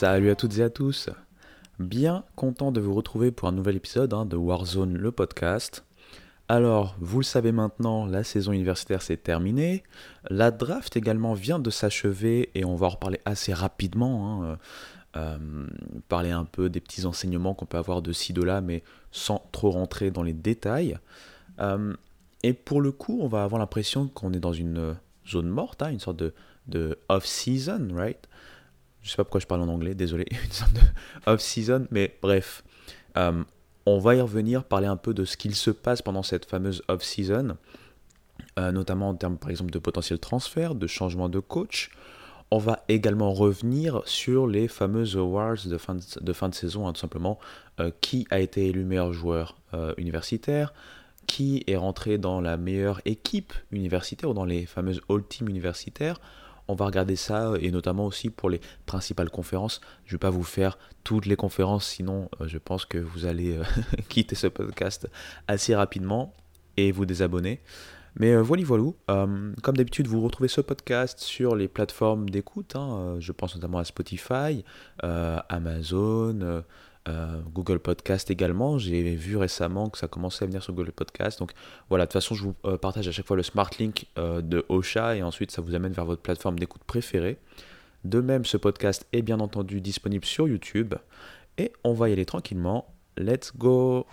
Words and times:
Salut 0.00 0.30
à 0.30 0.34
toutes 0.34 0.56
et 0.56 0.62
à 0.62 0.70
tous. 0.70 1.10
Bien 1.78 2.24
content 2.34 2.72
de 2.72 2.80
vous 2.80 2.94
retrouver 2.94 3.30
pour 3.32 3.48
un 3.48 3.52
nouvel 3.52 3.76
épisode 3.76 4.14
hein, 4.14 4.24
de 4.24 4.34
Warzone 4.34 4.96
le 4.96 5.12
podcast. 5.12 5.84
Alors, 6.48 6.96
vous 7.00 7.18
le 7.18 7.24
savez 7.24 7.52
maintenant, 7.52 8.06
la 8.06 8.24
saison 8.24 8.52
universitaire 8.52 9.02
s'est 9.02 9.18
terminée. 9.18 9.82
La 10.30 10.52
draft 10.52 10.96
également 10.96 11.34
vient 11.34 11.58
de 11.58 11.68
s'achever 11.68 12.48
et 12.54 12.64
on 12.64 12.76
va 12.76 12.86
en 12.86 12.90
reparler 12.90 13.20
assez 13.26 13.52
rapidement. 13.52 14.42
Hein, 14.42 14.58
euh, 15.18 15.66
parler 16.08 16.30
un 16.30 16.46
peu 16.46 16.70
des 16.70 16.80
petits 16.80 17.04
enseignements 17.04 17.52
qu'on 17.52 17.66
peut 17.66 17.76
avoir 17.76 18.00
de 18.00 18.12
ci, 18.12 18.32
de 18.32 18.42
là, 18.42 18.62
mais 18.62 18.82
sans 19.10 19.50
trop 19.52 19.70
rentrer 19.70 20.10
dans 20.10 20.22
les 20.22 20.32
détails. 20.32 20.96
Euh, 21.58 21.92
et 22.42 22.54
pour 22.54 22.80
le 22.80 22.90
coup, 22.90 23.18
on 23.20 23.28
va 23.28 23.44
avoir 23.44 23.58
l'impression 23.58 24.08
qu'on 24.08 24.32
est 24.32 24.40
dans 24.40 24.54
une 24.54 24.96
zone 25.28 25.48
morte, 25.48 25.82
hein, 25.82 25.90
une 25.90 26.00
sorte 26.00 26.16
de, 26.16 26.32
de 26.68 26.98
off-season, 27.10 27.88
right? 27.92 28.29
Je 29.02 29.10
sais 29.10 29.16
pas 29.16 29.24
pourquoi 29.24 29.40
je 29.40 29.46
parle 29.46 29.62
en 29.62 29.68
anglais, 29.68 29.94
désolé, 29.94 30.26
une 30.44 30.52
sorte 30.52 30.72
de 30.72 30.80
off-season, 31.26 31.86
mais 31.90 32.16
bref. 32.22 32.64
Euh, 33.16 33.42
on 33.86 33.98
va 33.98 34.14
y 34.14 34.20
revenir, 34.20 34.64
parler 34.64 34.86
un 34.86 34.96
peu 34.96 35.14
de 35.14 35.24
ce 35.24 35.36
qu'il 35.36 35.54
se 35.54 35.70
passe 35.70 36.02
pendant 36.02 36.22
cette 36.22 36.44
fameuse 36.44 36.82
off-season, 36.88 37.56
notamment 38.58 39.08
en 39.08 39.14
termes 39.14 39.38
par 39.38 39.48
exemple 39.48 39.70
de 39.70 39.78
potentiel 39.78 40.18
transfert, 40.18 40.74
de 40.74 40.86
changement 40.86 41.30
de 41.30 41.38
coach, 41.38 41.90
on 42.50 42.58
va 42.58 42.84
également 42.88 43.32
revenir 43.32 44.02
sur 44.06 44.46
les 44.46 44.66
fameuses 44.66 45.16
awards 45.16 45.66
de 45.66 45.78
fin 45.78 45.94
de, 45.94 46.54
saison, 46.54 46.88
hein, 46.88 46.92
tout 46.92 47.00
simplement. 47.00 47.38
Euh, 47.78 47.90
qui 48.00 48.26
a 48.30 48.40
été 48.40 48.66
élu 48.66 48.84
meilleur 48.84 49.12
joueur 49.12 49.56
euh, 49.72 49.94
universitaire? 49.98 50.74
Qui 51.26 51.62
est 51.68 51.76
rentré 51.76 52.18
dans 52.18 52.40
la 52.40 52.56
meilleure 52.56 53.00
équipe 53.04 53.52
universitaire 53.70 54.30
ou 54.30 54.34
dans 54.34 54.44
les 54.44 54.66
fameuses 54.66 55.00
All-Team 55.08 55.48
universitaires? 55.48 56.20
On 56.70 56.74
va 56.74 56.86
regarder 56.86 57.16
ça 57.16 57.52
et 57.60 57.70
notamment 57.70 58.06
aussi 58.06 58.30
pour 58.30 58.50
les 58.50 58.60
principales 58.86 59.30
conférences. 59.30 59.80
Je 60.04 60.14
ne 60.14 60.16
vais 60.16 60.20
pas 60.20 60.30
vous 60.30 60.42
faire 60.42 60.78
toutes 61.04 61.26
les 61.26 61.36
conférences, 61.36 61.86
sinon 61.86 62.28
euh, 62.40 62.48
je 62.48 62.58
pense 62.58 62.84
que 62.84 62.98
vous 62.98 63.26
allez 63.26 63.58
quitter 64.08 64.34
ce 64.34 64.46
podcast 64.46 65.08
assez 65.48 65.74
rapidement 65.74 66.34
et 66.76 66.92
vous 66.92 67.06
désabonner. 67.06 67.60
Mais 68.16 68.32
euh, 68.32 68.42
voilà, 68.42 68.64
voilà. 68.64 68.84
Euh, 69.10 69.52
comme 69.62 69.76
d'habitude, 69.76 70.06
vous 70.06 70.20
retrouvez 70.20 70.48
ce 70.48 70.60
podcast 70.60 71.20
sur 71.20 71.54
les 71.54 71.68
plateformes 71.68 72.28
d'écoute. 72.28 72.76
Hein, 72.76 72.98
euh, 72.98 73.20
je 73.20 73.32
pense 73.32 73.54
notamment 73.54 73.78
à 73.78 73.84
Spotify, 73.84 74.64
Amazon, 75.02 76.62
Google 77.06 77.78
Podcast 77.78 78.30
également. 78.30 78.78
J'ai 78.78 79.02
vu 79.16 79.36
récemment 79.36 79.88
que 79.88 79.98
ça 79.98 80.06
commençait 80.06 80.44
à 80.44 80.46
venir 80.46 80.62
sur 80.62 80.72
Google 80.72 80.92
Podcast. 80.92 81.38
Donc 81.38 81.52
voilà, 81.88 82.04
de 82.04 82.08
toute 82.08 82.14
façon, 82.14 82.34
je 82.34 82.44
vous 82.44 82.52
partage 82.78 83.08
à 83.08 83.12
chaque 83.12 83.26
fois 83.26 83.36
le 83.36 83.42
Smart 83.42 83.70
Link 83.78 84.06
de 84.16 84.64
Ocha 84.68 85.16
et 85.16 85.22
ensuite 85.22 85.50
ça 85.50 85.60
vous 85.62 85.74
amène 85.74 85.92
vers 85.92 86.04
votre 86.04 86.22
plateforme 86.22 86.58
d'écoute 86.58 86.84
préférée. 86.84 87.38
De 88.04 88.20
même, 88.20 88.44
ce 88.44 88.56
podcast 88.56 89.06
est 89.12 89.22
bien 89.22 89.40
entendu 89.40 89.80
disponible 89.80 90.24
sur 90.24 90.48
YouTube. 90.48 90.94
Et 91.58 91.72
on 91.84 91.92
va 91.92 92.08
y 92.08 92.12
aller 92.12 92.26
tranquillement. 92.26 92.94
Let's 93.18 93.52
go! 93.56 94.06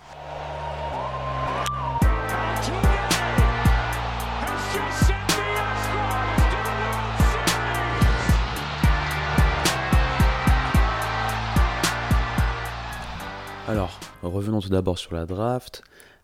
Alors, 13.68 14.00
revenons 14.22 14.62
tout 14.62 14.70
d'abord 14.70 14.98
sur 14.98 15.12
la 15.12 15.26
draft. 15.26 15.82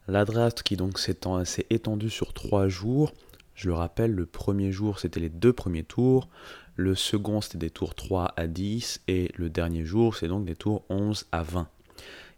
La 0.08 0.24
draft 0.24 0.62
qui 0.62 0.76
donc 0.76 0.98
s'est 0.98 1.18
étendue 1.68 2.08
sur 2.08 2.32
trois 2.32 2.68
jours. 2.68 3.12
Je 3.54 3.68
le 3.68 3.74
rappelle, 3.74 4.12
le 4.12 4.24
premier 4.24 4.72
jour 4.72 4.98
c'était 4.98 5.20
les 5.20 5.28
deux 5.28 5.52
premiers 5.52 5.84
tours, 5.84 6.30
le 6.74 6.94
second 6.94 7.42
c'était 7.42 7.58
des 7.58 7.68
tours 7.68 7.94
3 7.94 8.32
à 8.38 8.46
10 8.46 9.02
et 9.08 9.30
le 9.36 9.50
dernier 9.50 9.84
jour 9.84 10.16
c'est 10.16 10.26
donc 10.26 10.46
des 10.46 10.56
tours 10.56 10.84
11 10.88 11.26
à 11.32 11.42
20. 11.42 11.68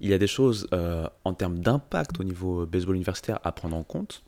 Il 0.00 0.10
y 0.10 0.12
a 0.12 0.18
des 0.18 0.26
choses 0.26 0.66
euh, 0.74 1.08
en 1.22 1.34
termes 1.34 1.60
d'impact 1.60 2.18
au 2.18 2.24
niveau 2.24 2.66
baseball 2.66 2.96
universitaire 2.96 3.38
à 3.44 3.52
prendre 3.52 3.76
en 3.76 3.84
compte. 3.84 4.24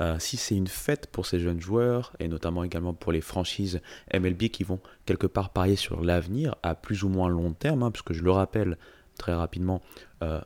Euh, 0.00 0.16
si 0.18 0.36
c'est 0.36 0.56
une 0.56 0.66
fête 0.66 1.06
pour 1.06 1.26
ces 1.26 1.38
jeunes 1.38 1.60
joueurs, 1.60 2.14
et 2.18 2.26
notamment 2.26 2.64
également 2.64 2.94
pour 2.94 3.12
les 3.12 3.20
franchises 3.20 3.80
MLB 4.12 4.48
qui 4.48 4.64
vont 4.64 4.80
quelque 5.06 5.28
part 5.28 5.50
parier 5.50 5.76
sur 5.76 6.02
l'avenir 6.02 6.56
à 6.64 6.74
plus 6.74 7.04
ou 7.04 7.08
moins 7.08 7.28
long 7.28 7.52
terme, 7.52 7.84
hein, 7.84 7.92
puisque 7.92 8.12
je 8.12 8.24
le 8.24 8.32
rappelle, 8.32 8.76
très 9.20 9.34
rapidement, 9.34 9.80
euh, 10.22 10.40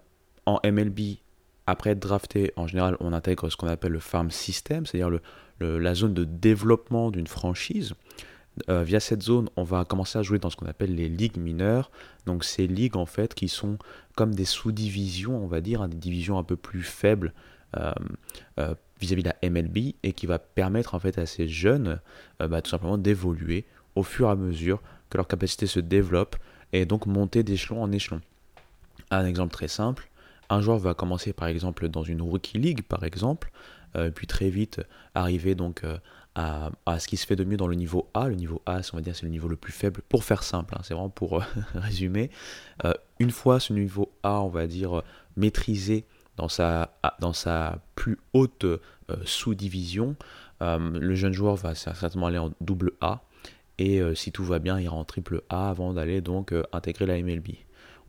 en 0.44 0.60
MLB, 0.64 1.18
après 1.66 1.90
être 1.90 2.00
drafté, 2.00 2.52
en 2.56 2.66
général, 2.66 2.96
on 3.00 3.14
intègre 3.14 3.48
ce 3.48 3.56
qu'on 3.56 3.68
appelle 3.68 3.92
le 3.92 4.00
farm 4.00 4.30
system, 4.30 4.84
c'est-à-dire 4.84 5.08
le, 5.08 5.78
la 5.78 5.94
zone 5.94 6.12
de 6.12 6.24
développement 6.24 7.10
d'une 7.10 7.26
franchise. 7.26 7.94
Euh, 8.68 8.84
via 8.84 9.00
cette 9.00 9.22
zone, 9.22 9.48
on 9.56 9.64
va 9.64 9.84
commencer 9.84 10.18
à 10.18 10.22
jouer 10.22 10.38
dans 10.38 10.50
ce 10.50 10.56
qu'on 10.56 10.66
appelle 10.66 10.94
les 10.94 11.08
ligues 11.08 11.38
mineures. 11.38 11.90
Donc 12.26 12.44
ces 12.44 12.66
ligues 12.66 12.96
en 12.96 13.06
fait 13.06 13.34
qui 13.34 13.48
sont 13.48 13.78
comme 14.14 14.34
des 14.34 14.44
sous-divisions, 14.44 15.42
on 15.42 15.46
va 15.46 15.60
dire, 15.60 15.82
hein, 15.82 15.88
des 15.88 15.96
divisions 15.96 16.38
un 16.38 16.44
peu 16.44 16.56
plus 16.56 16.82
faibles 16.82 17.32
euh, 17.76 18.74
vis-à-vis 19.00 19.24
de 19.24 19.30
la 19.30 19.50
MLB 19.50 19.94
et 20.02 20.12
qui 20.12 20.26
va 20.26 20.38
permettre 20.38 20.94
en 20.94 21.00
fait 21.00 21.18
à 21.18 21.26
ces 21.26 21.48
jeunes 21.48 22.00
bah, 22.38 22.62
tout 22.62 22.70
simplement 22.70 22.96
d'évoluer 22.96 23.64
au 23.96 24.04
fur 24.04 24.28
et 24.28 24.30
à 24.30 24.36
mesure 24.36 24.80
que 25.10 25.16
leur 25.16 25.26
capacité 25.26 25.66
se 25.66 25.80
développe 25.80 26.36
et 26.72 26.86
donc 26.86 27.06
monter 27.06 27.42
d'échelon 27.42 27.82
en 27.82 27.90
échelon. 27.92 28.20
Un 29.10 29.24
exemple 29.26 29.52
très 29.52 29.68
simple, 29.68 30.08
un 30.50 30.60
joueur 30.60 30.78
va 30.78 30.94
commencer 30.94 31.32
par 31.32 31.48
exemple 31.48 31.88
dans 31.88 32.02
une 32.02 32.22
rookie 32.22 32.58
league 32.58 32.82
par 32.82 33.04
exemple, 33.04 33.50
euh, 33.96 34.10
puis 34.10 34.26
très 34.26 34.50
vite 34.50 34.80
arriver 35.14 35.54
donc 35.54 35.84
euh, 35.84 35.98
à, 36.34 36.70
ce 36.98 37.06
qui 37.06 37.16
se 37.16 37.26
fait 37.26 37.36
de 37.36 37.44
mieux 37.44 37.56
dans 37.56 37.68
le 37.68 37.76
niveau 37.76 38.08
A. 38.14 38.28
Le 38.28 38.34
niveau 38.34 38.60
A, 38.66 38.80
on 38.92 38.96
va 38.96 39.02
dire, 39.02 39.14
c'est 39.14 39.22
le 39.22 39.30
niveau 39.30 39.48
le 39.48 39.56
plus 39.56 39.72
faible 39.72 40.02
pour 40.08 40.24
faire 40.24 40.42
simple, 40.42 40.74
hein, 40.76 40.80
c'est 40.82 40.94
vraiment 40.94 41.10
pour 41.10 41.38
euh, 41.38 41.44
résumer. 41.74 42.30
une 43.20 43.30
fois 43.30 43.60
ce 43.60 43.72
niveau 43.72 44.12
A, 44.22 44.40
on 44.40 44.48
va 44.48 44.66
dire, 44.66 45.02
maîtrisé 45.36 46.06
dans 46.36 46.48
sa, 46.48 46.98
dans 47.20 47.32
sa 47.32 47.78
plus 47.94 48.18
haute 48.32 48.66
sous-division, 49.24 50.16
le 50.60 51.14
jeune 51.14 51.32
joueur 51.32 51.54
va 51.54 51.76
certainement 51.76 52.26
aller 52.26 52.38
en 52.38 52.50
double 52.60 52.92
A. 53.00 53.22
Et 53.78 54.00
si 54.16 54.32
tout 54.32 54.44
va 54.44 54.58
bien, 54.58 54.80
il 54.80 54.84
ira 54.84 54.96
en 54.96 55.04
triple 55.04 55.42
A 55.48 55.70
avant 55.70 55.92
d'aller 55.92 56.20
donc 56.20 56.52
intégrer 56.72 57.06
la 57.06 57.22
MLB 57.22 57.50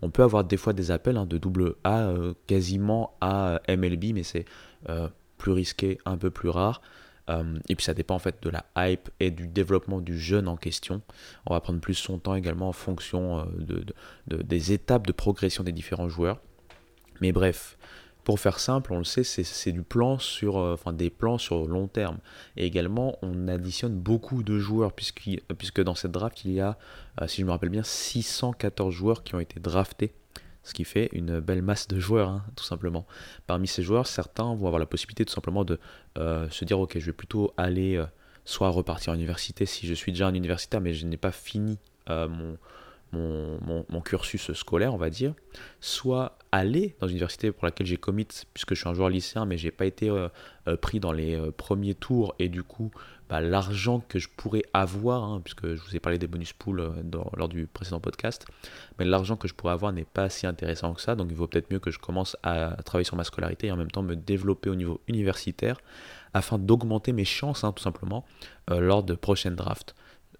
on 0.01 0.09
peut 0.09 0.24
avoir 0.24 0.44
des 0.44 0.57
fois 0.57 0.74
des 0.74 0.92
appels 0.92 1.18
hein, 1.18 1.25
de 1.25 1.38
double 1.38 1.75
A 1.83 2.07
euh, 2.07 2.33
quasiment 2.47 3.15
à 3.21 3.62
MLB, 3.68 4.13
mais 4.13 4.24
c'est 4.24 4.45
euh, 4.89 5.07
plus 5.38 5.51
risqué, 5.51 5.97
un 6.06 6.18
peu 6.18 6.30
plus 6.30 6.50
rare. 6.50 6.81
Euh, 7.30 7.57
et 7.69 7.75
puis 7.75 7.83
ça 7.83 7.95
dépend 7.95 8.15
en 8.15 8.19
fait 8.19 8.44
de 8.44 8.50
la 8.51 8.65
hype 8.77 9.09
et 9.19 9.31
du 9.31 9.47
développement 9.47 10.00
du 10.00 10.19
jeune 10.19 10.47
en 10.47 10.57
question. 10.57 11.01
On 11.47 11.53
va 11.53 11.59
prendre 11.59 11.80
plus 11.80 11.95
son 11.95 12.19
temps 12.19 12.36
également 12.36 12.69
en 12.69 12.74
fonction 12.74 13.47
de, 13.57 13.83
des 14.27 14.74
étapes 14.74 15.07
de 15.07 15.12
progression 15.12 15.63
des 15.63 15.71
différents 15.71 16.09
joueurs. 16.09 16.39
Mais 17.21 17.31
bref, 17.31 17.77
pour 18.25 18.39
faire 18.39 18.60
simple, 18.60 18.92
on 18.92 18.98
le 18.98 19.04
sait, 19.04 19.24
c'est 19.24 19.72
du 19.72 19.83
plan 19.83 20.18
sur, 20.18 20.57
euh, 20.57 20.74
enfin 20.74 20.94
des 20.94 21.12
plans 21.12 21.38
sur 21.38 21.68
long 21.68 21.88
terme. 21.88 22.18
Et 22.57 22.66
également, 22.66 23.19
on 23.22 23.48
additionne 23.48 23.95
beaucoup 23.95 24.42
de 24.42 24.57
joueurs, 24.57 24.94
puisque 24.94 25.81
dans 25.81 25.94
cette 25.94 26.12
draft, 26.12 26.44
il 26.44 26.51
y 26.51 26.60
a, 26.60 26.75
euh, 27.22 27.27
si 27.27 27.42
je 27.42 27.45
me 27.45 27.51
rappelle 27.51 27.69
bien, 27.69 27.83
614 27.83 28.92
joueurs 28.92 29.24
qui 29.24 29.36
ont 29.36 29.39
été 29.39 29.60
draftés. 29.60 30.12
Ce 30.63 30.74
qui 30.74 30.86
fait 30.86 31.10
une 31.13 31.39
belle 31.39 31.62
masse 31.62 31.88
de 31.88 32.00
joueurs, 32.00 32.30
hein, 32.30 32.44
tout 32.56 32.63
simplement. 32.63 33.06
Parmi 33.45 33.68
ces 33.68 33.83
joueurs, 33.83 34.07
certains 34.07 34.56
vont 34.56 34.66
avoir 34.66 34.80
la 34.80 34.88
possibilité 34.88 35.24
tout 35.24 35.33
simplement 35.33 35.63
de 35.63 35.80
euh, 36.18 36.50
se 36.50 36.66
dire, 36.66 36.80
ok, 36.80 36.98
je 36.98 37.06
vais 37.06 37.13
plutôt 37.13 37.54
aller 37.57 38.04
soit 38.44 38.69
repartir 38.69 39.13
en 39.13 39.16
université 39.16 39.68
si 39.68 39.86
je 39.86 39.94
suis 39.94 40.12
déjà 40.12 40.25
un 40.25 40.33
universitaire, 40.33 40.81
mais 40.81 40.95
je 40.95 41.06
n'ai 41.06 41.18
pas 41.18 41.31
fini 41.31 41.77
mon, 42.10 42.57
mon, 43.13 44.02
cursus 44.02 44.54
scolaire, 44.54 44.94
on 44.94 44.98
va 44.98 45.10
dire, 45.10 45.34
soit 45.80 46.38
aller 46.52 46.96
dans 47.00 47.07
une 47.07 47.13
université 47.13 47.52
pour 47.52 47.66
laquelle 47.66 47.88
j'ai 47.88 47.98
commit, 47.98 48.28
puisque 48.54 48.74
je 48.74 48.80
suis 48.80 48.90
un 48.90 48.94
joueur 48.94 49.10
lycéen, 49.10 49.46
mais 49.46 49.57
j'ai 49.57 49.72
pas 49.72 49.86
été 49.86 50.10
euh, 50.10 50.28
euh, 50.68 50.78
pris 50.78 51.00
dans 51.00 51.12
les 51.12 51.36
euh, 51.36 51.52
premiers 51.52 51.96
tours, 51.96 52.36
et 52.40 52.50
du 52.50 52.63
coup, 52.63 52.92
bah, 53.30 53.42
l'argent 53.42 54.02
que 54.07 54.19
je 54.19 54.30
pourrais 54.36 54.63
avoir, 54.74 55.24
hein, 55.24 55.42
puisque 55.44 55.68
je 55.68 55.81
vous 55.81 55.96
ai 55.96 56.00
parlé 56.00 56.18
des 56.18 56.28
bonus 56.28 56.54
pools 56.54 56.94
lors 57.36 57.50
du 57.50 57.68
précédent 57.68 58.00
podcast, 58.00 58.46
mais 59.00 59.06
l'argent 59.06 59.36
que 59.36 59.48
je 59.48 59.54
pourrais 59.54 59.74
avoir 59.74 59.92
n'est 59.92 60.06
pas 60.06 60.30
si 60.30 60.46
intéressant 60.46 60.94
que 60.94 61.01
ça, 61.01 61.16
donc 61.16 61.28
il 61.30 61.36
vaut 61.36 61.48
peut-être 61.48 61.72
mieux 61.72 61.80
que 61.80 61.92
je 61.92 62.00
commence 62.00 62.38
à 62.44 62.78
travailler 62.84 63.06
sur 63.06 63.16
ma 63.16 63.24
scolarité 63.24 63.68
et 63.68 63.72
en 63.72 63.78
même 63.78 63.92
temps 63.92 64.04
me 64.04 64.16
développer 64.16 64.69
au 64.69 64.75
niveau 64.75 65.01
universitaire, 65.08 65.78
afin 66.34 66.60
d'augmenter 66.60 67.13
mes 67.13 67.25
chances, 67.25 67.63
hein, 67.63 67.72
tout 67.72 67.84
simplement, 67.84 68.25
lors 68.69 69.04
de 69.04 69.16
prochaines 69.16 69.56
drafts. 69.56 69.96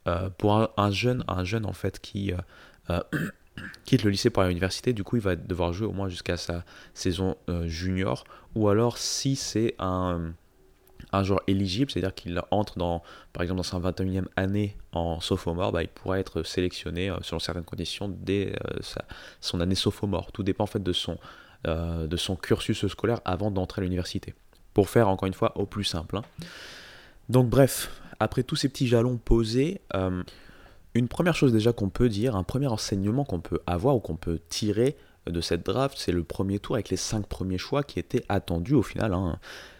Euh, 0.08 0.30
pour 0.38 0.70
un, 0.78 0.92
jeune, 0.92 1.24
un 1.28 1.44
jeune 1.44 1.66
en 1.66 1.74
fait 1.74 2.00
qui 2.00 2.32
euh, 2.32 2.38
euh, 2.92 3.00
quitte 3.86 4.04
le 4.04 4.12
lycée 4.12 4.30
pour 4.30 4.44
l'université, 4.44 4.94
du 4.94 5.04
coup 5.04 5.16
il 5.16 5.22
va 5.22 5.36
devoir 5.36 5.74
jouer 5.74 5.88
au 5.88 5.94
moins 5.94 6.10
jusqu'à 6.10 6.38
sa 6.38 6.64
saison 6.94 7.36
junior, 7.64 8.24
ou 8.54 8.70
alors 8.70 9.00
si 9.00 9.36
c'est 9.36 9.74
un, 9.80 10.34
un 11.12 11.24
joueur 11.24 11.42
éligible, 11.48 11.90
c'est-à-dire 11.90 12.14
qu'il 12.14 12.40
entre 12.52 12.78
dans, 12.78 13.02
par 13.34 13.42
exemple 13.42 13.58
dans 13.58 13.64
sa 13.64 13.80
21e 13.80 14.26
année 14.36 14.78
en 14.92 15.20
sophomore, 15.22 15.72
bah, 15.72 15.82
il 15.82 15.90
pourra 15.90 16.20
être 16.20 16.44
sélectionné 16.44 17.12
selon 17.22 17.40
certaines 17.40 17.64
conditions 17.64 18.08
dès 18.08 18.54
son 19.42 19.60
année 19.60 19.76
sophomore. 19.76 20.32
Tout 20.32 20.44
dépend 20.44 20.66
en 20.66 20.68
fait 20.68 20.84
de 20.84 20.94
son, 20.94 21.18
de 21.66 22.18
son 22.18 22.36
cursus 22.36 22.86
scolaire 22.88 23.22
avant 23.26 23.50
d'entrer 23.50 23.82
à 23.82 23.84
l'université. 23.84 24.36
Pour 24.76 24.90
faire 24.90 25.08
encore 25.08 25.28
une 25.28 25.34
fois 25.34 25.58
au 25.58 25.66
plus 25.66 25.86
simple. 25.86 26.18
Hein. 26.18 26.24
Donc 27.30 27.50
bref, 27.50 27.90
après 28.20 28.44
tous 28.44 28.56
ces 28.56 28.70
petits 28.70 28.88
jalons 28.88 29.18
posés, 29.18 29.82
euh, 29.96 30.24
une 30.94 31.08
première 31.08 31.36
chose 31.36 31.52
déjà 31.52 31.74
qu'on 31.74 31.90
peut 31.90 32.10
dire, 32.10 32.36
un 32.36 32.44
premier 32.44 32.68
enseignement 32.68 33.26
qu'on 33.26 33.42
peut 33.42 33.60
avoir 33.68 33.96
ou 33.96 34.00
qu'on 34.00 34.16
peut 34.16 34.40
tirer 34.50 34.96
de 35.28 35.42
cette 35.42 35.66
draft, 35.66 35.98
c'est 35.98 36.12
le 36.12 36.24
premier 36.24 36.60
tour 36.60 36.76
avec 36.76 36.90
les 36.90 36.98
5 36.98 37.28
premiers 37.28 37.58
choix 37.58 37.84
qui 37.84 38.00
étaient 38.00 38.24
attendus 38.30 38.76
au 38.76 38.84
final. 38.84 39.14
Hein. 39.14 39.40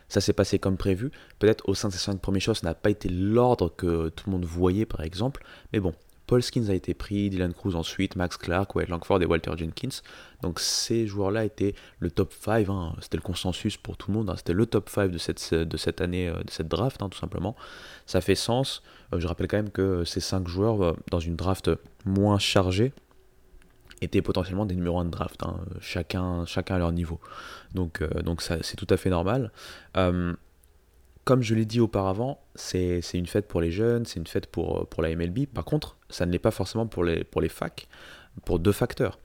Ça 0.10 0.22
s'est 0.22 0.34
passé 0.34 0.60
comme 0.60 0.78
prévu. 0.78 1.12
Peut-être 1.40 1.68
au 1.70 1.74
sein 1.74 1.88
de 1.88 1.94
ces 1.94 2.00
5 2.00 2.20
premiers 2.20 2.40
choix, 2.40 2.56
ça 2.56 2.68
n'a 2.68 2.76
pas 2.76 2.90
été 2.90 3.10
l'ordre 3.10 3.74
que 3.76 4.10
tout 4.10 4.26
le 4.28 4.32
monde 4.32 4.46
voyait 4.46 4.86
par 4.86 5.02
exemple. 5.02 5.44
Mais 5.72 5.80
bon, 5.80 5.94
Paul 6.28 6.42
Skins 6.42 6.70
a 6.70 6.74
été 6.74 6.94
pris, 6.94 7.30
Dylan 7.30 7.54
Cruz 7.54 7.76
ensuite, 7.76 8.16
Max 8.16 8.38
Clark, 8.38 8.76
Wade 8.76 8.90
Langford 8.90 9.22
et 9.22 9.26
Walter 9.26 9.52
Jenkins. 9.58 10.02
Donc 10.42 10.60
ces 10.60 11.06
joueurs-là 11.08 11.46
étaient 11.46 11.76
le 12.00 12.10
top 12.10 12.34
5, 12.34 12.68
hein. 12.70 12.96
c'était 13.02 13.18
le 13.18 13.24
consensus 13.24 13.78
pour 13.78 13.98
tout 13.98 14.12
le 14.12 14.18
monde, 14.18 14.30
hein. 14.30 14.36
c'était 14.38 14.54
le 14.54 14.66
top 14.66 14.90
5 14.90 15.12
de 15.12 15.18
cette, 15.18 16.02
année, 16.02 16.28
euh, 16.28 16.44
de 16.44 16.50
cette 16.50 16.68
draft 16.68 17.00
tout 17.00 17.18
simplement. 17.18 17.56
Ça 18.06 18.22
fait 18.22 18.36
sens. 18.36 18.82
Euh, 19.14 19.20
je 19.20 19.28
rappelle 19.28 19.48
quand 19.48 19.58
même 19.58 19.70
que 19.70 20.04
ces 20.04 20.20
5 20.20 20.48
joueurs, 20.48 20.84
euh, 20.84 20.94
dans 21.12 21.20
une 21.20 21.36
draft 21.36 21.70
moins 22.06 22.40
chargée, 22.40 22.92
étaient 24.02 24.22
potentiellement 24.22 24.66
des 24.66 24.76
numéros 24.76 25.00
1 25.00 25.06
de 25.06 25.10
draft, 25.12 25.42
hein, 25.44 25.58
chacun, 25.80 26.46
chacun 26.46 26.76
à 26.76 26.80
leur 26.80 26.92
niveau. 26.92 27.20
Donc, 27.74 28.04
c'est 28.40 28.76
tout 28.76 28.88
à 28.90 28.98
fait 28.98 29.10
normal. 29.10 29.52
Comme 31.26 31.42
je 31.42 31.56
l'ai 31.56 31.66
dit 31.66 31.80
auparavant, 31.80 32.40
c'est, 32.54 33.02
une 33.14 33.26
fête 33.26 33.48
pour 33.48 33.60
les 33.60 33.72
jeunes, 33.72 34.06
c'est 34.06 34.20
une 34.20 34.28
fête 34.28 34.46
pour, 34.46 34.88
pour 34.88 35.02
la 35.02 35.14
MLB. 35.16 35.48
Par 35.48 35.66
contre, 35.66 35.98
ça 36.08 36.26
ne 36.26 36.32
l'est 36.32 36.40
pas 36.40 36.52
forcément 36.52 36.86
pour 36.86 37.04
les, 37.04 37.24
pour 37.24 37.44
facs, 37.50 37.88
pour 38.46 38.60
deux 38.60 38.72
facteurs. 38.72 39.20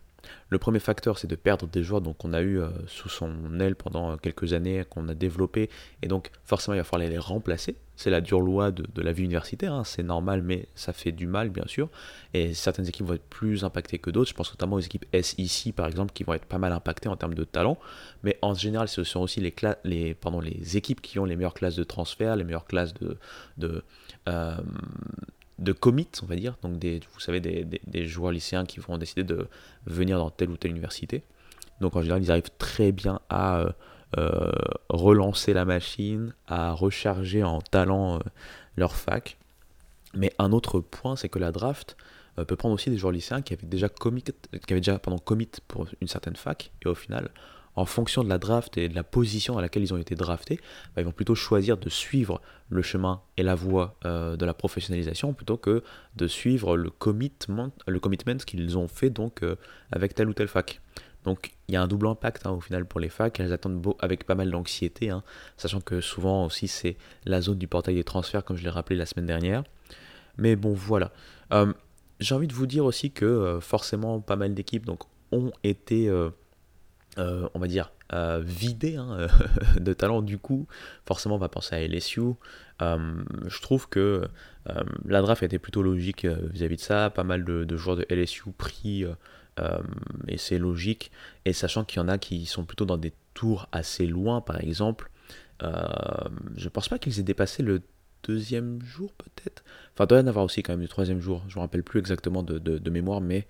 Le 0.48 0.58
premier 0.58 0.80
facteur, 0.80 1.18
c'est 1.18 1.26
de 1.26 1.36
perdre 1.36 1.66
des 1.66 1.82
joueurs 1.82 2.02
qu'on 2.18 2.32
a 2.32 2.40
eu 2.40 2.58
euh, 2.58 2.68
sous 2.86 3.08
son 3.08 3.60
aile 3.60 3.76
pendant 3.76 4.12
euh, 4.12 4.16
quelques 4.16 4.52
années, 4.52 4.84
qu'on 4.88 5.08
a 5.08 5.14
développé, 5.14 5.70
et 6.02 6.08
donc 6.08 6.30
forcément 6.44 6.74
il 6.74 6.78
va 6.78 6.84
falloir 6.84 7.08
les 7.08 7.18
remplacer. 7.18 7.76
C'est 8.00 8.08
la 8.08 8.22
dure 8.22 8.40
loi 8.40 8.70
de, 8.70 9.02
la 9.02 9.12
vie 9.12 9.24
universitaire, 9.24 9.74
hein. 9.74 9.84
c'est 9.84 10.02
normal, 10.02 10.40
mais 10.40 10.68
ça 10.74 10.94
fait 10.94 11.12
du 11.12 11.26
mal 11.26 11.50
bien 11.50 11.66
sûr. 11.66 11.90
Et 12.32 12.54
certaines 12.54 12.88
équipes 12.88 13.04
vont 13.04 13.12
être 13.12 13.28
plus 13.28 13.62
impactées 13.62 13.98
que 13.98 14.08
d'autres. 14.08 14.30
Je 14.30 14.34
pense 14.34 14.50
notamment 14.50 14.76
aux 14.76 14.80
équipes 14.80 15.04
SEC 15.12 15.74
par 15.74 15.86
exemple, 15.86 16.14
qui 16.14 16.24
vont 16.24 16.32
être 16.32 16.46
pas 16.46 16.56
mal 16.56 16.72
impactées 16.72 17.10
en 17.10 17.16
termes 17.16 17.34
de 17.34 17.44
talent. 17.44 17.76
Mais 18.22 18.38
en 18.40 18.54
général, 18.54 18.88
ce 18.88 19.04
sont 19.04 19.20
aussi 19.20 19.40
les, 19.42 20.76
équipes 20.76 21.02
qui 21.02 21.18
ont 21.18 21.26
les 21.26 21.36
meilleures 21.36 21.52
classes 21.52 21.76
de 21.76 21.84
transfert, 21.84 22.36
les 22.36 22.44
meilleures 22.44 22.64
classes 22.64 22.94
de, 22.94 23.18
de 23.58 23.84
euh, 24.30 24.56
commit, 25.78 26.08
on 26.22 26.26
va 26.26 26.36
dire, 26.36 26.56
donc 26.62 26.82
vous 26.82 27.20
savez, 27.20 27.40
des, 27.40 28.06
joueurs 28.06 28.32
lycéens 28.32 28.64
qui 28.64 28.80
vont 28.80 28.96
décider 28.96 29.24
de 29.24 29.46
venir 29.84 30.16
dans 30.16 30.30
telle 30.30 30.48
ou 30.48 30.56
telle 30.56 30.70
université. 30.70 31.22
Donc 31.82 31.96
en 31.96 32.00
général, 32.00 32.22
ils 32.22 32.30
arrivent 32.30 32.56
très 32.56 32.92
bien 32.92 33.20
à 33.28 33.60
euh, 33.60 33.72
relancer 34.88 35.52
la 35.52 35.64
machine, 35.64 36.34
à 36.46 36.72
recharger 36.72 37.42
en 37.42 37.60
talent 37.60 38.16
euh, 38.16 38.18
leur 38.76 38.94
fac. 38.94 39.38
Mais 40.14 40.32
un 40.38 40.52
autre 40.52 40.80
point, 40.80 41.16
c'est 41.16 41.28
que 41.28 41.38
la 41.38 41.52
draft 41.52 41.96
peut 42.48 42.56
prendre 42.56 42.74
aussi 42.74 42.90
des 42.90 42.96
joueurs 42.96 43.12
lycéens 43.12 43.42
qui 43.42 43.52
avaient 43.52 43.66
déjà 43.66 43.88
commit, 43.88 44.22
qui 44.22 45.60
pour 45.68 45.86
une 46.00 46.08
certaine 46.08 46.36
fac, 46.36 46.72
et 46.82 46.88
au 46.88 46.94
final, 46.94 47.30
en 47.76 47.84
fonction 47.84 48.24
de 48.24 48.28
la 48.28 48.38
draft 48.38 48.76
et 48.78 48.88
de 48.88 48.94
la 48.94 49.04
position 49.04 49.58
à 49.58 49.62
laquelle 49.62 49.82
ils 49.82 49.94
ont 49.94 49.98
été 49.98 50.14
draftés, 50.14 50.56
bah, 50.94 51.02
ils 51.02 51.04
vont 51.04 51.12
plutôt 51.12 51.34
choisir 51.34 51.76
de 51.76 51.88
suivre 51.88 52.40
le 52.68 52.82
chemin 52.82 53.20
et 53.36 53.42
la 53.42 53.54
voie 53.54 53.96
euh, 54.04 54.36
de 54.36 54.44
la 54.44 54.54
professionnalisation 54.54 55.32
plutôt 55.32 55.56
que 55.56 55.82
de 56.16 56.26
suivre 56.26 56.76
le 56.76 56.90
commitment, 56.90 57.70
qu'ils 58.46 58.78
ont 58.78 58.88
fait 58.88 59.10
donc 59.10 59.42
euh, 59.42 59.56
avec 59.92 60.14
telle 60.14 60.28
ou 60.28 60.34
telle 60.34 60.48
fac. 60.48 60.80
Donc 61.24 61.52
il 61.68 61.74
y 61.74 61.76
a 61.76 61.82
un 61.82 61.88
double 61.88 62.06
impact 62.06 62.46
hein, 62.46 62.50
au 62.50 62.60
final 62.60 62.86
pour 62.86 63.00
les 63.00 63.08
facs, 63.08 63.38
elles 63.40 63.52
attendent 63.52 63.94
avec 63.98 64.24
pas 64.24 64.34
mal 64.34 64.50
d'anxiété, 64.50 65.10
hein, 65.10 65.22
sachant 65.56 65.80
que 65.80 66.00
souvent 66.00 66.46
aussi 66.46 66.68
c'est 66.68 66.96
la 67.26 67.40
zone 67.40 67.58
du 67.58 67.68
portail 67.68 67.94
des 67.94 68.04
transferts 68.04 68.44
comme 68.44 68.56
je 68.56 68.64
l'ai 68.64 68.70
rappelé 68.70 68.96
la 68.96 69.06
semaine 69.06 69.26
dernière. 69.26 69.64
Mais 70.38 70.56
bon 70.56 70.72
voilà. 70.72 71.12
Euh, 71.52 71.72
j'ai 72.20 72.34
envie 72.34 72.46
de 72.46 72.54
vous 72.54 72.66
dire 72.66 72.84
aussi 72.84 73.10
que 73.10 73.58
forcément 73.60 74.20
pas 74.20 74.36
mal 74.36 74.54
d'équipes 74.54 74.90
ont 75.32 75.52
été 75.62 76.08
euh, 77.18 77.48
on 77.54 77.58
va 77.58 77.66
dire, 77.66 77.92
euh, 78.12 78.40
vidé 78.42 78.96
hein, 78.96 79.26
de 79.80 79.92
talent. 79.92 80.22
Du 80.22 80.38
coup, 80.38 80.68
forcément, 81.06 81.34
on 81.34 81.38
va 81.38 81.48
penser 81.48 81.74
à 81.74 81.80
LSU. 81.86 82.20
Euh, 82.82 83.22
je 83.46 83.60
trouve 83.60 83.88
que 83.88 84.28
la 85.04 85.20
draft 85.20 85.42
était 85.42 85.58
plutôt 85.58 85.82
logique 85.82 86.24
vis-à-vis 86.24 86.76
de 86.76 86.80
ça. 86.80 87.10
Pas 87.10 87.24
mal 87.24 87.44
de, 87.44 87.76
joueurs 87.76 87.96
de 87.96 88.06
LSU 88.08 88.52
pris, 88.56 89.04
et 90.28 90.38
c'est 90.38 90.58
logique. 90.58 91.10
Et 91.44 91.52
sachant 91.52 91.84
qu'il 91.84 92.00
y 92.00 92.04
en 92.04 92.08
a 92.08 92.18
qui 92.18 92.46
sont 92.46 92.64
plutôt 92.64 92.86
dans 92.86 92.96
des 92.96 93.12
tours 93.34 93.68
assez 93.72 94.06
loin, 94.06 94.40
par 94.40 94.60
exemple, 94.60 95.10
je 95.60 96.68
pense 96.68 96.88
pas 96.88 96.98
qu'ils 96.98 97.20
aient 97.20 97.24
dépassé 97.24 97.62
le 97.62 97.82
deuxième 98.22 98.80
jour, 98.82 99.12
peut-être. 99.12 99.62
Enfin, 99.92 100.04
il 100.04 100.06
doit 100.06 100.18
y 100.18 100.22
en 100.22 100.26
avoir 100.26 100.44
aussi 100.44 100.62
quand 100.62 100.72
même 100.72 100.80
du 100.80 100.88
troisième 100.88 101.20
jour. 101.20 101.42
Je 101.48 101.54
ne 101.54 101.60
me 101.60 101.60
rappelle 101.60 101.82
plus 101.82 102.00
exactement 102.00 102.42
de, 102.42 102.90
mémoire, 102.90 103.20
mais 103.20 103.46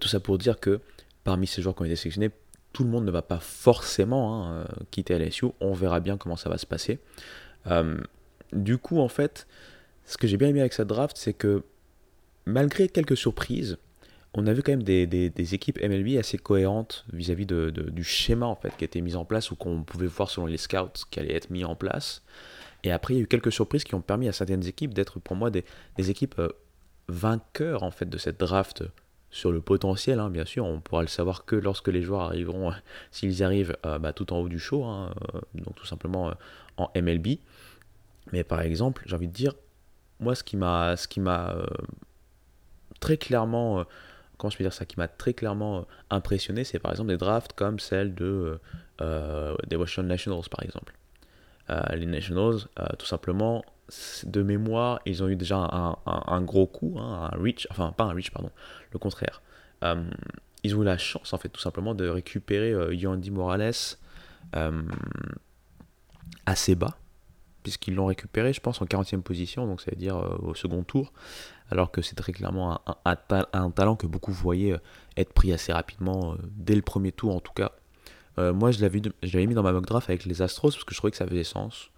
tout 0.00 0.08
ça 0.08 0.18
pour 0.18 0.38
dire 0.38 0.58
que 0.58 0.80
parmi 1.22 1.46
ces 1.46 1.62
joueurs 1.62 1.76
qui 1.76 1.82
ont 1.82 1.86
été 1.86 1.96
sélectionnés, 1.96 2.30
tout 2.76 2.84
le 2.84 2.90
monde 2.90 3.06
ne 3.06 3.10
va 3.10 3.22
pas 3.22 3.40
forcément 3.40 4.44
hein, 4.44 4.52
euh, 4.52 4.64
quitter 4.90 5.18
LSU. 5.18 5.46
On 5.60 5.72
verra 5.72 5.98
bien 6.00 6.18
comment 6.18 6.36
ça 6.36 6.50
va 6.50 6.58
se 6.58 6.66
passer. 6.66 6.98
Euh, 7.68 7.96
du 8.52 8.76
coup, 8.76 9.00
en 9.00 9.08
fait, 9.08 9.46
ce 10.04 10.18
que 10.18 10.26
j'ai 10.26 10.36
bien 10.36 10.48
aimé 10.48 10.60
avec 10.60 10.74
cette 10.74 10.88
draft, 10.88 11.16
c'est 11.16 11.32
que 11.32 11.62
malgré 12.44 12.86
quelques 12.86 13.16
surprises, 13.16 13.78
on 14.36 14.46
a 14.46 14.52
vu 14.52 14.62
quand 14.62 14.72
même 14.72 14.82
des, 14.82 15.54
équipes 15.54 15.82
MLB 15.82 16.18
assez 16.18 16.36
cohérentes 16.36 17.06
vis-à-vis 17.12 17.46
du 17.46 18.04
schéma 18.04 18.56
qui 18.76 18.84
a 18.84 18.86
été 18.86 19.00
mis 19.00 19.16
en 19.16 19.24
place 19.24 19.50
ou 19.50 19.56
qu'on 19.56 19.82
pouvait 19.82 20.06
voir 20.06 20.28
selon 20.28 20.46
les 20.46 20.58
scouts 20.58 21.06
qui 21.10 21.18
allait 21.18 21.34
être 21.34 21.48
mis 21.48 21.64
en 21.64 21.74
place. 21.74 22.22
Et 22.84 22.92
après, 22.92 23.14
il 23.14 23.16
y 23.16 23.20
a 23.20 23.22
eu 23.22 23.26
quelques 23.26 23.50
surprises 23.50 23.82
qui 23.82 23.94
ont 23.94 24.02
permis 24.02 24.28
à 24.28 24.32
certaines 24.32 24.66
équipes 24.66 24.92
d'être 24.92 25.18
pour 25.20 25.36
moi 25.36 25.50
des, 25.50 25.64
équipes 25.98 26.38
euh, 26.38 26.50
vainqueurs 27.08 27.82
en 27.82 27.90
fait 27.90 28.08
de 28.08 28.18
cette 28.18 28.38
draft 28.38 28.84
sur 29.30 29.52
le 29.52 29.60
potentiel, 29.60 30.20
hein, 30.20 30.28
bien 30.30 30.44
sûr, 30.44 30.66
on 30.66 30.80
pourra 30.80 31.00
le 31.00 31.08
savoir 31.08 31.46
que 31.46 31.56
lorsque 31.56 31.88
les 31.88 32.02
joueurs 32.02 32.20
arriveront, 32.20 32.72
s'ils 33.10 33.42
arrivent 33.42 33.76
euh, 33.86 33.98
bah, 33.98 34.12
tout 34.12 34.34
en 34.34 34.38
haut 34.38 34.48
du 34.48 34.58
show, 34.58 34.84
hein, 34.84 35.14
euh, 35.34 35.40
donc 35.54 35.74
tout 35.76 35.86
simplement 35.86 36.34
en 36.76 36.90
MLB. 36.94 37.38
Mais 38.32 38.44
par 38.44 38.60
exemple, 38.60 39.02
j'ai 39.06 39.16
envie 39.16 39.28
de 39.28 39.32
dire, 39.32 39.54
moi 40.20 40.34
ce 40.34 40.44
qui 40.44 40.56
m'a 40.56 40.94
très 43.00 43.16
clairement, 43.16 43.84
comment 44.38 44.50
je 44.50 44.56
peux 44.56 44.64
dire 44.64 44.72
ça, 44.72 44.84
qui 44.84 44.96
m'a 44.98 45.08
très 45.08 45.34
clairement 45.34 45.86
impressionné, 46.10 46.64
c'est 46.64 46.78
par 46.78 46.90
exemple 46.90 47.08
des 47.08 47.16
drafts 47.16 47.52
comme 47.52 47.78
celle 47.78 48.14
de 48.14 48.60
des 49.66 49.76
Washington 49.76 50.06
Nationals 50.06 50.48
par 50.50 50.62
exemple. 50.62 50.94
les 51.94 52.06
Nationals, 52.06 52.60
tout 52.98 53.06
simplement, 53.06 53.64
de 54.24 54.42
mémoire, 54.42 55.00
ils 55.06 55.22
ont 55.22 55.28
eu 55.28 55.36
déjà 55.36 55.56
un, 55.56 56.42
gros 56.42 56.66
coup, 56.66 56.96
hein, 56.98 57.30
un 57.32 57.36
reach, 57.38 57.68
enfin 57.70 57.92
pas 57.92 58.04
un 58.04 58.12
reach, 58.12 58.30
pardon, 58.30 58.50
le 58.92 58.98
contraire. 58.98 59.42
Euh, 59.84 60.04
ils 60.64 60.74
ont 60.74 60.82
eu 60.82 60.84
la 60.84 60.98
chance, 60.98 61.32
en 61.32 61.38
fait, 61.38 61.48
tout 61.48 61.60
simplement, 61.60 61.94
de 61.94 62.08
récupérer 62.08 62.72
euh, 62.72 62.94
Yandy 62.94 63.30
Morales 63.30 63.72
euh, 64.56 64.82
assez 66.46 66.74
bas, 66.74 66.96
puisqu'ils 67.62 67.94
l'ont 67.94 68.06
récupéré, 68.06 68.52
je 68.52 68.60
pense, 68.60 68.82
en 68.82 68.86
40e 68.86 69.22
position, 69.22 69.66
donc 69.66 69.80
ça 69.80 69.90
veut 69.92 69.96
dire 69.96 70.16
au 70.42 70.54
second 70.54 70.82
tour, 70.82 71.12
alors 71.70 71.90
que 71.90 72.02
c'est 72.02 72.14
très 72.14 72.32
clairement 72.32 72.80
un, 73.04 73.70
talent 73.70 73.96
que 73.96 74.06
beaucoup 74.06 74.32
voyaient 74.32 74.76
être 75.16 75.32
pris 75.32 75.52
assez 75.52 75.72
rapidement, 75.72 76.36
dès 76.56 76.74
le 76.74 76.82
premier 76.82 77.12
tour 77.12 77.34
en 77.34 77.40
tout 77.40 77.52
cas. 77.52 77.72
moi, 78.38 78.70
je 78.70 78.80
l'avais 78.80 79.46
mis 79.46 79.54
dans 79.54 79.62
ma 79.62 79.72
mock 79.72 79.86
draft 79.86 80.08
avec 80.08 80.24
les 80.24 80.42
Astros, 80.42 80.72
parce 80.72 80.84
que 80.84 80.94
je 80.94 80.98
trouvais 80.98 81.10
que 81.10 81.16
ça 81.16 81.26
faisait 81.26 81.44
sens. 81.44 81.90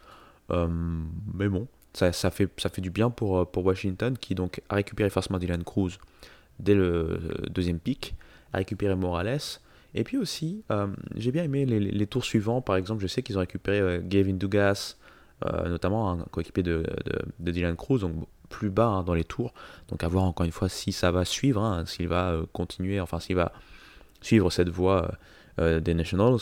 mais 0.50 1.48
bon, 1.48 1.68
ça, 1.92 2.30
fait, 2.30 2.80
du 2.80 2.90
bien 2.90 3.10
pour, 3.10 3.48
Washington, 3.56 4.16
qui 4.16 4.34
donc 4.34 4.62
a 4.68 4.76
récupéré 4.76 5.10
forcément 5.10 5.38
Dylan 5.38 5.64
Cruz 5.64 5.98
dès 6.58 6.75
le 6.75 7.18
deuxième 7.50 7.78
pic, 7.78 8.14
a 8.52 8.58
récupéré 8.58 8.94
Morales. 8.94 9.40
Et 9.94 10.04
puis 10.04 10.18
aussi, 10.18 10.62
euh, 10.70 10.88
j'ai 11.16 11.32
bien 11.32 11.44
aimé 11.44 11.64
les, 11.64 12.06
tours 12.06 12.25
suivants. 12.25 12.60
Par 12.60 12.76
exemple, 12.76 13.02
je 13.02 13.06
sais 13.06 13.22
qu'ils 13.22 13.37
ont 13.37 13.40
récupéré 13.40 13.80
euh, 13.80 14.00
Gavin 14.02 14.34
Dugas, 14.34 14.96
euh, 15.46 15.68
notamment 15.68 16.10
un 16.10 16.18
coéquipier 16.30 16.62
de, 16.62 16.84
Dylan 17.38 17.76
Cruz, 17.76 18.04
plus 18.48 18.70
bas 18.70 18.86
hein, 18.86 19.02
dans 19.02 19.14
les 19.14 19.24
tours. 19.24 19.52
Donc 19.88 20.04
à 20.04 20.08
voir 20.08 20.24
encore 20.24 20.46
une 20.46 20.52
fois 20.52 20.68
si 20.68 20.92
ça 20.92 21.10
va 21.10 21.24
suivre, 21.24 21.62
hein, 21.62 21.84
s'il 21.86 22.08
va 22.08 22.36
continuer, 22.52 23.00
enfin 23.00 23.20
s'il 23.20 23.36
va 23.36 23.52
suivre 24.20 24.50
cette 24.50 24.68
voie 24.68 25.12
des 25.58 25.94
Nationals. 25.94 26.38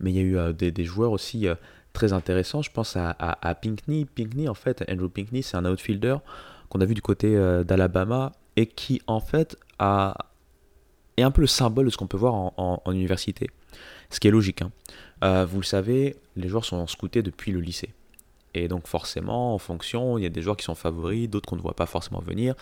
Mais 0.00 0.10
il 0.10 0.16
y 0.16 0.18
a 0.38 0.50
eu 0.50 0.54
des, 0.54 0.84
joueurs 0.84 1.12
aussi 1.12 1.46
très 1.92 2.14
intéressants. 2.14 2.62
Je 2.62 2.70
pense 2.70 2.96
à, 2.96 3.58
Pinkney. 3.60 4.06
Pinkney, 4.06 4.48
en 4.48 4.54
fait, 4.54 4.82
Andrew 4.90 5.08
Pinkney, 5.08 5.42
c'est 5.42 5.56
un 5.56 5.66
outfielder 5.66 6.16
qu'on 6.70 6.80
a 6.80 6.86
vu 6.86 6.94
du 6.94 7.02
côté 7.02 7.34
d'Alabama 7.64 8.32
et 8.56 8.66
qui 8.66 9.02
en 9.06 9.20
fait 9.20 9.56
est 11.16 11.22
un 11.22 11.30
peu 11.30 11.40
le 11.40 11.46
symbole 11.46 11.86
de 11.86 11.90
ce 11.90 11.96
qu'on 11.96 12.06
peut 12.06 12.16
voir 12.16 12.34
en, 12.34 12.80
université. 12.92 13.50
Ce 14.10 14.20
qui 14.20 14.28
est 14.28 14.30
logique. 14.30 14.62
Hein. 14.62 14.72
Euh, 15.24 15.44
vous 15.44 15.60
le 15.60 15.64
savez, 15.64 16.16
les 16.36 16.48
joueurs 16.48 16.64
sont 16.64 16.86
scoutés 16.86 17.22
depuis 17.22 17.52
le 17.52 17.60
lycée. 17.60 17.90
Et 18.54 18.68
donc 18.68 18.86
forcément, 18.86 19.54
en 19.54 19.58
fonction, 19.58 20.18
il 20.18 20.22
y 20.22 20.26
a 20.26 20.30
des 20.30 20.42
joueurs 20.42 20.56
qui 20.56 20.64
sont 20.64 20.74
favoris, 20.74 21.28
d'autres 21.28 21.48
qu'on 21.48 21.56
ne 21.56 21.62
voit 21.62 21.76
pas 21.76 21.86
forcément 21.86 22.20
venir. 22.20 22.54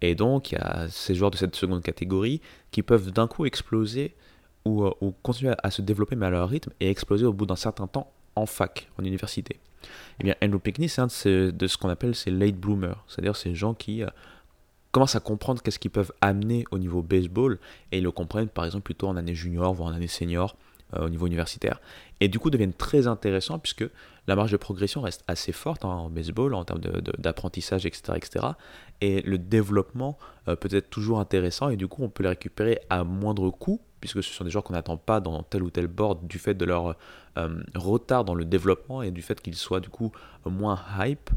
Et 0.00 0.14
donc, 0.14 0.52
il 0.52 0.56
y 0.56 0.58
a 0.58 0.86
ces 0.88 1.14
joueurs 1.14 1.30
de 1.30 1.36
cette 1.36 1.56
seconde 1.56 1.82
catégorie 1.82 2.40
qui 2.70 2.82
peuvent 2.82 3.10
d'un 3.10 3.26
coup 3.26 3.46
exploser 3.46 4.14
ou, 4.64 4.84
euh, 4.84 4.92
continuer 5.22 5.54
à 5.62 5.70
se 5.70 5.82
développer 5.82 6.14
mais 6.16 6.26
à 6.26 6.30
leur 6.30 6.48
rythme 6.48 6.70
et 6.80 6.90
exploser 6.90 7.24
au 7.24 7.32
bout 7.32 7.46
d'un 7.46 7.56
certain 7.56 7.86
temps 7.86 8.12
en 8.36 8.46
fac, 8.46 8.88
en 8.98 9.04
université. 9.04 9.58
Eh 10.20 10.24
bien, 10.24 10.34
Andrew 10.42 10.58
Pinkney, 10.58 10.88
c'est 10.88 11.00
un 11.00 11.06
de, 11.06 11.66
ce 11.66 11.76
qu'on 11.78 11.88
appelle 11.88 12.14
ces 12.14 12.30
late 12.30 12.56
bloomers, 12.56 13.02
c'est-à-dire 13.08 13.36
ces 13.36 13.54
gens 13.54 13.74
qui, 13.74 14.02
euh, 14.02 14.08
commencent 14.92 15.16
à 15.16 15.20
comprendre 15.20 15.62
qu'est-ce 15.62 15.78
qu'ils 15.78 15.90
peuvent 15.90 16.12
amener 16.20 16.64
au 16.70 16.78
niveau 16.78 17.02
baseball 17.02 17.58
et 17.92 17.98
ils 17.98 18.04
le 18.04 18.10
comprennent 18.10 18.48
par 18.48 18.64
exemple 18.64 18.84
plutôt 18.84 19.08
en 19.08 19.16
année 19.16 19.34
junior, 19.34 19.72
voire 19.74 19.90
en 19.90 19.92
année 19.92 20.08
senior 20.08 20.56
au 20.96 21.08
niveau 21.08 21.26
universitaire. 21.26 21.80
Et 22.20 22.28
du 22.28 22.38
coup 22.38 22.50
deviennent 22.50 22.72
très 22.72 23.06
intéressants 23.06 23.58
puisque 23.58 23.84
la 24.28 24.36
marge 24.36 24.52
de 24.52 24.58
progression 24.58 25.00
reste 25.00 25.24
assez 25.26 25.52
forte 25.52 25.86
hein, 25.86 25.88
en 25.88 26.10
baseball 26.10 26.54
en 26.54 26.64
termes 26.64 26.80
d'apprentissage, 27.18 27.86
etc., 27.86 28.12
etc. 28.14 28.46
Et 29.00 29.22
le 29.22 29.38
développement 29.38 30.18
euh, 30.48 30.54
peut 30.54 30.68
être 30.70 30.90
toujours 30.90 31.18
intéressant 31.18 31.70
et 31.70 31.76
du 31.76 31.88
coup 31.88 32.02
on 32.02 32.10
peut 32.10 32.22
les 32.22 32.28
récupérer 32.28 32.78
à 32.90 33.04
moindre 33.04 33.50
coût 33.50 33.80
puisque 34.00 34.22
ce 34.22 34.32
sont 34.32 34.44
des 34.44 34.50
joueurs 34.50 34.64
qu'on 34.64 34.74
n'attend 34.74 34.98
pas 34.98 35.20
dans 35.20 35.42
tel 35.42 35.62
ou 35.62 35.70
tel 35.70 35.86
board 35.86 36.26
du 36.26 36.38
fait 36.38 36.54
de 36.54 36.66
leur 36.66 36.94
euh, 37.38 37.62
retard 37.74 38.24
dans 38.24 38.34
le 38.34 38.44
développement 38.44 39.02
et 39.02 39.10
du 39.10 39.22
fait 39.22 39.40
qu'ils 39.40 39.56
soient 39.56 39.80
du 39.80 39.88
coup 39.88 40.12
moins 40.44 40.78
hype. 40.98 41.30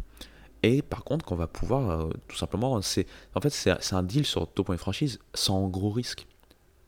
Et 0.64 0.82
par 0.82 1.04
contre, 1.04 1.26
qu'on 1.26 1.36
va 1.36 1.48
pouvoir 1.48 1.90
euh, 1.90 2.10
tout 2.28 2.36
simplement, 2.36 2.82
c'est 2.82 3.08
en 3.36 3.42
fait 3.42 3.50
c'est 3.50 3.94
un 3.94 4.04
deal 4.04 4.26
sur 4.26 4.48
Top 4.52 4.66
Point 4.68 4.78
Franchise 4.78 5.20
sans 5.34 5.68
gros 5.70 5.92
risque. 5.92 6.28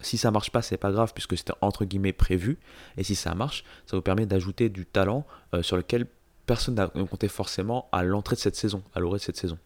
Si 0.03 0.17
ça 0.17 0.31
marche 0.31 0.51
pas, 0.51 0.61
c'est 0.61 0.77
pas 0.77 0.91
grave 0.91 1.13
puisque 1.13 1.37
c'était 1.37 1.53
entre 1.61 1.85
guillemets 1.85 2.13
prévu. 2.13 2.57
Et 2.97 3.03
si 3.03 3.15
ça 3.15 3.33
marche, 3.35 3.63
ça 3.85 3.95
vous 3.95 4.01
permet 4.01 4.25
d'ajouter 4.25 4.69
du 4.69 4.85
talent 4.85 5.25
euh, 5.53 5.63
sur 5.63 5.77
lequel 5.77 6.05
personne 6.45 6.75
n'a 6.75 6.87
compté 6.87 7.27
forcément 7.27 7.87
à 7.91 8.03
l'entrée 8.03 8.35
de 8.35 8.41
cette 8.41 8.55
saison, 8.55 8.83
à 8.93 8.99
l'orée 8.99 9.19
de 9.19 9.23
cette 9.23 9.37
saison. 9.37 9.57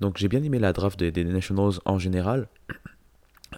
Donc 0.00 0.18
j'ai 0.18 0.28
bien 0.28 0.42
aimé 0.42 0.58
la 0.58 0.72
draft 0.72 0.98
des, 0.98 1.24
Nationals 1.24 1.80
en 1.84 1.98
général. 1.98 2.48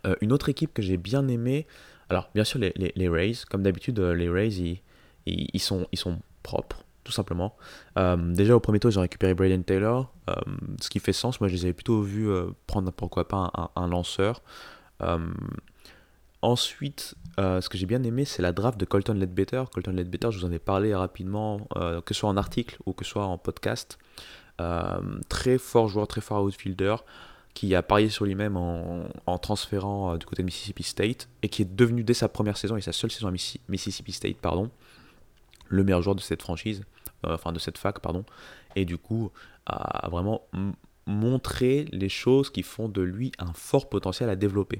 Euh, 0.06 0.16
une 0.20 0.32
autre 0.32 0.48
équipe 0.48 0.74
que 0.74 0.82
j'ai 0.82 0.96
bien 0.96 1.28
aimé, 1.28 1.68
alors 2.08 2.28
bien 2.34 2.42
sûr 2.42 2.58
les, 2.58 3.08
Rays, 3.08 3.36
comme 3.48 3.62
d'habitude 3.62 4.00
les 4.00 4.28
Rays 4.28 4.80
ils, 5.26 5.60
sont, 5.60 5.86
ils 5.92 5.98
sont 5.98 6.18
propres 6.42 6.84
tout 7.04 7.12
simplement. 7.12 7.54
Euh, 7.98 8.16
déjà 8.16 8.56
au 8.56 8.60
premier 8.60 8.80
tour, 8.80 8.90
j'ai 8.90 9.00
récupéré 9.00 9.34
Braden 9.34 9.62
Taylor, 9.62 10.12
euh, 10.28 10.34
ce 10.80 10.88
qui 10.88 10.98
fait 10.98 11.12
sens. 11.12 11.40
Moi, 11.40 11.48
je 11.48 11.54
les 11.54 11.64
avais 11.64 11.72
plutôt 11.72 12.00
vus 12.00 12.28
euh, 12.28 12.46
prendre 12.66 12.90
pourquoi 12.90 13.28
pas 13.28 13.52
un, 13.76 13.86
lanceur. 13.86 14.42
Ensuite, 16.44 17.14
ce 17.38 17.68
que 17.68 17.76
j'ai 17.76 17.86
bien 17.86 18.02
aimé, 18.02 18.24
c'est 18.24 18.42
la 18.42 18.52
draft 18.52 18.78
de 18.78 18.84
Colton 18.84 19.14
Ledbetter. 19.14 19.64
Colton 19.72 19.92
Ledbetter, 19.92 20.30
je 20.30 20.38
vous 20.38 20.44
en 20.44 20.52
ai 20.52 20.58
parlé 20.58 20.94
rapidement, 20.94 21.66
que 21.74 22.14
ce 22.14 22.14
soit 22.14 22.28
en 22.28 22.36
article 22.36 22.78
ou 22.86 22.92
que 22.92 23.04
ce 23.04 23.10
soit 23.10 23.26
en 23.26 23.38
podcast. 23.38 23.98
très 25.28 25.58
fort 25.58 25.88
joueur, 25.88 26.06
très 26.06 26.20
fort 26.20 26.42
outfielder 26.44 26.96
qui 27.54 27.74
a 27.76 27.82
parié 27.82 28.08
sur 28.08 28.24
lui-même 28.24 28.56
en, 28.56 29.38
transférant 29.38 30.16
du 30.16 30.26
côté 30.26 30.42
de 30.42 30.46
Mississippi 30.46 30.82
State 30.82 31.28
et 31.42 31.48
qui 31.48 31.62
est 31.62 31.74
devenu 31.74 32.04
dès 32.04 32.14
sa 32.14 32.28
première 32.28 32.56
saison 32.56 32.76
et 32.76 32.80
sa 32.80 32.92
seule 32.92 33.10
saison 33.10 33.28
à 33.28 33.32
Mississippi 33.68 34.12
State, 34.12 34.36
pardon, 34.36 34.70
le 35.68 35.82
meilleur 35.84 36.02
joueur 36.02 36.14
de 36.14 36.20
cette 36.20 36.42
franchise. 36.42 36.82
Euh, 37.24 37.34
enfin 37.34 37.52
de 37.52 37.58
cette 37.58 37.78
fac, 37.78 38.00
pardon, 38.00 38.24
et 38.76 38.84
du 38.84 38.98
coup 38.98 39.30
a 39.66 40.08
vraiment 40.10 40.42
montré 41.06 41.86
les 41.90 42.08
choses 42.08 42.50
qui 42.50 42.62
font 42.62 42.88
de 42.88 43.02
lui 43.02 43.32
un 43.38 43.52
fort 43.54 43.88
potentiel 43.88 44.28
à 44.28 44.36
développer. 44.36 44.78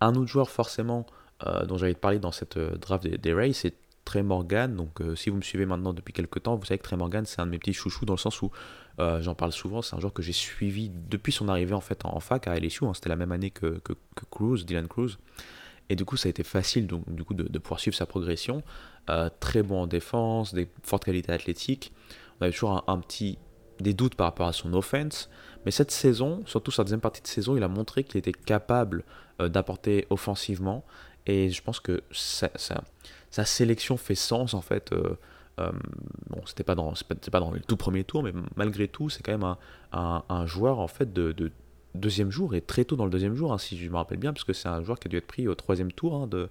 Un 0.00 0.14
autre 0.14 0.28
joueur 0.28 0.50
forcément 0.50 1.06
euh, 1.46 1.64
dont 1.64 1.76
j'avais 1.76 1.94
parlé 1.94 2.18
dans 2.18 2.32
cette 2.32 2.56
euh, 2.56 2.76
draft 2.76 3.06
des, 3.06 3.32
Rays, 3.32 3.52
c'est 3.52 3.74
Trey 4.04 4.22
Morgan. 4.22 4.74
Donc 4.74 5.00
si 5.14 5.30
vous 5.30 5.36
me 5.36 5.42
suivez 5.42 5.66
maintenant 5.66 5.92
depuis 5.92 6.12
quelques 6.12 6.42
temps, 6.42 6.56
vous 6.56 6.64
savez 6.64 6.78
que 6.78 6.84
Trey 6.84 6.96
Morgan 6.96 7.24
c'est 7.26 7.40
un 7.40 7.46
de 7.46 7.50
mes 7.50 7.58
petits 7.58 7.72
chouchous 7.72 8.06
dans 8.06 8.14
le 8.14 8.18
sens 8.18 8.42
où 8.42 8.50
j'en 8.98 9.34
parle 9.34 9.52
souvent. 9.52 9.82
C'est 9.82 9.94
un 9.94 10.00
joueur 10.00 10.12
que 10.12 10.22
j'ai 10.22 10.32
suivi 10.32 10.90
depuis 10.90 11.32
son 11.32 11.48
arrivée 11.48 11.74
en 11.74 11.80
fait 11.80 12.04
en, 12.04 12.18
fac 12.20 12.48
à 12.48 12.58
LSU. 12.58 12.84
Hein. 12.84 12.92
C'était 12.94 13.08
la 13.08 13.16
même 13.16 13.32
année 13.32 13.50
que, 13.50 13.80
que, 13.84 13.94
Dylan 14.64 14.88
Cruz. 14.88 15.18
Et 15.90 15.96
du 15.96 16.04
coup, 16.04 16.16
ça 16.16 16.28
a 16.28 16.30
été 16.30 16.44
facile 16.44 16.86
donc, 16.86 17.02
du 17.12 17.24
coup, 17.24 17.34
de, 17.34 17.58
pouvoir 17.58 17.80
suivre 17.80 17.96
sa 17.96 18.06
progression. 18.06 18.62
Euh, 19.10 19.28
très 19.40 19.62
bon 19.62 19.82
en 19.82 19.86
défense, 19.88 20.54
des 20.54 20.70
fortes 20.84 21.04
qualités 21.04 21.32
athlétiques. 21.32 21.92
On 22.38 22.44
avait 22.44 22.52
toujours 22.52 22.84
un, 22.86 22.98
petit 22.98 23.38
des 23.80 23.92
doutes 23.92 24.14
par 24.14 24.28
rapport 24.28 24.46
à 24.46 24.52
son 24.52 24.72
offense. 24.72 25.28
Mais 25.64 25.70
cette 25.70 25.90
saison, 25.90 26.42
surtout 26.46 26.70
sa 26.70 26.84
deuxième 26.84 27.00
partie 27.00 27.22
de 27.22 27.26
saison, 27.26 27.56
il 27.56 27.62
a 27.62 27.68
montré 27.68 28.04
qu'il 28.04 28.18
était 28.18 28.32
capable 28.32 29.04
euh, 29.40 29.48
d'apporter 29.48 30.06
offensivement. 30.10 30.84
Et 31.26 31.50
je 31.50 31.62
pense 31.62 31.80
que 31.80 32.02
sa, 32.12 32.50
sélection 33.44 33.96
fait 33.96 34.14
sens 34.14 34.54
en 34.54 34.62
fait. 34.62 34.92
Euh, 34.92 35.72
bon, 36.30 36.40
c'était 36.46 36.64
pas 36.64 36.74
dans, 36.74 36.94
pas 37.30 37.40
dans 37.40 37.50
le 37.50 37.60
tout 37.60 37.76
premier 37.76 38.04
tour, 38.04 38.22
mais 38.22 38.32
malgré 38.56 38.88
tout, 38.88 39.10
c'est 39.10 39.22
quand 39.22 39.36
même 39.36 39.56
un, 39.92 40.46
joueur 40.46 40.78
en 40.78 40.88
fait 40.88 41.12
de, 41.12 41.52
deuxième 41.94 42.30
jour 42.30 42.54
et 42.54 42.60
très 42.60 42.84
tôt 42.84 42.96
dans 42.96 43.04
le 43.04 43.10
deuxième 43.10 43.34
jour, 43.34 43.52
hein, 43.52 43.58
si 43.58 43.76
je 43.76 43.88
me 43.90 43.96
rappelle 43.96 44.18
bien, 44.18 44.32
parce 44.32 44.44
que 44.44 44.52
c'est 44.52 44.68
un 44.68 44.82
joueur 44.82 44.98
qui 44.98 45.08
a 45.08 45.10
dû 45.10 45.16
être 45.16 45.26
pris 45.26 45.48
au 45.48 45.54
troisième 45.54 45.92
tour 45.92 46.14
hein, 46.14 46.26
de, 46.28 46.48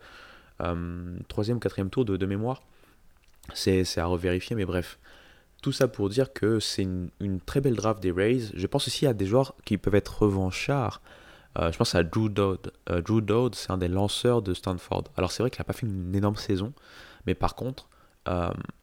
euh, 0.62 1.18
troisième 1.28 1.58
ou 1.58 1.60
quatrième 1.60 1.90
tour 1.90 2.06
de, 2.06 2.26
mémoire. 2.26 2.64
C'est 3.54 3.98
à 3.98 4.06
revérifier, 4.06 4.56
mais 4.56 4.66
bref. 4.66 5.00
Tout 5.62 5.72
ça 5.72 5.88
pour 5.88 6.10
dire 6.10 6.32
que 6.32 6.60
c'est 6.60 6.84
une, 6.84 7.10
très 7.46 7.62
belle 7.62 7.76
draft 7.76 8.02
des 8.02 8.12
Rays. 8.12 8.44
Je 8.54 8.68
pense 8.68 8.88
aussi 8.88 9.06
à 9.06 9.14
des 9.14 9.26
joueurs 9.26 9.56
qui 9.66 9.78
peuvent 9.78 9.96
être 9.96 10.24
revanchards. 10.24 11.02
Euh, 11.58 11.72
je 11.72 11.78
pense 11.78 11.96
à 11.96 12.04
Drew 12.04 12.30
Dodd. 12.30 12.72
Euh, 12.90 13.02
Drew 13.02 13.22
Dodd, 13.22 13.56
c'est 13.56 13.72
un 13.72 13.78
des 13.78 13.88
lanceurs 13.88 14.42
de 14.42 14.54
Stanford. 14.54 15.06
Alors 15.18 15.32
c'est 15.32 15.44
vrai 15.44 15.50
qu'il 15.50 15.60
n'a 15.60 15.66
pas 15.66 15.74
fait 15.74 15.86
une 15.86 16.16
énorme 16.16 16.36
saison, 16.36 16.74
mais 17.26 17.36
par 17.36 17.56
contre, 17.56 17.88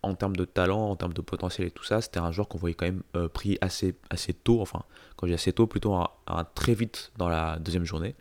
en 0.02 0.14
termes 0.14 0.34
de 0.34 0.44
talent, 0.44 0.90
en 0.90 0.96
termes 0.96 1.12
de 1.12 1.20
potentiel 1.20 1.68
et 1.68 1.70
tout 1.70 1.84
ça, 1.84 2.00
c'était 2.00 2.18
un 2.18 2.32
joueur 2.32 2.48
qu'on 2.48 2.58
voyait 2.58 2.74
quand 2.74 2.86
même 2.86 3.28
pris 3.28 3.58
assez, 3.60 3.94
assez 4.10 4.32
tôt, 4.32 4.60
enfin, 4.60 4.82
quand 5.14 5.28
dis 5.28 5.34
assez 5.34 5.52
tôt, 5.52 5.68
plutôt 5.68 5.96
très 6.56 6.74
vite 6.74 7.12
dans 7.16 7.28
la 7.28 7.56
deuxième 7.60 7.84
journée. 7.84 8.16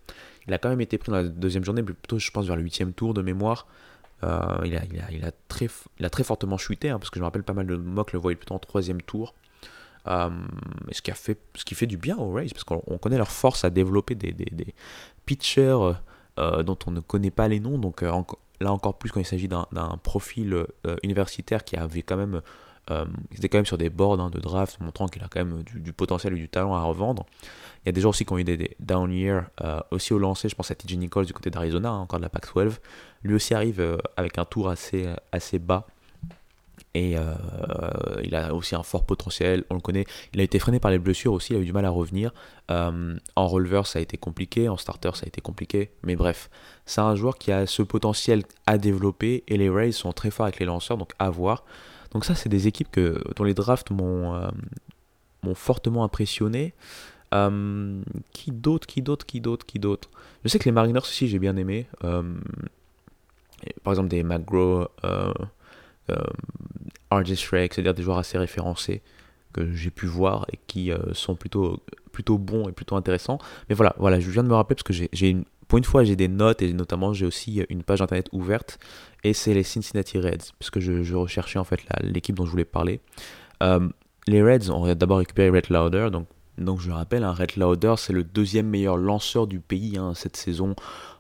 Il 0.47 0.53
a 0.53 0.59
quand 0.59 0.69
même 0.69 0.81
été 0.81 0.99
pris 0.99 1.11
dans 1.11 1.17
la 1.17 1.23
deuxième 1.23 1.63
journée, 1.63 1.81
plutôt 1.81 2.19
je 2.19 2.29
pense 2.29 2.45
vers 2.45 2.55
le 2.55 2.61
huitième 2.61 2.93
tour 2.93 3.15
de 3.15 3.23
mémoire. 3.23 3.65
Euh, 4.23 4.61
il, 4.63 4.75
a, 4.75 4.81
il, 5.11 5.25
a, 5.25 5.31
très, 5.47 5.67
il 5.99 6.05
a 6.05 6.09
très 6.09 6.23
fortement 6.23 6.57
chuté, 6.57 6.89
hein, 6.89 6.99
parce 6.99 7.09
que 7.09 7.17
je 7.17 7.21
me 7.21 7.25
rappelle 7.25 7.43
pas 7.43 7.53
mal 7.53 7.67
de 7.67 7.75
mocks 7.75 8.13
le 8.13 8.19
voyaient 8.19 8.35
plutôt 8.35 8.55
en 8.55 8.59
troisième 8.59 9.01
tour. 9.01 9.33
Euh, 10.07 10.29
ce, 10.91 11.01
qui 11.01 11.11
a 11.11 11.15
fait, 11.15 11.39
ce 11.55 11.65
qui 11.65 11.75
fait 11.75 11.87
du 11.87 11.97
bien 11.97 12.17
aux 12.17 12.31
Rays, 12.31 12.47
parce 12.51 12.63
qu'on 12.63 12.97
connaît 12.97 13.17
leur 13.17 13.31
force 13.31 13.65
à 13.65 13.69
développer 13.69 14.15
des, 14.15 14.31
des, 14.31 14.73
pitchers 15.25 15.93
euh, 16.37 16.63
dont 16.63 16.77
on 16.85 16.91
ne 16.91 16.99
connaît 16.99 17.31
pas 17.31 17.47
les 17.47 17.59
noms. 17.59 17.77
Donc 17.79 18.01
là 18.01 18.71
encore 18.71 18.97
plus 18.97 19.11
quand 19.11 19.19
il 19.19 19.25
s'agit 19.25 19.47
d'un 19.47 19.99
profil 20.03 20.65
universitaire 21.01 21.63
qui 21.63 21.75
avait 21.75 22.03
quand 22.03 22.17
même 22.17 22.41
euh, 22.91 23.05
il 23.31 23.37
était 23.37 23.49
quand 23.49 23.57
même 23.57 23.65
sur 23.65 23.77
des 23.77 23.89
boards 23.89 24.19
hein, 24.19 24.29
de 24.29 24.39
draft 24.39 24.79
montrant 24.79 25.07
qu'il 25.07 25.23
a 25.23 25.27
quand 25.27 25.43
même 25.43 25.63
du, 25.63 25.93
potentiel 25.93 26.33
et 26.33 26.37
du 26.37 26.49
talent 26.49 26.75
à 26.75 26.83
revendre. 26.83 27.25
Il 27.83 27.87
y 27.87 27.89
a 27.89 27.91
des 27.91 28.01
gens 28.01 28.09
aussi 28.09 28.25
qui 28.25 28.33
ont 28.33 28.37
eu 28.37 28.43
des, 28.43 28.75
down 28.79 29.11
year 29.11 29.45
euh, 29.61 29.79
aussi 29.91 30.13
au 30.13 30.19
lancer. 30.19 30.49
Je 30.49 30.55
pense 30.55 30.71
à 30.71 30.75
TJ 30.75 30.97
Nichols 30.97 31.25
du 31.25 31.33
côté 31.33 31.49
d'Arizona, 31.49 31.89
hein, 31.89 31.99
encore 31.99 32.19
de 32.19 32.23
la 32.23 32.29
Pac-12. 32.29 32.77
Lui 33.23 33.35
aussi 33.35 33.53
arrive 33.53 33.79
euh, 33.79 33.97
avec 34.17 34.37
un 34.37 34.45
tour 34.45 34.69
assez, 34.69 35.07
assez 35.31 35.59
bas. 35.59 35.87
Et 36.93 37.17
il 38.23 38.35
a 38.35 38.53
aussi 38.53 38.73
un 38.73 38.83
fort 38.83 39.05
potentiel, 39.05 39.65
on 39.69 39.75
le 39.75 39.81
connaît. 39.81 40.05
Il 40.33 40.39
a 40.39 40.43
été 40.43 40.59
freiné 40.59 40.79
par 40.79 40.91
les 40.91 40.97
blessures 40.97 41.33
aussi, 41.33 41.51
il 41.51 41.57
a 41.57 41.59
eu 41.59 41.65
du 41.65 41.73
mal 41.73 41.83
à 41.83 41.89
revenir. 41.89 42.31
en 42.69 43.47
releveur, 43.47 43.85
ça 43.85 43.99
a 43.99 44.01
été 44.01 44.15
compliqué, 44.15 44.69
en 44.69 44.77
starter, 44.77 45.11
ça 45.13 45.25
a 45.25 45.27
été 45.27 45.41
compliqué. 45.41 45.91
Mais 46.03 46.15
bref, 46.15 46.49
c'est 46.85 47.01
un 47.01 47.13
joueur 47.15 47.37
qui 47.37 47.51
a 47.51 47.65
ce 47.65 47.81
potentiel 47.81 48.43
à 48.65 48.77
développer 48.77 49.43
et 49.49 49.57
les 49.57 49.69
Rays 49.69 49.91
sont 49.91 50.13
très 50.13 50.31
forts 50.31 50.45
avec 50.45 50.59
les 50.59 50.65
lanceurs, 50.65 50.97
donc 50.97 51.11
à 51.19 51.29
voir. 51.29 51.65
Donc 52.15 52.23
ça, 52.23 52.33
c'est 52.33 52.47
des 52.47 52.65
équipes 52.65 52.89
que, 52.89 53.21
dont 53.35 53.43
les 53.43 53.53
drafts 53.53 53.91
m'ont 53.91 54.35
euh, 54.35 54.49
fortement 55.53 56.05
impressionné. 56.05 56.73
Euh, 57.33 58.01
qui 58.31 58.51
d'autre, 58.51 58.87
qui 58.87 59.01
d'autre, 59.01 59.25
qui 59.25 59.41
d'autre, 59.41 59.65
qui 59.65 59.79
d'autre? 59.79 60.09
Je 60.45 60.47
sais 60.47 60.57
que 60.57 60.63
les 60.63 60.71
Mariners 60.71 60.99
aussi, 60.99 61.27
j'ai 61.27 61.39
bien 61.39 61.57
aimé. 61.57 61.87
Euh, 62.05 62.23
par 63.83 63.91
exemple, 63.91 64.07
des 64.07 64.23
McGraw, 64.23 64.87
RJ 67.11 67.35
Shrek, 67.35 67.73
c'est-à-dire 67.73 67.93
des 67.93 68.03
joueurs 68.03 68.19
assez 68.19 68.37
référencés 68.37 69.01
que 69.51 69.73
j'ai 69.73 69.91
pu 69.91 70.05
voir 70.05 70.45
et 70.53 70.59
qui 70.67 70.91
sont 71.11 71.35
plutôt, 71.35 71.83
plutôt 72.13 72.37
bons 72.37 72.69
et 72.69 72.71
plutôt 72.71 72.95
intéressants. 72.95 73.39
Mais 73.67 73.75
voilà, 73.75 73.93
voilà, 73.97 74.21
je 74.21 74.31
viens 74.31 74.43
de 74.43 74.47
me 74.47 74.55
rappeler 74.55 74.75
parce 74.75 74.83
que 74.83 74.93
j'ai 74.93 75.29
une, 75.29 75.43
pour 75.67 75.77
une 75.77 75.83
fois, 75.83 76.03
j'ai 76.03 76.15
des 76.15 76.27
notes 76.27 76.61
et 76.61 76.73
notamment 76.73 77.13
j'ai 77.13 77.25
aussi 77.25 77.63
une 77.69 77.83
page 77.83 78.01
internet 78.01 78.27
ouverte 78.31 78.79
et 79.23 79.33
c'est 79.33 79.53
les 79.53 79.63
Cincinnati 79.63 80.19
Reds, 80.19 80.51
puisque 80.59 80.79
je, 80.79 81.03
je 81.03 81.15
recherchais 81.15 81.59
en 81.59 81.63
fait 81.63 81.81
l'équipe 82.01 82.35
dont 82.35 82.45
je 82.45 82.51
voulais 82.51 82.65
parler. 82.65 82.99
Euh, 83.63 83.87
les 84.27 84.43
Reds 84.43 84.69
ont 84.71 84.93
d'abord 84.93 85.19
récupéré 85.19 85.49
Red 85.49 85.69
Lauder, 85.69 86.09
donc, 86.57 86.79
je 86.79 86.87
le 86.87 86.93
rappelle, 86.93 87.23
un 87.23 87.33
Red 87.33 87.57
Lauder 87.57 87.95
c'est 87.97 88.13
le 88.13 88.23
deuxième 88.23 88.67
meilleur 88.67 88.97
lanceur 88.97 89.47
du 89.47 89.59
pays 89.59 89.97
hein, 89.97 90.13
cette 90.15 90.37
saison. 90.37 90.75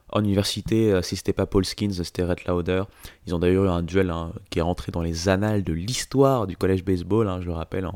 En 0.09 0.23
université, 0.23 0.93
euh, 0.93 1.01
si 1.01 1.15
c'était 1.15 1.33
pas 1.33 1.45
Paul 1.45 1.65
Skins, 1.65 1.91
c'était 1.91 2.23
Red 2.23 2.45
Lauder. 2.47 2.83
Ils 3.25 3.35
ont 3.35 3.39
d'ailleurs 3.39 3.65
eu 3.65 3.69
un 3.69 3.81
duel 3.81 4.11
hein, 4.11 4.31
qui 4.49 4.59
est 4.59 4.61
rentré 4.61 4.91
dans 4.91 5.01
les 5.01 5.27
annales 5.27 5.63
de 5.63 5.73
l'histoire 5.73 6.47
du 6.47 6.55
collège 6.55 6.85
baseball, 6.85 7.27
hein, 7.27 7.39
je 7.41 7.47
le 7.47 7.53
rappelle, 7.53 7.89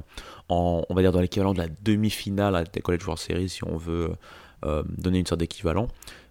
on 0.50 0.84
va 0.90 1.02
dire 1.02 1.12
dans 1.12 1.22
l'équivalent 1.22 1.54
de 1.54 1.60
la 1.60 1.68
demi-finale 1.84 2.66
des 2.74 2.82
College 2.82 3.06
World 3.06 3.22
Series, 3.22 3.50
si 3.50 3.64
on 3.64 3.78
veut 3.78 4.10
euh, 4.66 4.84
donner 4.98 5.20
une 5.20 5.26
sorte 5.26 5.40
d'équivalent. 5.40 5.88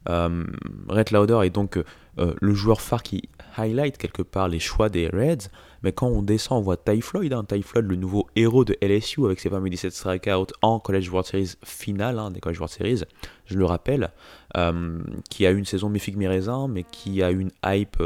Euh, 0.09 0.45
Red 0.89 1.11
Lauder 1.11 1.41
est 1.45 1.51
donc 1.51 1.77
euh, 1.77 2.35
le 2.41 2.55
joueur 2.55 2.81
phare 2.81 3.03
qui 3.03 3.29
highlight 3.57 3.99
quelque 3.99 4.23
part 4.23 4.49
les 4.49 4.59
choix 4.59 4.89
des 4.89 5.09
Reds, 5.09 5.51
mais 5.83 5.93
quand 5.93 6.09
on 6.09 6.23
descend, 6.23 6.59
on 6.59 6.63
voit 6.63 6.77
Ty 6.77 7.01
Floyd, 7.01 7.33
hein, 7.33 7.45
Ty 7.45 7.63
Floyd, 7.63 7.87
le 7.87 7.97
nouveau 7.97 8.27
héros 8.37 8.65
de 8.65 8.77
LSU 8.83 9.25
avec 9.25 9.41
ses 9.41 9.51
fameux 9.51 9.71
17 9.71 9.93
strikeouts 9.93 10.53
en 10.63 10.81
College 10.81 11.09
World 11.11 11.27
Series 11.27 11.55
finale 11.65 12.19
hein, 12.19 12.31
des 12.31 12.41
College 12.41 12.59
World 12.59 12.73
Series, 12.73 13.03
je 13.47 13.59
le 13.59 13.65
rappelle, 13.65 14.11
euh, 14.57 15.01
qui 15.31 15.47
a 15.47 15.51
eu 15.51 15.57
une 15.57 15.65
saison 15.65 15.89
mi 15.89 16.01
mi 16.17 16.27
mais 16.69 16.85
qui 16.85 17.23
a 17.23 17.31
eu 17.31 17.41
une 17.41 17.53
hype 17.65 18.03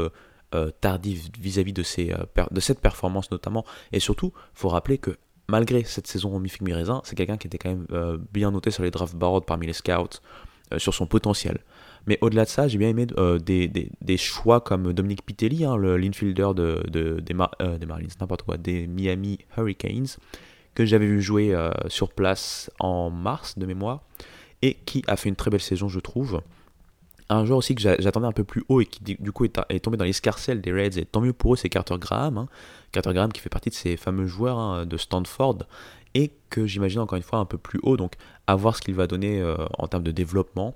tardive 0.81 1.29
vis-à-vis 1.39 1.73
de, 1.73 1.81
cette 1.81 2.79
performance 2.79 3.31
notamment, 3.31 3.65
et 3.91 3.99
surtout, 3.99 4.33
il 4.35 4.59
faut 4.59 4.69
rappeler 4.69 4.99
que 4.99 5.17
malgré 5.47 5.83
cette 5.83 6.05
saison 6.05 6.39
mi 6.39 6.51
mi 6.61 6.73
raisin, 6.73 7.01
c'est 7.05 7.15
quelqu'un 7.15 7.37
qui 7.37 7.47
était 7.47 7.57
quand 7.57 7.69
même 7.69 7.87
bien 8.31 8.51
noté 8.51 8.69
sur 8.69 8.83
les 8.83 8.91
draft 8.91 9.15
boards 9.15 9.45
parmi 9.45 9.65
les 9.65 9.73
scouts, 9.73 10.19
sur 10.77 10.93
son 10.93 11.07
potentiel. 11.07 11.59
Mais 12.05 12.17
au-delà 12.21 12.43
de 12.43 12.49
ça, 12.49 12.67
j'ai 12.67 12.77
bien 12.77 12.89
aimé 12.89 13.07
euh, 13.17 13.39
des, 13.39 13.67
des, 13.69 14.17
choix 14.17 14.59
comme 14.59 14.91
Dominique 14.91 15.25
Pitelli, 15.25 15.63
hein, 15.63 15.77
l'infielder 15.77 16.51
de, 16.55 16.83
de, 16.89 17.19
des, 17.19 17.33
Marlins, 17.33 18.07
n'importe 18.19 18.43
quoi, 18.43 18.57
des 18.57 18.87
Miami 18.87 19.39
Hurricanes, 19.57 20.07
que 20.75 20.85
j'avais 20.85 21.05
vu 21.05 21.21
jouer 21.21 21.55
sur 21.87 22.11
place 22.11 22.69
en 22.79 23.09
mars 23.09 23.57
de 23.57 23.65
mémoire, 23.65 24.01
et 24.61 24.75
qui 24.85 25.03
a 25.07 25.15
fait 25.15 25.29
une 25.29 25.35
très 25.35 25.49
belle 25.49 25.61
saison, 25.61 25.87
je 25.87 25.99
trouve 25.99 26.41
un 27.29 27.45
joueur 27.45 27.59
aussi 27.59 27.75
que 27.75 27.81
j'attendais 27.81 28.27
un 28.27 28.31
peu 28.31 28.43
plus 28.43 28.63
haut 28.69 28.81
et 28.81 28.85
qui 28.85 29.03
du 29.03 29.31
coup 29.31 29.45
est, 29.45 29.79
tombé 29.79 29.97
dans 29.97 30.05
l'escarcelle 30.05 30.61
des 30.61 30.71
Reds, 30.71 30.97
et 30.97 31.05
tant 31.05 31.21
mieux 31.21 31.33
pour 31.33 31.53
eux, 31.53 31.57
c'est 31.57 31.69
Carter 31.69 31.95
Graham. 31.99 32.37
Hein. 32.37 32.47
Carter 32.91 33.13
Graham 33.13 33.31
qui 33.31 33.41
fait 33.41 33.49
partie 33.49 33.69
de 33.69 33.75
ces 33.75 33.97
fameux 33.97 34.27
joueurs 34.27 34.57
hein, 34.57 34.85
de 34.85 34.97
Stanford 34.97 35.59
et 36.13 36.31
que 36.49 36.67
j'imagine 36.67 36.99
encore 36.99 37.17
une 37.17 37.23
fois 37.23 37.39
un 37.39 37.45
peu 37.45 37.57
plus 37.57 37.79
haut, 37.83 37.97
donc 37.97 38.13
à 38.47 38.55
voir 38.55 38.75
ce 38.75 38.81
qu'il 38.81 38.93
va 38.93 39.07
donner 39.07 39.41
euh, 39.41 39.55
en 39.77 39.87
termes 39.87 40.03
de 40.03 40.11
développement. 40.11 40.75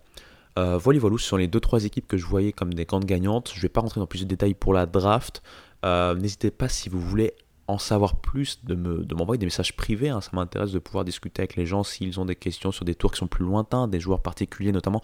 Euh, 0.58 0.78
voilà, 0.78 1.00
voilà, 1.00 1.18
ce 1.18 1.26
sont 1.26 1.38
les 1.38 1.48
2-3 1.48 1.86
équipes 1.86 2.08
que 2.08 2.18
je 2.18 2.26
voyais 2.26 2.52
comme 2.52 2.74
des 2.74 2.86
grandes 2.86 3.06
gagnantes. 3.06 3.52
Je 3.54 3.60
ne 3.60 3.62
vais 3.62 3.70
pas 3.70 3.82
rentrer 3.82 4.00
dans 4.00 4.08
plus 4.08 4.22
de 4.22 4.28
détails 4.28 4.56
pour 4.56 4.74
la 4.74 4.86
draft. 4.86 5.44
Euh, 5.86 6.16
n'hésitez 6.16 6.50
pas 6.50 6.68
si 6.68 6.90
vous 6.90 7.00
voulez 7.00 7.34
en 7.68 7.78
savoir 7.78 8.16
plus, 8.16 8.64
de, 8.66 8.76
me, 8.76 9.04
de 9.04 9.16
m'envoyer 9.16 9.38
des 9.38 9.46
messages 9.46 9.76
privés. 9.76 10.10
Hein. 10.10 10.22
Ça 10.22 10.32
m'intéresse 10.34 10.72
de 10.72 10.80
pouvoir 10.80 11.06
discuter 11.06 11.42
avec 11.42 11.56
les 11.58 11.66
gens 11.66 11.84
s'ils 11.84 12.20
ont 12.20 12.26
des 12.26 12.36
questions 12.36 12.72
sur 12.72 12.86
des 12.86 12.96
tours 12.96 13.12
qui 13.12 13.20
sont 13.20 13.28
plus 13.28 13.46
lointains, 13.46 13.88
des 13.88 14.00
joueurs 14.00 14.22
particuliers 14.22 14.72
notamment 14.72 15.04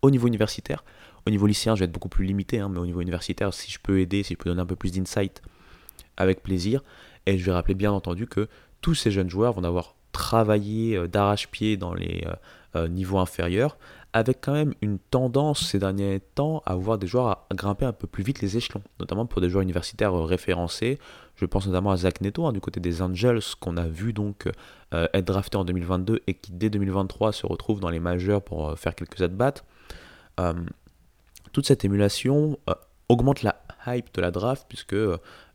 au 0.00 0.10
niveau 0.10 0.26
universitaire. 0.26 0.84
Au 1.26 1.30
niveau 1.30 1.46
lycéen, 1.46 1.74
je 1.74 1.80
vais 1.80 1.86
être 1.86 1.92
beaucoup 1.92 2.08
plus 2.08 2.24
limité, 2.24 2.60
hein, 2.60 2.68
mais 2.70 2.78
au 2.78 2.86
niveau 2.86 3.00
universitaire, 3.00 3.52
si 3.52 3.70
je 3.70 3.78
peux 3.82 4.00
aider, 4.00 4.22
si 4.22 4.34
je 4.34 4.38
peux 4.38 4.48
donner 4.48 4.62
un 4.62 4.66
peu 4.66 4.76
plus 4.76 4.92
d'insight, 4.92 5.42
avec 6.16 6.42
plaisir. 6.42 6.82
Et 7.26 7.36
je 7.38 7.44
vais 7.44 7.52
rappeler 7.52 7.74
bien 7.74 7.92
entendu 7.92 8.26
que 8.26 8.48
tous 8.80 8.94
ces 8.94 9.10
jeunes 9.10 9.30
joueurs 9.30 9.54
vont 9.54 9.64
avoir 9.64 9.96
travaillé 10.12 10.96
euh, 10.96 11.08
d'arrache-pied 11.08 11.76
dans 11.76 11.92
les 11.92 12.26
niveaux 12.88 13.18
inférieurs, 13.18 13.78
avec 14.14 14.38
quand 14.40 14.52
même 14.52 14.72
une 14.80 14.98
tendance 14.98 15.68
ces 15.68 15.78
derniers 15.78 16.20
temps 16.20 16.62
à 16.64 16.74
voir 16.76 16.96
des 16.96 17.06
joueurs 17.06 17.26
à 17.50 17.54
grimper 17.54 17.84
un 17.84 17.92
peu 17.92 18.06
plus 18.06 18.22
vite 18.22 18.40
les 18.40 18.56
échelons, 18.56 18.82
notamment 18.98 19.26
pour 19.26 19.42
des 19.42 19.50
joueurs 19.50 19.62
universitaires 19.62 20.14
référencés. 20.14 20.98
Je 21.36 21.44
pense 21.44 21.66
notamment 21.66 21.90
à 21.90 21.96
Zach 21.98 22.22
Neto 22.22 22.46
hein, 22.46 22.52
du 22.52 22.60
côté 22.60 22.80
des 22.80 23.02
Angels, 23.02 23.42
qu'on 23.60 23.76
a 23.76 23.86
vu 23.86 24.12
donc 24.12 24.48
être 24.92 25.24
drafté 25.24 25.56
en 25.56 25.64
2022 25.64 26.22
et 26.28 26.34
qui 26.34 26.52
dès 26.52 26.70
2023 26.70 27.32
se 27.32 27.44
retrouve 27.46 27.80
dans 27.80 27.90
les 27.90 27.98
majeurs 27.98 28.40
pour 28.40 28.78
faire 28.78 28.94
quelques 28.94 29.20
at-bats. 29.20 29.54
toute 31.52 31.66
cette 31.66 31.84
émulation 31.84 32.56
augmente 33.08 33.42
la 33.42 33.56
hype 33.86 34.14
de 34.14 34.20
la 34.20 34.30
draft 34.30 34.66
puisque 34.68 34.94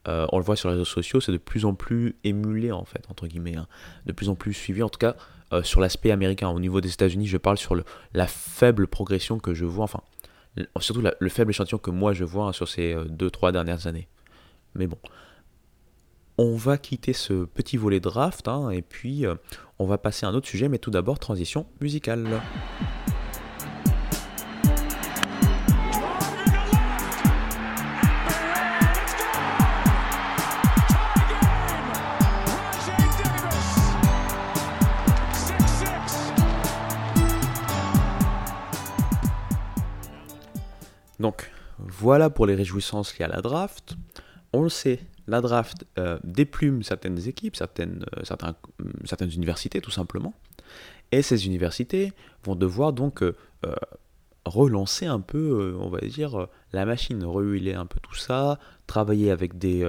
euh, 0.08 0.26
on 0.32 0.38
le 0.38 0.44
voit 0.44 0.56
sur 0.56 0.70
les 0.70 0.76
réseaux 0.76 0.86
sociaux, 0.86 1.20
c'est 1.20 1.32
de 1.32 1.38
plus 1.38 1.66
en 1.66 1.74
plus 1.74 2.16
émulé 2.24 2.72
en 2.72 2.86
fait, 2.86 3.04
entre 3.10 3.28
guillemets, 3.28 3.58
hein. 3.58 3.68
de 4.06 4.12
plus 4.12 4.30
en 4.30 4.36
plus 4.36 4.54
suivi, 4.54 4.82
en 4.82 4.90
tout 4.90 5.00
cas 5.00 5.16
euh, 5.54 5.64
sur 5.64 5.82
l'aspect 5.82 6.12
américain. 6.12 6.50
Au 6.50 6.60
niveau 6.60 6.82
des 6.82 6.92
États-Unis, 6.92 7.28
je 7.28 7.38
parle 7.38 7.58
sur 7.58 7.76
la 8.14 8.28
faible 8.28 8.88
progression 8.88 9.40
que 9.40 9.54
je 9.54 9.66
vois, 9.66 9.84
enfin, 9.84 10.02
surtout 10.80 11.04
le 11.20 11.30
faible 11.30 11.52
échantillon 11.52 11.78
que 11.78 11.92
moi 11.92 12.14
je 12.14 12.24
vois 12.24 12.46
hein, 12.46 12.54
sur 12.54 12.68
ces 12.68 12.96
2-3 12.96 13.48
euh, 13.48 13.52
dernières 13.52 13.88
années. 13.88 14.08
Mais 14.76 14.88
bon, 14.88 14.98
on 16.38 16.56
va 16.56 16.78
quitter 16.78 17.14
ce 17.14 17.46
petit 17.46 17.78
volet 17.78 18.00
draft 18.00 18.48
hein, 18.48 18.70
et 18.70 18.82
puis 18.82 19.26
on 19.80 19.86
va 19.86 19.98
passer 19.98 20.26
à 20.26 20.30
un 20.30 20.36
autre 20.36 20.48
sujet, 20.48 20.70
mais 20.70 20.78
tout 20.78 20.92
d'abord 20.92 21.20
transition 21.20 21.66
musicale. 21.82 22.42
Donc 41.20 41.52
voilà 41.78 42.30
pour 42.30 42.46
les 42.46 42.56
réjouissances 42.56 43.18
liées 43.18 43.26
à 43.26 43.30
la 43.30 43.42
draft. 43.42 43.96
On 44.54 44.64
le 44.64 44.70
sait, 44.70 45.00
la 45.28 45.42
draft 45.42 45.86
euh, 45.98 46.18
déplume 46.24 46.84
certaines 46.84 47.28
équipes, 47.28 47.56
certaines, 47.56 48.04
euh, 48.18 48.22
certains, 48.24 48.56
certaines 49.06 49.32
universités 49.32 49.80
tout 49.80 49.92
simplement. 49.92 50.34
Et 51.12 51.22
ces 51.22 51.46
universités 51.46 52.14
vont 52.44 52.56
devoir 52.56 52.94
donc 52.94 53.22
euh, 53.22 53.34
relancer 54.46 55.06
un 55.06 55.20
peu, 55.20 55.76
on 55.80 55.90
va 55.90 56.00
dire, 56.00 56.48
la 56.72 56.86
machine, 56.86 57.24
rehuiler 57.24 57.74
un 57.74 57.86
peu 57.86 58.00
tout 58.00 58.16
ça, 58.16 58.60
travailler 58.88 59.32
avec 59.32 59.58
des, 59.58 59.84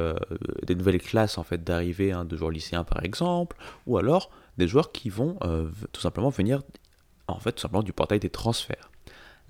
nouvelles 0.68 1.00
classes 1.00 1.38
en 1.38 1.42
fait 1.42 1.62
d'arrivée 1.62 2.12
hein, 2.12 2.24
de 2.24 2.36
joueurs 2.36 2.50
lycéens 2.50 2.84
par 2.84 3.04
exemple, 3.04 3.56
ou 3.86 3.98
alors 3.98 4.30
des 4.56 4.66
joueurs 4.66 4.92
qui 4.92 5.10
vont 5.10 5.38
tout 5.92 6.00
simplement 6.00 6.30
venir 6.30 6.62
en 7.28 7.38
fait 7.38 7.58
simplement 7.60 7.82
du 7.82 7.92
portail 7.92 8.18
des 8.18 8.30
transferts. 8.30 8.90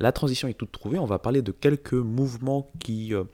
La 0.00 0.12
transition 0.12 0.48
est 0.48 0.54
toute 0.54 0.72
trouvée. 0.72 0.98
On 0.98 1.04
va 1.04 1.18
parler 1.18 1.42
de 1.42 1.52
quelques 1.52 1.92
mouvements 1.92 2.70
qui 2.80 3.14
euh, 3.14 3.24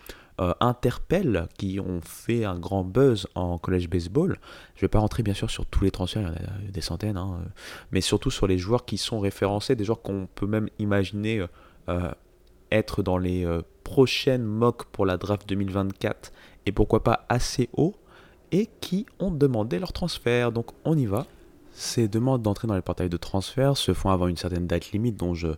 euh, 0.41 0.53
interpellent, 0.61 1.47
qui 1.57 1.79
ont 1.79 2.01
fait 2.03 2.45
un 2.45 2.59
grand 2.59 2.83
buzz 2.83 3.29
en 3.37 3.57
college 3.57 3.89
baseball. 3.89 4.39
Je 4.75 4.79
ne 4.79 4.83
vais 4.83 4.89
pas 4.89 4.99
rentrer 4.99 5.23
bien 5.23 5.33
sûr 5.33 5.49
sur 5.49 5.65
tous 5.65 5.85
les 5.85 5.93
transferts, 5.93 6.23
il 6.23 6.27
y 6.27 6.29
en 6.29 6.69
a 6.69 6.71
des 6.71 6.81
centaines, 6.81 7.17
hein, 7.17 7.39
mais 7.93 8.01
surtout 8.01 8.33
sur 8.33 8.49
les 8.49 8.59
joueurs 8.59 8.85
qui 8.85 8.99
sont 8.99 9.21
référencés, 9.21 9.77
des 9.77 9.85
joueurs 9.85 10.03
qu'on 10.03 10.29
peut 10.35 10.47
même 10.47 10.69
imaginer 10.81 11.47
euh, 11.89 12.11
être 12.73 13.03
dans 13.05 13.17
les 13.17 13.47
prochaines 13.85 14.45
mocks 14.45 14.85
pour 14.87 15.07
la 15.07 15.17
draft 15.17 15.49
2024 15.49 16.33
et 16.67 16.73
pourquoi 16.73 17.05
pas 17.05 17.25
assez 17.29 17.71
haut 17.73 17.95
et 18.51 18.69
qui 18.81 19.07
ont 19.21 19.31
demandé 19.31 19.79
leur 19.79 19.93
transfert. 19.93 20.51
Donc 20.51 20.73
on 20.85 20.99
y 20.99 21.07
va. 21.07 21.27
Ces 21.79 22.09
demandes 22.09 22.41
d'entrée 22.41 22.67
dans 22.67 22.75
les 22.75 22.81
portails 22.81 23.11
de 23.11 23.19
transfert 23.19 23.77
se 23.77 23.93
font 23.93 24.09
avant 24.09 24.29
une 24.29 24.39
certaine 24.39 24.67
date 24.67 24.93
limite 24.93 25.17
dont 25.17 25.35
je, 25.35 25.49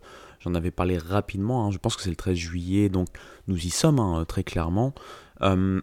j'en 0.41 0.53
avais 0.53 0.69
parlé 0.69 0.97
rapidement. 0.97 1.65
Hein. 1.65 1.71
je 1.71 1.77
pense 1.77 1.95
que 1.95 2.01
c'est 2.01 2.09
le 2.09 2.17
13 2.17 2.35
juillet, 2.35 2.89
donc 2.89 3.07
nous 3.47 3.57
y 3.57 3.69
sommes 3.69 3.99
hein, 3.99 4.25
très 4.27 4.43
clairement. 4.43 4.93
Euh, 5.41 5.79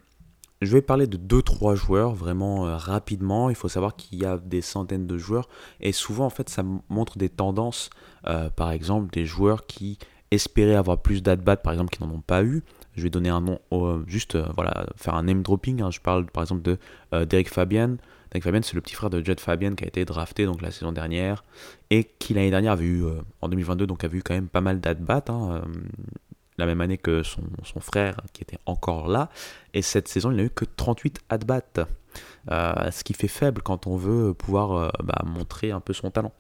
je 0.61 0.73
vais 0.73 0.83
parler 0.83 1.07
de 1.07 1.17
2-3 1.17 1.75
joueurs 1.75 2.13
vraiment 2.13 2.67
euh, 2.67 2.77
rapidement. 2.77 3.49
Il 3.49 3.57
faut 3.57 3.71
savoir 3.71 3.97
qu'il 3.97 4.19
y 4.19 4.27
a 4.27 4.37
des 4.37 4.61
centaines 4.61 5.07
de 5.07 5.17
joueurs 5.17 5.49
et 5.81 5.93
souvent 5.93 6.27
en 6.27 6.31
fait 6.31 6.51
ça 6.51 6.63
montre 6.91 7.17
des 7.17 7.31
tendances. 7.31 7.89
Euh, 8.27 8.51
par 8.51 8.73
exemple, 8.73 9.11
des 9.15 9.25
joueurs 9.25 9.65
qui 9.65 9.99
espéraient 10.33 10.75
avoir 10.75 11.01
plus 11.01 11.23
d'at-bat, 11.23 11.57
par 11.57 11.73
exemple, 11.73 11.97
qui 11.97 12.03
n'en 12.03 12.11
ont 12.11 12.21
pas 12.21 12.43
eu. 12.43 12.63
Je 12.95 13.03
vais 13.03 13.11
donner 13.11 13.31
un 13.31 13.41
nom, 13.41 13.59
juste 14.07 14.37
voilà, 14.55 14.87
faire 14.97 15.15
un 15.15 15.23
name 15.23 15.43
dropping. 15.43 15.81
Hein. 15.81 15.91
Je 15.91 16.01
parle 16.01 16.27
par 16.27 16.43
exemple 16.43 16.61
de 16.63 16.79
Derek 17.25 17.49
Fabian. 17.49 17.97
Derek 18.31 18.43
Fabian, 18.43 18.63
c'est 18.63 18.75
le 18.75 18.81
petit 18.81 18.95
frère 18.95 19.11
de 19.11 19.25
Jed 19.25 19.41
Fabian 19.41 19.75
qui 19.75 19.85
a 19.85 19.87
été 19.87 20.05
drafté 20.05 20.47
donc 20.47 20.63
la 20.63 20.71
saison 20.71 20.93
dernière 20.93 21.45
et 21.91 22.05
qui 22.05 22.35
l'année 22.35 22.51
dernière 22.51 22.73
a 22.73 22.77
vu, 22.77 23.05
euh, 23.05 23.21
en 23.41 23.49
2022, 23.49 23.87
donc 23.87 24.05
a 24.05 24.09
vu 24.09 24.23
quand 24.23 24.35
même 24.35 24.49
pas 24.49 24.61
mal 24.61 24.81
d'at-bat, 24.81 25.25
hein, 25.29 25.51
euh, 25.53 25.61
la 26.59 26.67
même 26.67 26.81
année 26.81 26.99
que 26.99 27.23
son, 27.23 27.43
frère 27.81 28.17
qui 28.33 28.43
était 28.43 28.59
encore 28.67 29.09
là. 29.09 29.29
Et 29.75 29.83
cette 29.83 30.09
saison, 30.09 30.31
il 30.31 30.39
n'a 30.39 30.45
eu 30.45 30.51
que 30.51 30.65
38 30.65 31.21
at-bat, 31.29 31.87
euh, 32.51 32.91
ce 32.91 33.05
qui 33.05 33.13
fait 33.13 33.29
faible 33.29 33.63
quand 33.63 33.87
on 33.87 33.97
veut 33.97 34.33
pouvoir 34.33 34.93
bah, 35.05 35.23
montrer 35.27 35.71
un 35.71 35.81
peu 35.81 35.93
son 35.93 36.11
talent. 36.11 36.33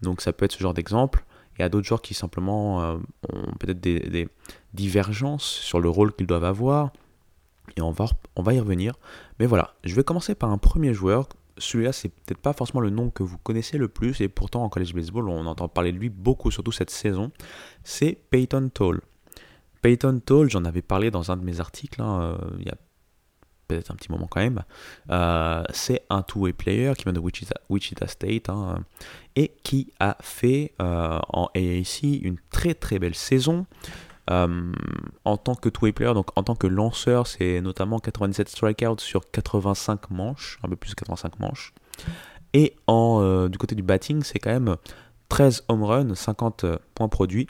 Donc 0.00 0.22
ça 0.22 0.32
peut 0.32 0.46
être 0.46 0.52
ce 0.52 0.58
genre 0.58 0.74
d'exemple. 0.74 1.24
Il 1.58 1.62
y 1.62 1.64
a 1.64 1.68
d'autres 1.68 1.86
joueurs 1.86 2.02
qui 2.02 2.14
simplement 2.14 2.94
ont 3.28 3.52
peut-être 3.58 3.80
des, 3.80 4.28
divergences 4.72 5.44
sur 5.44 5.80
le 5.80 5.88
rôle 5.88 6.14
qu'ils 6.14 6.26
doivent 6.26 6.44
avoir. 6.44 6.92
Et 7.76 7.82
on 7.82 7.90
va, 7.90 8.54
y 8.54 8.60
revenir. 8.60 8.94
Mais 9.38 9.46
voilà, 9.46 9.74
je 9.84 9.94
vais 9.94 10.04
commencer 10.04 10.34
par 10.34 10.50
un 10.50 10.58
premier 10.58 10.94
joueur. 10.94 11.28
Celui-là, 11.58 11.92
c'est 11.92 12.08
peut-être 12.08 12.40
pas 12.40 12.52
forcément 12.52 12.80
le 12.80 12.90
nom 12.90 13.10
que 13.10 13.22
vous 13.22 13.38
connaissez 13.38 13.78
le 13.78 13.88
plus, 13.88 14.20
et 14.20 14.28
pourtant 14.28 14.62
en 14.62 14.68
college 14.68 14.94
baseball, 14.94 15.28
on 15.28 15.46
entend 15.46 15.68
parler 15.68 15.92
de 15.92 15.98
lui 15.98 16.08
beaucoup, 16.08 16.50
surtout 16.50 16.72
cette 16.72 16.90
saison. 16.90 17.32
C'est 17.82 18.18
Peyton 18.30 18.70
Toll. 18.72 19.00
Peyton 19.82 20.20
Toll, 20.24 20.50
j'en 20.50 20.64
avais 20.64 20.82
parlé 20.82 21.10
dans 21.10 21.30
un 21.30 21.36
de 21.36 21.44
mes 21.44 21.60
articles, 21.60 22.00
hein, 22.00 22.20
euh, 22.22 22.56
il 22.60 22.66
y 22.66 22.70
a 22.70 22.76
peut-être 23.68 23.90
un 23.90 23.94
petit 23.94 24.10
moment 24.10 24.26
quand 24.28 24.40
même. 24.40 24.64
Euh, 25.10 25.62
c'est 25.72 26.04
un 26.10 26.22
two-way 26.22 26.52
player 26.52 26.92
qui 26.96 27.04
vient 27.04 27.12
de 27.12 27.20
Wichita, 27.20 28.06
State 28.06 28.48
hein, 28.48 28.80
et 29.36 29.52
qui 29.62 29.92
a 30.00 30.16
fait 30.20 30.74
euh, 30.80 31.18
en 31.28 31.48
AAC 31.54 32.02
une 32.02 32.38
très 32.50 32.74
très 32.74 32.98
belle 32.98 33.14
saison. 33.14 33.66
Euh, 34.30 34.72
en 35.24 35.36
tant 35.36 35.54
que 35.54 35.68
two 35.68 35.92
player, 35.92 36.12
donc 36.14 36.36
en 36.36 36.42
tant 36.42 36.54
que 36.54 36.66
lanceur, 36.66 37.26
c'est 37.26 37.60
notamment 37.60 37.98
97 37.98 38.48
strikeouts 38.48 38.98
sur 38.98 39.30
85 39.30 40.10
manches, 40.10 40.58
un 40.62 40.68
peu 40.68 40.76
plus 40.76 40.90
de 40.90 40.94
85 40.96 41.40
manches. 41.40 41.72
Et 42.52 42.76
en, 42.86 43.20
euh, 43.22 43.48
du 43.48 43.58
côté 43.58 43.74
du 43.74 43.82
batting, 43.82 44.22
c'est 44.22 44.38
quand 44.38 44.50
même 44.50 44.76
13 45.28 45.64
home 45.68 45.84
runs, 45.84 46.14
50 46.14 46.64
euh, 46.64 46.78
points 46.94 47.08
produits. 47.08 47.46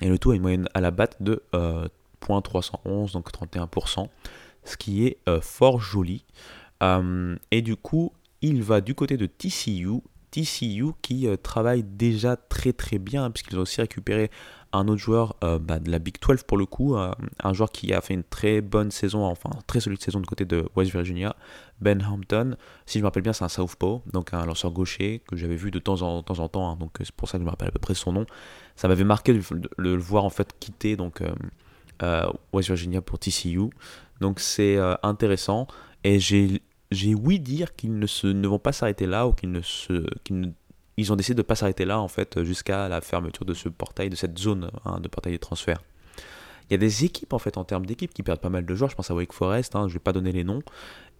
Et 0.00 0.08
le 0.08 0.18
tout 0.18 0.30
a 0.30 0.34
une 0.34 0.42
moyenne 0.42 0.68
à 0.72 0.80
la 0.80 0.90
batte 0.90 1.16
de 1.20 1.42
.311, 2.22 3.12
donc 3.12 3.30
31%, 3.30 4.08
ce 4.64 4.76
qui 4.78 5.06
est 5.06 5.18
fort 5.42 5.78
joli. 5.78 6.24
et 7.50 7.60
du 7.60 7.76
coup, 7.76 8.12
il 8.40 8.62
va 8.62 8.80
du 8.80 8.94
côté 8.94 9.18
de 9.18 9.26
TCU 9.26 10.00
TCU 10.30 10.92
qui 11.02 11.26
travaille 11.42 11.82
déjà 11.82 12.36
très 12.36 12.72
très 12.72 12.98
bien 12.98 13.30
puisqu'ils 13.30 13.58
ont 13.58 13.62
aussi 13.62 13.80
récupéré 13.80 14.30
un 14.72 14.86
autre 14.86 15.00
joueur 15.00 15.36
bah, 15.40 15.78
de 15.80 15.90
la 15.90 15.98
Big 15.98 16.16
12 16.20 16.44
pour 16.44 16.56
le 16.56 16.66
coup, 16.66 16.96
un 16.96 17.52
joueur 17.52 17.70
qui 17.72 17.92
a 17.92 18.00
fait 18.00 18.14
une 18.14 18.22
très 18.22 18.60
bonne 18.60 18.90
saison, 18.90 19.24
enfin 19.24 19.50
très 19.66 19.80
solide 19.80 20.00
saison 20.00 20.20
de 20.20 20.26
côté 20.26 20.44
de 20.44 20.68
West 20.76 20.92
Virginia, 20.92 21.34
Ben 21.80 22.00
Hampton. 22.02 22.56
Si 22.86 22.98
je 22.98 23.02
me 23.02 23.06
rappelle 23.06 23.22
bien, 23.22 23.32
c'est 23.32 23.44
un 23.44 23.48
Southpaw, 23.48 24.02
donc 24.12 24.32
un 24.32 24.46
lanceur 24.46 24.70
gaucher 24.70 25.22
que 25.26 25.36
j'avais 25.36 25.56
vu 25.56 25.70
de 25.70 25.78
temps 25.78 26.02
en 26.02 26.22
temps, 26.22 26.38
en 26.38 26.48
temps 26.48 26.70
hein, 26.70 26.76
donc 26.78 26.92
c'est 26.98 27.12
pour 27.12 27.28
ça 27.28 27.38
que 27.38 27.42
je 27.42 27.46
me 27.46 27.50
rappelle 27.50 27.68
à 27.68 27.72
peu 27.72 27.80
près 27.80 27.94
son 27.94 28.12
nom. 28.12 28.26
Ça 28.76 28.86
m'avait 28.86 29.04
marqué 29.04 29.34
de, 29.34 29.42
le 29.76 29.96
voir 29.96 30.24
en 30.24 30.30
fait 30.30 30.54
quitter 30.60 30.96
donc 30.96 31.22
West 32.52 32.68
Virginia 32.68 33.02
pour 33.02 33.18
TCU. 33.18 33.70
Donc 34.20 34.38
c'est 34.38 34.78
intéressant 35.02 35.66
et 36.04 36.20
j'ai 36.20 36.62
j'ai 36.90 37.14
ouï 37.14 37.38
dire 37.38 37.74
qu'ils 37.76 37.98
ne, 37.98 38.06
se, 38.06 38.26
ne 38.26 38.48
vont 38.48 38.58
pas 38.58 38.72
s'arrêter 38.72 39.06
là 39.06 39.26
ou 39.26 39.32
qu'ils 39.32 39.52
ne 39.52 39.60
se, 39.60 40.06
ils 40.96 41.12
ont 41.12 41.16
décidé 41.16 41.34
de 41.34 41.40
ne 41.40 41.46
pas 41.46 41.54
s'arrêter 41.54 41.84
là 41.84 42.00
en 42.00 42.08
fait 42.08 42.42
jusqu'à 42.44 42.88
la 42.88 43.00
fermeture 43.00 43.44
de 43.44 43.54
ce 43.54 43.68
portail, 43.68 44.10
de 44.10 44.16
cette 44.16 44.38
zone 44.38 44.70
hein, 44.84 45.00
de 45.00 45.08
portail 45.08 45.32
de 45.32 45.38
transfert. 45.38 45.80
Il 46.68 46.74
y 46.74 46.76
a 46.76 46.78
des 46.78 47.04
équipes 47.04 47.32
en 47.32 47.38
fait 47.38 47.56
en 47.56 47.64
termes 47.64 47.84
d'équipes 47.84 48.14
qui 48.14 48.22
perdent 48.22 48.40
pas 48.40 48.48
mal 48.48 48.64
de 48.64 48.74
joueurs. 48.76 48.90
Je 48.90 48.94
pense 48.94 49.10
à 49.10 49.14
Wake 49.14 49.32
Forest, 49.32 49.74
hein, 49.74 49.88
je 49.88 49.88
ne 49.88 49.92
vais 49.94 49.98
pas 49.98 50.12
donner 50.12 50.30
les 50.30 50.44
noms. 50.44 50.62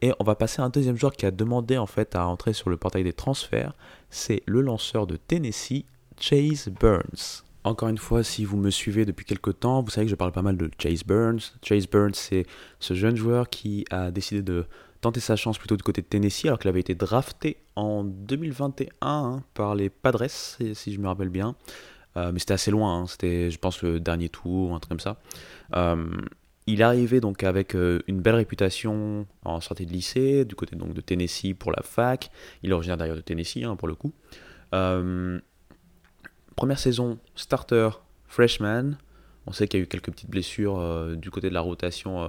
Et 0.00 0.12
on 0.20 0.24
va 0.24 0.36
passer 0.36 0.62
à 0.62 0.64
un 0.64 0.68
deuxième 0.70 0.96
joueur 0.96 1.12
qui 1.12 1.26
a 1.26 1.32
demandé 1.32 1.76
en 1.76 1.86
fait 1.86 2.14
à 2.14 2.26
entrer 2.26 2.52
sur 2.52 2.70
le 2.70 2.76
portail 2.76 3.02
des 3.02 3.12
transferts. 3.12 3.74
C'est 4.10 4.42
le 4.46 4.60
lanceur 4.60 5.08
de 5.08 5.16
Tennessee, 5.16 5.84
Chase 6.20 6.68
Burns. 6.68 7.42
Encore 7.64 7.88
une 7.88 7.98
fois, 7.98 8.22
si 8.22 8.44
vous 8.44 8.56
me 8.56 8.70
suivez 8.70 9.04
depuis 9.04 9.26
quelques 9.26 9.58
temps, 9.58 9.82
vous 9.82 9.90
savez 9.90 10.06
que 10.06 10.10
je 10.10 10.16
parle 10.16 10.32
pas 10.32 10.40
mal 10.40 10.56
de 10.56 10.70
Chase 10.78 11.02
Burns. 11.04 11.40
Chase 11.62 11.88
Burns, 11.88 12.14
c'est 12.14 12.46
ce 12.78 12.94
jeune 12.94 13.16
joueur 13.16 13.50
qui 13.50 13.84
a 13.90 14.10
décidé 14.10 14.42
de 14.42 14.66
tenter 15.00 15.20
sa 15.20 15.36
chance 15.36 15.58
plutôt 15.58 15.76
du 15.76 15.82
côté 15.82 16.02
de 16.02 16.06
Tennessee, 16.06 16.46
alors 16.46 16.58
qu'il 16.58 16.68
avait 16.68 16.80
été 16.80 16.94
drafté 16.94 17.58
en 17.76 18.04
2021 18.04 18.88
hein, 19.00 19.42
par 19.54 19.74
les 19.74 19.88
Padres, 19.88 20.28
si 20.28 20.92
je 20.92 21.00
me 21.00 21.08
rappelle 21.08 21.30
bien. 21.30 21.56
Euh, 22.16 22.32
mais 22.32 22.38
c'était 22.38 22.54
assez 22.54 22.70
loin, 22.70 23.00
hein. 23.00 23.06
c'était, 23.06 23.50
je 23.50 23.58
pense, 23.58 23.82
le 23.82 24.00
dernier 24.00 24.28
tour, 24.28 24.74
un 24.74 24.78
truc 24.78 24.90
comme 24.90 25.00
ça. 25.00 25.18
Euh, 25.74 26.06
il 26.66 26.82
arrivait 26.82 27.20
donc 27.20 27.42
avec 27.42 27.74
euh, 27.74 28.00
une 28.06 28.20
belle 28.20 28.34
réputation 28.34 29.26
en 29.44 29.60
sortie 29.60 29.86
de 29.86 29.92
lycée, 29.92 30.44
du 30.44 30.54
côté 30.54 30.76
donc 30.76 30.92
de 30.92 31.00
Tennessee 31.00 31.54
pour 31.58 31.72
la 31.72 31.82
fac. 31.82 32.30
Il 32.62 32.70
est 32.70 32.72
originaire 32.72 32.96
d'ailleurs 32.96 33.16
de 33.16 33.22
Tennessee, 33.22 33.64
hein, 33.64 33.76
pour 33.76 33.88
le 33.88 33.94
coup. 33.94 34.12
première 36.56 36.78
saison, 36.78 37.18
starter, 37.34 37.90
freshman. 38.26 38.98
On 39.46 39.52
sait 39.52 39.66
qu'il 39.66 39.80
y 39.80 39.82
a 39.82 39.84
eu 39.84 39.88
quelques 39.88 40.10
petites 40.10 40.30
blessures 40.30 41.16
du 41.16 41.30
côté 41.30 41.48
de 41.48 41.54
la 41.54 41.62
rotation 41.62 42.28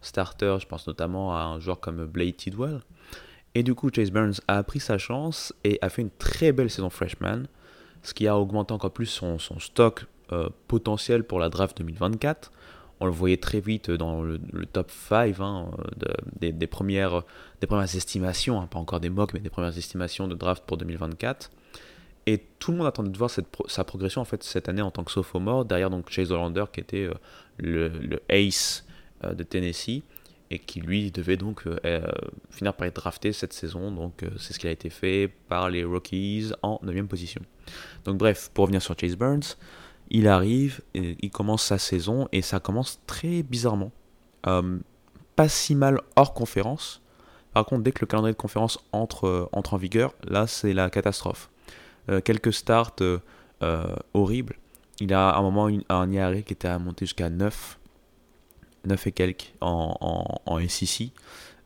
starter, 0.00 0.58
je 0.60 0.66
pense 0.66 0.86
notamment 0.86 1.34
à 1.36 1.40
un 1.40 1.60
joueur 1.60 1.80
comme 1.80 2.06
Blade 2.06 2.36
Tidwell. 2.36 2.80
Et 3.54 3.62
du 3.62 3.74
coup, 3.74 3.90
Chase 3.92 4.10
Burns 4.10 4.40
a 4.46 4.62
pris 4.62 4.80
sa 4.80 4.98
chance 4.98 5.54
et 5.64 5.78
a 5.80 5.88
fait 5.88 6.02
une 6.02 6.10
très 6.10 6.52
belle 6.52 6.70
saison 6.70 6.90
freshman, 6.90 7.44
ce 8.02 8.14
qui 8.14 8.28
a 8.28 8.38
augmenté 8.38 8.72
encore 8.72 8.92
plus 8.92 9.06
son, 9.06 9.38
stock 9.38 10.06
euh, 10.32 10.48
potentiel 10.68 11.24
pour 11.24 11.40
la 11.40 11.48
draft 11.48 11.78
2024. 11.78 12.52
On 13.00 13.06
le 13.06 13.12
voyait 13.12 13.36
très 13.36 13.60
vite 13.60 13.90
dans 13.90 14.22
le, 14.22 14.38
top 14.66 14.90
5 14.90 15.36
hein, 15.40 15.70
des, 16.40 16.66
premières, 16.66 17.22
estimations, 17.94 18.60
hein, 18.60 18.66
pas 18.66 18.78
encore 18.78 19.00
des 19.00 19.10
mocks, 19.10 19.34
mais 19.34 19.40
des 19.40 19.50
premières 19.50 19.76
estimations 19.76 20.26
de 20.26 20.34
draft 20.34 20.64
pour 20.66 20.76
2024. 20.76 21.50
Et 22.26 22.44
tout 22.58 22.72
le 22.72 22.78
monde 22.78 22.86
attendait 22.86 23.10
de 23.10 23.16
voir 23.16 23.30
cette 23.30 23.46
sa 23.68 23.84
progression 23.84 24.20
en 24.20 24.26
fait 24.26 24.42
cette 24.42 24.68
année 24.68 24.82
en 24.82 24.90
tant 24.90 25.02
que 25.02 25.10
sophomore, 25.10 25.64
derrière 25.64 25.88
donc 25.88 26.10
Chase 26.10 26.30
Hollander 26.30 26.64
qui 26.70 26.80
était 26.80 27.08
euh, 27.08 27.14
le, 27.56 28.20
ace 28.28 28.84
de 29.22 29.42
Tennessee 29.42 30.02
et 30.50 30.58
qui 30.58 30.80
lui 30.80 31.10
devait 31.10 31.36
donc 31.36 31.66
euh, 31.66 31.78
euh, 31.84 32.00
finir 32.50 32.74
par 32.74 32.86
être 32.86 32.96
drafté 32.96 33.32
cette 33.32 33.52
saison. 33.52 33.90
Donc 33.90 34.24
c'est 34.38 34.52
ce 34.52 34.58
qui 34.58 34.66
a 34.66 34.70
été 34.70 34.90
fait 34.90 35.30
par 35.48 35.70
les 35.70 35.84
Rockies 35.84 36.52
en 36.62 36.78
9 36.82 37.06
position. 37.06 37.42
Donc 38.04 38.18
bref, 38.18 38.50
pour 38.54 38.62
revenir 38.62 38.82
sur 38.82 38.98
Chase 38.98 39.16
Burns, 39.16 39.56
il 40.10 40.26
arrive, 40.26 40.80
il 40.94 41.30
commence 41.30 41.64
sa 41.64 41.76
saison 41.76 42.28
et 42.32 42.40
ça 42.40 42.60
commence 42.60 43.00
très 43.06 43.42
bizarrement. 43.42 43.92
pas 44.42 45.48
si 45.48 45.74
mal 45.74 46.00
hors 46.16 46.32
conférence. 46.32 47.02
Par 47.52 47.66
contre, 47.66 47.82
dès 47.82 47.92
que 47.92 48.00
le 48.00 48.06
calendrier 48.06 48.32
de 48.32 48.38
conférence 48.38 48.78
entre, 48.92 49.50
entre 49.52 49.74
en 49.74 49.76
vigueur, 49.76 50.14
là 50.26 50.46
c'est 50.46 50.72
la 50.72 50.88
catastrophe. 50.88 51.50
quelques 52.24 52.54
starts 52.54 52.96
horribles. 54.14 54.56
Il 55.00 55.12
a 55.12 55.28
à 55.28 55.38
un 55.38 55.42
moment 55.42 55.68
un 55.90 56.10
IARE 56.10 56.42
qui 56.42 56.54
était 56.54 56.68
à 56.68 56.78
monter 56.78 57.04
jusqu'à 57.04 57.28
9 57.28 57.78
9 58.84 59.06
et 59.06 59.12
quelques 59.12 59.52
en, 59.60 60.40
en, 60.46 60.68
SEC. 60.68 61.12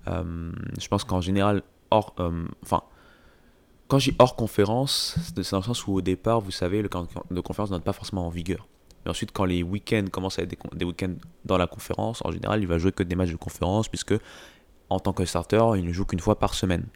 Euh, 0.09 0.53
je 0.79 0.89
pense 0.89 1.05
qu'en 1.05 1.21
général, 1.21 1.63
hors, 1.91 2.15
euh, 2.19 2.47
enfin, 2.63 2.83
quand 3.89 3.99
j'ai 3.99 4.15
hors 4.19 4.37
conférence, 4.37 5.17
c'est 5.23 5.51
dans 5.51 5.59
le 5.59 5.65
sens 5.65 5.87
où 5.87 5.95
au 5.95 6.01
départ, 6.01 6.41
vous 6.41 6.51
savez, 6.51 6.83
le 6.83 6.89
camp 6.89 7.07
de 7.31 7.41
conférence 7.41 7.71
n'est 7.71 7.81
pas 7.81 7.93
forcément 7.93 8.27
en 8.27 8.31
vigueur. 8.31 8.67
Mais 9.05 9.11
ensuite, 9.11 9.33
quand 9.33 9.45
les 9.45 9.63
week-ends 9.63 10.07
commencent 10.11 10.39
à 10.39 10.43
être 10.43 10.57
des, 10.75 10.85
week-ends 10.85 11.15
dans 11.45 11.59
la 11.59 11.67
conférence, 11.67 12.23
en 12.25 12.31
général, 12.31 12.61
il 12.61 12.67
va 12.67 12.79
jouer 12.79 12.93
que 12.93 13.03
des 13.03 13.17
matchs 13.17 13.33
de 13.33 13.37
conférence, 13.37 13.89
puisque 13.89 14.15
en 14.89 15.01
tant 15.01 15.13
que 15.13 15.25
starter, 15.25 15.63
il 15.77 15.85
ne 15.85 15.93
joue 15.93 16.05
qu'une 16.05 16.21
fois 16.21 16.39
par 16.39 16.55
semaine. 16.55 16.87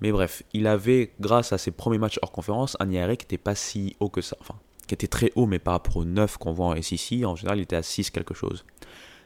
Mais 0.00 0.12
bref, 0.12 0.44
il 0.52 0.68
avait, 0.68 1.12
grâce 1.20 1.52
à 1.52 1.58
ses 1.58 1.72
premiers 1.72 1.98
matchs 1.98 2.20
hors 2.22 2.30
conférence, 2.30 2.76
un 2.78 2.88
IRA 2.90 3.16
qui 3.16 3.24
n'était 3.24 3.38
pas 3.38 3.56
si 3.56 3.96
haut 3.98 4.08
que 4.08 4.20
ça. 4.20 4.36
Enfin, 4.40 4.54
qui 4.86 4.94
était 4.94 5.08
très 5.08 5.32
haut, 5.34 5.46
mais 5.46 5.58
par 5.58 5.74
rapport 5.74 5.96
aux 5.96 6.04
9 6.04 6.38
qu'on 6.38 6.52
voit 6.52 6.66
en 6.66 6.80
SEC, 6.80 7.24
en 7.24 7.34
général, 7.34 7.58
il 7.58 7.62
était 7.62 7.76
à 7.76 7.82
6 7.82 8.10
quelque 8.10 8.34
chose 8.34 8.64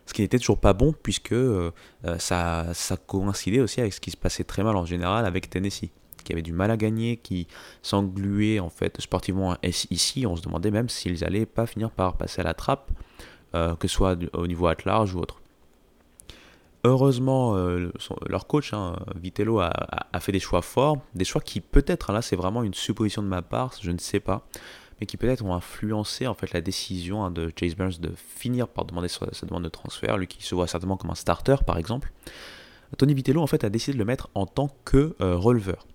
ce 0.06 0.14
qui 0.14 0.22
n'était 0.22 0.38
toujours 0.38 0.58
pas 0.58 0.72
bon 0.72 0.94
puisque 1.02 1.32
euh, 1.32 1.70
euh, 2.04 2.18
ça, 2.18 2.74
ça 2.74 2.96
coïncidait 2.96 3.60
aussi 3.60 3.80
avec 3.80 3.92
ce 3.92 4.00
qui 4.00 4.10
se 4.10 4.16
passait 4.16 4.44
très 4.44 4.62
mal 4.62 4.76
en 4.76 4.84
général 4.84 5.26
avec 5.26 5.48
Tennessee 5.50 5.90
qui 6.24 6.32
avait 6.32 6.42
du 6.42 6.52
mal 6.52 6.70
à 6.70 6.76
gagner, 6.76 7.16
qui 7.16 7.48
s'engluait 7.82 8.60
en 8.60 8.70
fait 8.70 9.00
sportivement 9.00 9.56
ici. 9.64 10.24
On 10.24 10.36
se 10.36 10.42
demandait 10.42 10.70
même 10.70 10.88
s'ils 10.88 11.20
n'allaient 11.20 11.46
pas 11.46 11.66
finir 11.66 11.90
par 11.90 12.16
passer 12.16 12.42
à 12.42 12.44
la 12.44 12.54
trappe, 12.54 12.92
euh, 13.56 13.74
que 13.74 13.88
ce 13.88 13.94
soit 13.96 14.16
au 14.32 14.46
niveau 14.46 14.68
at 14.68 14.76
large 14.84 15.16
ou 15.16 15.18
autre. 15.18 15.40
Heureusement, 16.84 17.56
leur 18.26 18.46
coach, 18.46 18.72
hein, 18.72 18.96
Vitello, 19.16 19.58
a, 19.58 19.72
fait 20.20 20.30
des 20.30 20.38
choix 20.38 20.62
forts, 20.62 20.98
des 21.14 21.24
choix 21.24 21.40
qui 21.40 21.60
peut-être, 21.60 22.12
là 22.12 22.22
c'est 22.22 22.36
vraiment 22.36 22.62
une 22.62 22.74
supposition 22.74 23.22
de 23.22 23.28
ma 23.28 23.42
part, 23.42 23.72
je 23.80 23.90
ne 23.90 23.98
sais 23.98 24.20
pas, 24.20 24.46
mais 25.02 25.06
qui 25.06 25.16
peut-être 25.16 25.44
ont 25.44 25.52
influencé 25.52 26.28
en 26.28 26.34
fait 26.34 26.52
la 26.52 26.60
décision 26.60 27.24
hein, 27.24 27.32
de 27.32 27.52
Chase 27.58 27.74
Burns 27.74 27.98
de 27.98 28.12
finir 28.14 28.68
par 28.68 28.84
demander 28.84 29.08
sa, 29.08 29.26
demande 29.44 29.64
de 29.64 29.68
transfert, 29.68 30.16
lui 30.16 30.28
qui 30.28 30.44
se 30.44 30.54
voit 30.54 30.68
certainement 30.68 30.96
comme 30.96 31.10
un 31.10 31.16
starter 31.16 31.56
par 31.66 31.76
exemple. 31.76 32.12
Tony 32.98 33.12
Vitello 33.12 33.42
en 33.42 33.48
fait 33.48 33.64
a 33.64 33.68
décidé 33.68 33.94
de 33.94 33.98
le 33.98 34.04
mettre 34.04 34.28
en 34.36 34.46
tant 34.46 34.70
que 34.84 35.16
euh, 35.20 35.36
releveur. 35.36 35.88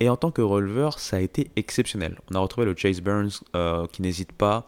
Et 0.00 0.08
en 0.08 0.16
tant 0.16 0.32
que 0.32 0.42
releveur, 0.42 0.98
ça 0.98 1.18
a 1.18 1.20
été 1.20 1.52
exceptionnel. 1.54 2.18
On 2.32 2.34
a 2.34 2.40
retrouvé 2.40 2.66
le 2.66 2.74
Chase 2.76 3.00
Burns 3.00 3.30
euh, 3.54 3.86
qui 3.86 4.02
n'hésite 4.02 4.32
pas. 4.32 4.66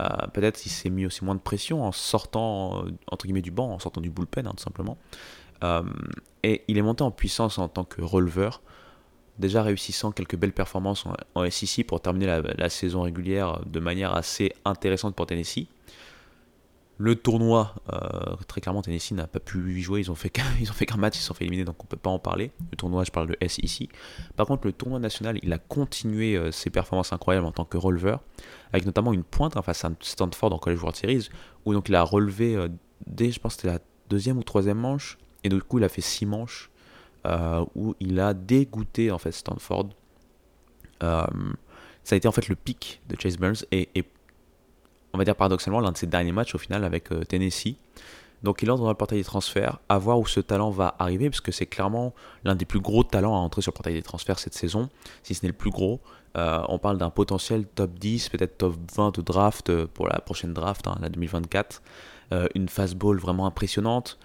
Euh, 0.00 0.08
peut-être 0.32 0.64
il 0.64 0.70
s'est 0.70 0.88
mis 0.88 1.04
aussi 1.04 1.22
moins 1.22 1.34
de 1.34 1.40
pression 1.40 1.84
en 1.84 1.92
sortant 1.92 2.82
entre 3.08 3.26
guillemets 3.26 3.42
du 3.42 3.50
banc, 3.50 3.74
en 3.74 3.78
sortant 3.78 4.00
du 4.00 4.08
bullpen 4.08 4.46
hein, 4.46 4.54
tout 4.56 4.64
simplement. 4.64 4.96
et 6.42 6.62
il 6.66 6.78
est 6.78 6.82
monté 6.82 7.04
en 7.04 7.10
puissance 7.10 7.58
en 7.58 7.68
tant 7.68 7.84
que 7.84 8.00
releveur 8.00 8.62
déjà 9.38 9.62
réussissant 9.62 10.12
quelques 10.12 10.36
belles 10.36 10.52
performances 10.52 11.04
en, 11.34 11.50
SEC 11.50 11.86
pour 11.86 12.00
terminer 12.00 12.42
la, 12.56 12.68
saison 12.68 13.02
régulière 13.02 13.60
de 13.66 13.80
manière 13.80 14.14
assez 14.14 14.52
intéressante 14.64 15.14
pour 15.14 15.26
Tennessee. 15.26 15.66
Le 16.98 17.16
tournoi, 17.16 17.74
euh, 17.92 18.36
très 18.46 18.60
clairement, 18.60 18.82
Tennessee 18.82 19.12
n'a 19.12 19.26
pas 19.26 19.40
pu 19.40 19.76
y 19.76 19.80
jouer. 19.80 20.00
Ils 20.00 20.10
ont 20.10 20.14
fait 20.14 20.30
qu'un, 20.30 20.44
match, 20.98 21.16
ils 21.16 21.20
se 21.20 21.26
sont 21.26 21.34
fait 21.34 21.44
éliminer, 21.44 21.64
donc 21.64 21.76
on 21.80 21.84
ne 21.84 21.88
peut 21.88 21.96
pas 21.96 22.10
en 22.10 22.18
parler. 22.18 22.52
Le 22.70 22.76
tournoi, 22.76 23.02
je 23.02 23.10
parle 23.10 23.28
de 23.28 23.48
SEC. 23.48 23.88
Par 24.36 24.46
contre, 24.46 24.66
le 24.66 24.72
tournoi 24.72 25.00
national, 25.00 25.40
il 25.42 25.52
a 25.52 25.58
continué 25.58 26.36
euh, 26.36 26.52
ses 26.52 26.70
performances 26.70 27.12
incroyables 27.12 27.46
en 27.46 27.50
tant 27.52 27.64
que 27.64 27.76
releveur, 27.76 28.20
avec 28.72 28.86
notamment 28.86 29.12
une 29.12 29.24
pointe 29.24 29.56
hein, 29.56 29.62
face 29.62 29.84
à 29.84 29.90
Stanford 30.00 30.52
en 30.52 30.58
College 30.58 30.80
World 30.80 30.96
Series, 30.96 31.28
où 31.64 31.72
donc 31.72 31.88
il 31.88 31.94
a 31.96 32.02
relevé 32.02 32.54
euh, 32.54 32.68
dès, 33.06 33.32
je 33.32 33.40
pense, 33.40 33.54
c'était 33.54 33.68
la 33.68 33.80
deuxième 34.08 34.38
ou 34.38 34.44
troisième 34.44 34.78
manche, 34.78 35.18
et 35.42 35.48
du 35.48 35.60
coup, 35.60 35.78
il 35.78 35.84
a 35.84 35.88
fait 35.88 36.02
six 36.02 36.26
manches 36.26 36.70
où 37.74 37.94
il 38.00 38.18
a 38.20 38.34
dégoûté 38.34 39.10
en 39.10 39.18
fait 39.18 39.32
Stanford. 39.32 39.90
Euh, 41.02 41.26
ça 42.04 42.14
a 42.14 42.16
été 42.16 42.28
en 42.28 42.32
fait 42.32 42.48
le 42.48 42.56
pic 42.56 43.00
de 43.08 43.16
Chase 43.20 43.36
Burns 43.36 43.64
et, 43.70 43.88
on 45.12 45.18
va 45.18 45.24
dire 45.24 45.36
paradoxalement 45.36 45.80
l'un 45.80 45.92
de 45.92 45.96
ses 45.96 46.06
derniers 46.06 46.32
matchs 46.32 46.54
au 46.54 46.58
final 46.58 46.84
avec 46.84 47.12
euh, 47.12 47.24
Tennessee. 47.24 47.76
Donc 48.42 48.62
il 48.62 48.70
entre 48.70 48.82
dans 48.82 48.88
le 48.88 48.96
portail 48.96 49.18
des 49.18 49.24
transferts, 49.24 49.78
à 49.88 49.98
voir 49.98 50.18
où 50.18 50.26
ce 50.26 50.40
talent 50.40 50.70
va 50.70 50.96
arriver, 50.98 51.30
parce 51.30 51.40
que 51.40 51.52
c'est 51.52 51.66
clairement 51.66 52.12
l'un 52.42 52.56
des 52.56 52.64
plus 52.64 52.80
gros 52.80 53.04
talents 53.04 53.34
à 53.34 53.38
entrer 53.38 53.62
sur 53.62 53.70
le 53.70 53.76
portail 53.76 53.94
des 53.94 54.02
transferts 54.02 54.40
cette 54.40 54.54
saison, 54.54 54.88
si 55.22 55.34
ce 55.34 55.44
n'est 55.44 55.52
le 55.52 55.56
plus 55.56 55.70
gros. 55.70 56.00
on 56.34 56.78
parle 56.80 56.98
d'un 56.98 57.10
potentiel 57.10 57.66
top 57.66 57.96
10, 58.00 58.30
peut-être 58.30 58.58
top 58.58 58.74
20 58.96 59.16
de 59.16 59.22
draft 59.22 59.86
pour 59.86 60.08
la 60.08 60.18
prochaine 60.18 60.52
draft, 60.52 60.88
hein, 60.88 60.98
la 61.00 61.08
2024. 61.08 61.82
une 62.56 62.68
fastball 62.68 63.16
vraiment 63.16 63.46
impressionnante 63.46 64.18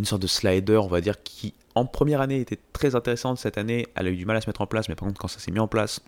une 0.00 0.06
sorte 0.06 0.22
de 0.22 0.26
slider, 0.26 0.76
on 0.76 0.88
va 0.88 1.00
dire, 1.00 1.22
qui 1.22 1.54
en 1.74 1.86
première 1.86 2.20
année 2.20 2.40
était 2.40 2.58
très 2.72 2.94
intéressante. 2.94 3.38
Cette 3.38 3.58
année, 3.58 3.86
elle 3.94 4.06
a 4.06 4.10
eu 4.10 4.16
du 4.16 4.26
mal 4.26 4.36
à 4.36 4.40
se 4.40 4.48
mettre 4.48 4.60
en 4.60 4.66
place, 4.66 4.88
mais 4.88 4.94
par 4.94 5.06
contre, 5.06 5.20
quand 5.20 5.28
ça 5.28 5.38
s'est 5.38 5.52
mis 5.52 5.60
en 5.60 5.68
place, 5.68 6.00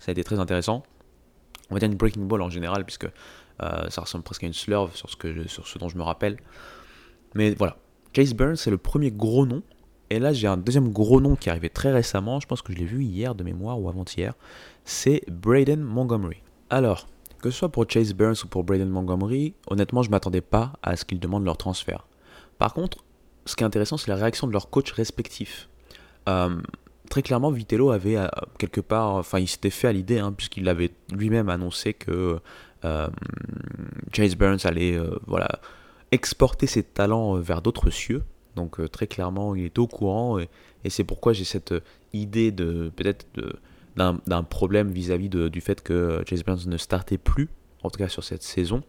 ça 0.00 0.10
a 0.10 0.12
été 0.12 0.24
très 0.24 0.40
intéressant. 0.40 0.82
On 1.70 1.74
va 1.74 1.80
dire 1.80 1.88
une 1.88 1.96
breaking 1.96 2.24
ball 2.24 2.42
en 2.42 2.50
général, 2.50 2.84
puisque 2.84 3.06
euh, 3.62 3.88
ça 3.88 4.00
ressemble 4.00 4.24
presque 4.24 4.44
à 4.44 4.46
une 4.46 4.52
slurve 4.52 4.94
sur 4.96 5.08
ce, 5.08 5.16
que 5.16 5.46
sur 5.46 5.66
ce 5.66 5.78
dont 5.78 5.88
je 5.88 5.96
me 5.96 6.02
rappelle. 6.02 6.38
Mais 7.34 7.54
voilà, 7.54 7.76
Chase 8.14 8.34
Burns, 8.34 8.56
c'est 8.56 8.70
le 8.70 8.78
premier 8.78 9.10
gros 9.10 9.46
nom 9.46 9.62
Et 10.10 10.18
là, 10.18 10.32
j'ai 10.32 10.46
un 10.46 10.56
deuxième 10.56 10.90
gros 10.90 11.20
nom 11.20 11.36
qui 11.36 11.48
est 11.48 11.52
arrivé 11.52 11.68
très 11.68 11.92
récemment, 11.92 12.40
je 12.40 12.46
pense 12.46 12.62
que 12.62 12.72
je 12.72 12.78
l'ai 12.78 12.84
vu 12.84 13.04
hier 13.04 13.34
de 13.34 13.44
mémoire 13.44 13.80
ou 13.80 13.88
avant-hier, 13.88 14.34
c'est 14.84 15.22
Braden 15.28 15.80
Montgomery. 15.80 16.38
Alors, 16.70 17.06
que 17.42 17.50
ce 17.50 17.58
soit 17.58 17.68
pour 17.68 17.84
Chase 17.88 18.14
Burns 18.14 18.36
ou 18.44 18.48
pour 18.48 18.64
Braden 18.64 18.88
Montgomery, 18.88 19.54
honnêtement, 19.66 20.02
je 20.02 20.08
ne 20.08 20.12
m'attendais 20.12 20.40
pas 20.40 20.72
à 20.82 20.96
ce 20.96 21.04
qu'ils 21.04 21.20
demandent 21.20 21.44
leur 21.44 21.56
transfert. 21.56 22.06
Par 22.58 22.72
contre, 22.72 23.04
ce 23.46 23.56
qui 23.56 23.62
est 23.62 23.66
intéressant, 23.66 23.96
c'est 23.96 24.10
la 24.10 24.16
réaction 24.16 24.46
de 24.46 24.52
leurs 24.52 24.70
coachs 24.70 24.90
respectifs. 24.90 25.68
Euh, 26.28 26.60
très 27.10 27.22
clairement, 27.22 27.50
Vitello 27.50 27.90
avait 27.90 28.16
euh, 28.16 28.26
quelque 28.58 28.80
part, 28.80 29.14
enfin, 29.14 29.38
il 29.38 29.48
s'était 29.48 29.70
fait 29.70 29.88
à 29.88 29.92
l'idée, 29.92 30.18
hein, 30.18 30.32
puisqu'il 30.32 30.68
avait 30.68 30.92
lui-même 31.12 31.48
annoncé 31.48 31.94
que 31.94 32.38
euh, 32.84 33.08
Chase 34.12 34.36
Burns 34.36 34.60
allait 34.64 34.98
voilà, 35.26 35.48
exporter 36.12 36.66
ses 36.66 36.82
talents 36.82 37.36
vers 37.36 37.62
d'autres 37.62 37.90
cieux. 37.90 38.22
Donc 38.56 38.78
très 38.90 39.06
clairement, 39.06 39.54
il 39.54 39.64
est 39.64 39.78
au 39.78 39.86
courant 39.86 40.38
et, 40.38 40.48
c'est 40.88 41.02
pourquoi 41.02 41.32
j'ai 41.32 41.44
cette 41.44 41.74
idée 42.12 42.52
de 42.52 42.92
peut-être 42.94 43.26
d'un 43.96 44.42
problème 44.42 44.90
vis-à-vis 44.90 45.30
du 45.30 45.60
fait 45.62 45.82
que 45.82 46.22
Chase 46.28 46.44
Burns 46.44 46.66
ne 46.66 46.76
startait 46.76 47.16
plus, 47.16 47.48
en 47.82 47.88
tout 47.88 47.98
cas 47.98 48.08
sur 48.08 48.22
cette 48.22 48.42
saison. 48.42 48.82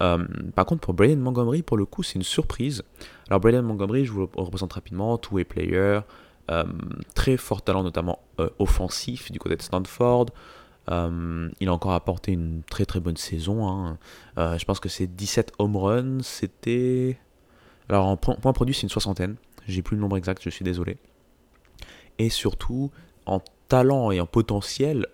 Par 0.00 0.64
contre, 0.66 0.80
pour 0.80 0.94
Braden 0.94 1.20
Montgomery, 1.20 1.62
pour 1.62 1.76
le 1.76 1.84
coup, 1.84 2.02
c'est 2.02 2.14
une 2.14 2.22
surprise. 2.22 2.82
Alors, 3.28 3.40
Braden 3.40 3.62
Montgomery, 3.62 4.04
je 4.04 4.12
vous 4.12 4.20
le 4.20 4.28
représente 4.34 4.72
rapidement, 4.72 5.18
two-way 5.18 5.44
player, 5.44 6.00
euh, 6.50 6.64
très 7.14 7.36
fort 7.36 7.62
talent, 7.62 7.84
notamment 7.84 8.18
euh, 8.40 8.48
offensif 8.58 9.30
du 9.30 9.38
côté 9.38 9.56
de 9.56 9.62
Stanford. 9.62 10.26
Euh, 10.90 11.48
il 11.60 11.68
a 11.68 11.72
encore 11.72 11.92
apporté 11.92 12.32
une 12.32 12.62
très 12.68 12.84
très 12.84 12.98
bonne 12.98 13.16
saison. 13.16 13.68
Hein. 13.68 13.98
je 14.36 14.64
pense 14.64 14.80
que 14.80 14.88
c'est 14.88 15.06
17 15.06 15.52
home 15.58 15.76
runs. 15.76 16.22
C'était. 16.22 17.18
Alors 17.88 18.06
en 18.06 18.16
point 18.16 18.52
produit, 18.52 18.74
c'est 18.74 18.82
une 18.82 18.88
soixantaine. 18.88 19.36
J'ai 19.66 19.82
plus 19.82 19.96
le 19.96 20.00
nombre 20.00 20.16
exact, 20.16 20.42
je 20.42 20.50
suis 20.50 20.64
désolé. 20.64 20.96
Et 22.18 22.30
surtout, 22.30 22.90
en 23.26 23.40
talent 23.68 24.10
et 24.10 24.20
en 24.20 24.26
potentiel, 24.26 25.06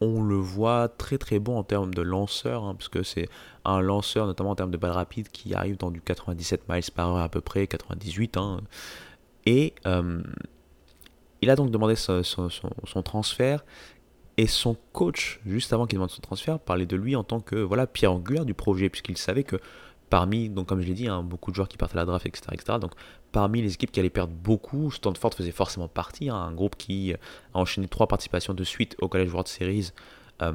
on 0.00 0.22
le 0.22 0.36
voit 0.36 0.88
très 0.88 1.18
très 1.18 1.38
bon 1.38 1.58
en 1.58 1.64
termes 1.64 1.94
de 1.94 2.02
lanceur, 2.02 2.64
hein, 2.64 2.74
parce 2.74 2.88
que 2.88 3.02
c'est 3.02 3.28
un 3.64 3.80
lanceur, 3.80 4.26
notamment 4.26 4.50
en 4.50 4.54
termes 4.54 4.70
de 4.70 4.76
balles 4.76 4.90
rapides, 4.92 5.28
qui 5.28 5.54
arrive 5.54 5.76
dans 5.76 5.90
du 5.90 6.00
97 6.00 6.68
miles 6.68 6.82
par 6.94 7.08
heure 7.08 7.22
à 7.22 7.28
peu 7.28 7.40
près, 7.40 7.66
98. 7.66 8.36
Hein. 8.36 8.60
Et 9.46 9.74
euh, 9.86 10.22
il 11.40 11.50
a 11.50 11.56
donc 11.56 11.70
demandé 11.70 11.94
son, 11.96 12.22
transfert. 13.04 13.64
Et 14.38 14.46
son 14.46 14.76
coach, 14.92 15.40
juste 15.46 15.72
avant 15.72 15.86
qu'il 15.86 15.96
demande 15.96 16.10
son 16.10 16.20
transfert, 16.20 16.58
parlait 16.58 16.84
de 16.84 16.96
lui 16.96 17.16
en 17.16 17.24
tant 17.24 17.40
que 17.40 17.56
voilà 17.56 17.86
pierre 17.86 18.12
angulaire 18.12 18.44
du 18.44 18.52
projet, 18.52 18.90
puisqu'il 18.90 19.16
savait 19.16 19.44
que 19.44 19.56
parmi, 20.10 20.48
donc 20.48 20.66
comme 20.66 20.80
je 20.80 20.86
l'ai 20.86 20.94
dit, 20.94 21.08
hein, 21.08 21.22
beaucoup 21.22 21.50
de 21.50 21.56
joueurs 21.56 21.68
qui 21.68 21.76
partent 21.76 21.94
à 21.94 21.98
la 21.98 22.04
draft, 22.04 22.26
etc., 22.26 22.48
etc. 22.52 22.78
Donc 22.80 22.92
parmi 23.32 23.62
les 23.62 23.74
équipes 23.74 23.90
qui 23.90 24.00
allaient 24.00 24.10
perdre 24.10 24.32
beaucoup, 24.32 24.90
Stanford 24.90 25.34
faisait 25.34 25.50
forcément 25.50 25.88
partie, 25.88 26.28
hein, 26.28 26.36
un 26.36 26.52
groupe 26.52 26.76
qui 26.76 27.12
a 27.12 27.18
enchaîné 27.58 27.88
trois 27.88 28.06
participations 28.06 28.54
de 28.54 28.64
suite 28.64 28.96
au 29.00 29.08
College 29.08 29.30
World 29.30 29.48
Series, 29.48 29.92
euh, 30.42 30.52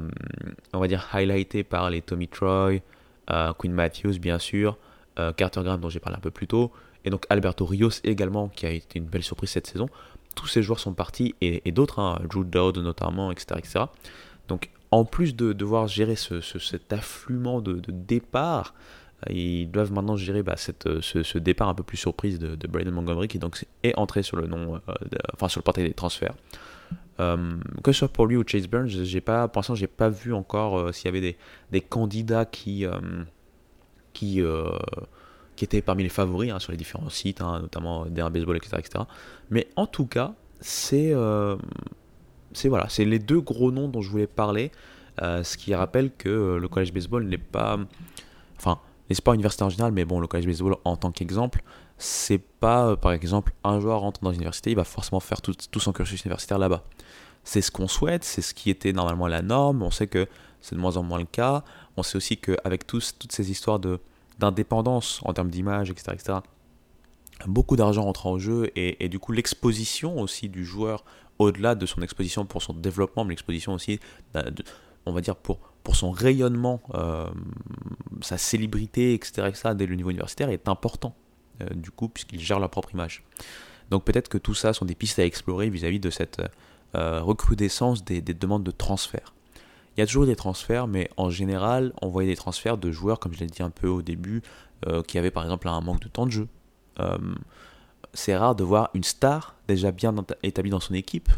on 0.72 0.78
va 0.78 0.88
dire 0.88 1.08
highlighté 1.12 1.64
par 1.64 1.90
les 1.90 2.02
Tommy 2.02 2.28
Troy, 2.28 2.78
euh, 3.30 3.52
Quinn 3.52 3.72
Matthews 3.72 4.18
bien 4.18 4.38
sûr, 4.38 4.78
Carter 5.36 5.60
Graham 5.62 5.78
dont 5.78 5.90
j'ai 5.90 6.00
parlé 6.00 6.16
un 6.16 6.22
peu 6.22 6.30
plus 6.30 6.46
tôt, 6.46 6.72
et 7.04 7.10
donc 7.10 7.26
Alberto 7.28 7.66
Rios 7.66 7.90
également, 8.04 8.48
qui 8.48 8.66
a 8.66 8.70
été 8.70 8.98
une 8.98 9.04
belle 9.04 9.22
surprise 9.22 9.50
cette 9.50 9.66
saison. 9.66 9.88
Tous 10.34 10.46
ces 10.46 10.62
joueurs 10.62 10.80
sont 10.80 10.94
partis, 10.94 11.34
et, 11.42 11.70
d'autres, 11.72 11.98
hein, 11.98 12.18
Drew 12.28 12.44
Dowd 12.44 12.78
notamment, 12.78 13.30
etc., 13.30 13.56
etc. 13.58 13.80
Donc 14.48 14.70
en 14.90 15.04
plus 15.04 15.34
de 15.34 15.52
devoir 15.52 15.88
gérer 15.88 16.16
ce, 16.16 16.40
cet 16.40 16.92
affluent 16.92 17.60
de, 17.60 17.80
départ, 17.88 18.74
euh, 18.74 18.76
ils 19.30 19.70
doivent 19.70 19.92
maintenant 19.92 20.16
gérer 20.16 20.42
bah, 20.42 20.54
cette, 20.56 21.00
ce, 21.00 21.38
départ 21.38 21.68
un 21.68 21.74
peu 21.74 21.82
plus 21.82 21.96
surprise 21.96 22.38
de, 22.38 22.54
de 22.54 22.66
Braden 22.66 22.92
Montgomery 22.92 23.28
qui 23.28 23.38
donc 23.38 23.64
est 23.82 23.96
entré 23.96 24.22
sur 24.22 24.36
le 24.36 24.46
nom, 24.46 24.76
euh, 24.76 24.94
enfin 25.34 25.48
sur 25.48 25.60
le 25.60 25.64
portail 25.64 25.84
des 25.84 25.94
transferts. 25.94 26.34
Euh, 27.20 27.56
que 27.84 27.92
ce 27.92 28.00
soit 28.00 28.08
pour 28.08 28.26
lui 28.26 28.36
ou 28.36 28.44
Chase 28.46 28.66
Burns, 28.66 28.88
j'ai 28.88 29.20
pas, 29.20 29.46
pour 29.48 29.60
l'instant, 29.60 29.74
j'ai 29.74 29.86
pas 29.86 30.08
vu 30.08 30.32
encore 30.32 30.94
s'il 30.94 31.06
y 31.06 31.08
avait 31.08 31.36
des, 31.70 31.80
candidats 31.80 32.46
qui, 32.46 32.86
qui 34.12 34.42
qui 35.56 35.64
était 35.64 35.82
parmi 35.82 36.02
les 36.02 36.08
favoris 36.08 36.50
hein, 36.50 36.58
sur 36.58 36.72
les 36.72 36.78
différents 36.78 37.10
sites, 37.10 37.40
hein, 37.40 37.60
notamment 37.60 38.06
DR 38.06 38.30
Baseball, 38.30 38.56
etc., 38.56 38.76
etc. 38.78 39.04
Mais 39.50 39.68
en 39.76 39.86
tout 39.86 40.06
cas, 40.06 40.34
c'est 40.60 41.12
euh, 41.12 41.56
c'est 42.52 42.68
voilà, 42.68 42.88
c'est 42.88 43.04
les 43.04 43.18
deux 43.18 43.40
gros 43.40 43.70
noms 43.70 43.88
dont 43.88 44.00
je 44.00 44.10
voulais 44.10 44.26
parler, 44.26 44.70
euh, 45.22 45.42
ce 45.42 45.56
qui 45.56 45.74
rappelle 45.74 46.10
que 46.10 46.28
euh, 46.28 46.58
le 46.58 46.68
collège 46.68 46.92
baseball 46.92 47.24
n'est 47.24 47.38
pas, 47.38 47.78
enfin, 48.56 48.78
les 49.08 49.14
sports 49.14 49.34
universitaires 49.34 49.66
en 49.66 49.70
général, 49.70 49.92
mais 49.92 50.04
bon, 50.04 50.20
le 50.20 50.26
collège 50.26 50.46
baseball 50.46 50.76
en 50.84 50.96
tant 50.96 51.10
qu'exemple, 51.10 51.62
c'est 51.98 52.38
pas, 52.38 52.96
par 52.96 53.12
exemple, 53.12 53.52
un 53.64 53.80
joueur 53.80 54.00
rentre 54.00 54.20
dans 54.22 54.30
une 54.30 54.36
université, 54.36 54.70
il 54.70 54.76
va 54.76 54.84
forcément 54.84 55.20
faire 55.20 55.40
tout, 55.40 55.54
son 55.78 55.92
cursus 55.92 56.24
universitaire 56.24 56.58
là-bas. 56.58 56.84
C'est 57.44 57.60
ce 57.60 57.70
qu'on 57.70 57.88
souhaite, 57.88 58.24
c'est 58.24 58.42
ce 58.42 58.54
qui 58.54 58.70
était 58.70 58.92
normalement 58.92 59.26
la 59.26 59.42
norme. 59.42 59.82
On 59.82 59.90
sait 59.90 60.06
que 60.06 60.28
c'est 60.60 60.76
de 60.76 60.80
moins 60.80 60.96
en 60.96 61.02
moins 61.02 61.18
le 61.18 61.24
cas. 61.24 61.64
On 61.96 62.02
sait 62.02 62.16
aussi 62.16 62.36
qu'avec 62.36 62.86
toutes 62.86 63.32
ces 63.32 63.50
histoires 63.50 63.80
d'indépendance 64.38 65.20
en 65.24 65.32
termes 65.32 65.50
d'image, 65.50 65.90
etc., 65.90 66.12
etc., 66.14 66.38
beaucoup 67.46 67.74
d'argent 67.74 68.02
rentre 68.02 68.26
en 68.26 68.38
jeu 68.38 68.70
et, 68.76 69.08
du 69.08 69.18
coup 69.18 69.32
l'exposition 69.32 70.20
aussi 70.20 70.48
du 70.48 70.64
joueur 70.64 71.04
au-delà 71.40 71.74
de 71.74 71.86
son 71.86 72.02
exposition 72.02 72.46
pour 72.46 72.62
son 72.62 72.72
développement, 72.72 73.24
mais 73.24 73.30
l'exposition 73.30 73.74
aussi, 73.74 73.98
bah, 74.32 74.44
on 75.06 75.12
va 75.12 75.20
dire, 75.20 75.34
pour, 75.34 75.58
pour 75.82 75.96
son 75.96 76.10
rayonnement, 76.10 76.80
euh, 76.94 77.28
sa 78.20 78.38
célébrité, 78.38 79.14
etc., 79.14 79.48
etc., 79.48 79.70
dès 79.74 79.86
le 79.86 79.94
niveau 79.94 80.10
universitaire 80.10 80.50
est 80.50 80.68
important, 80.68 81.14
euh, 81.60 81.66
du 81.74 81.90
coup, 81.90 82.08
puisqu'il 82.08 82.40
gère 82.40 82.60
leur 82.60 82.70
propre 82.70 82.92
image. 82.92 83.24
Donc 83.90 84.04
peut-être 84.04 84.28
que 84.28 84.38
tout 84.38 84.54
ça 84.54 84.72
sont 84.72 84.84
des 84.84 84.94
pistes 84.94 85.18
à 85.18 85.24
explorer 85.24 85.68
vis-à-vis 85.70 86.00
de 86.00 86.10
cette 86.10 86.40
euh, 86.94 87.20
recrudescence 87.20 88.04
des, 88.04 88.20
des, 88.20 88.34
demandes 88.34 88.64
de 88.64 88.70
transfert. 88.70 89.34
Il 89.96 90.00
y 90.00 90.02
a 90.02 90.06
toujours 90.06 90.26
des 90.26 90.36
transferts, 90.36 90.86
mais 90.86 91.10
en 91.16 91.30
général, 91.30 91.92
on 92.00 92.08
voyait 92.08 92.30
des 92.30 92.36
transferts 92.36 92.78
de 92.78 92.90
joueurs, 92.90 93.18
comme 93.18 93.34
je 93.34 93.40
l'ai 93.40 93.46
dit 93.46 93.62
un 93.62 93.70
peu 93.70 93.88
au 93.88 94.02
début, 94.02 94.42
qui 95.06 95.16
avaient 95.16 95.30
par 95.30 95.44
exemple 95.44 95.68
un 95.68 95.80
manque 95.80 96.00
de 96.00 96.08
temps 96.08 96.24
de 96.24 96.32
jeu. 96.32 96.48
C'est 98.14 98.34
rare 98.34 98.56
de 98.56 98.64
voir 98.64 98.88
une 98.94 99.04
star 99.04 99.54
déjà 99.68 99.92
bien 99.92 100.14
établie 100.42 100.70
dans 100.70 100.80
son 100.80 100.94
équipe, 100.94 101.28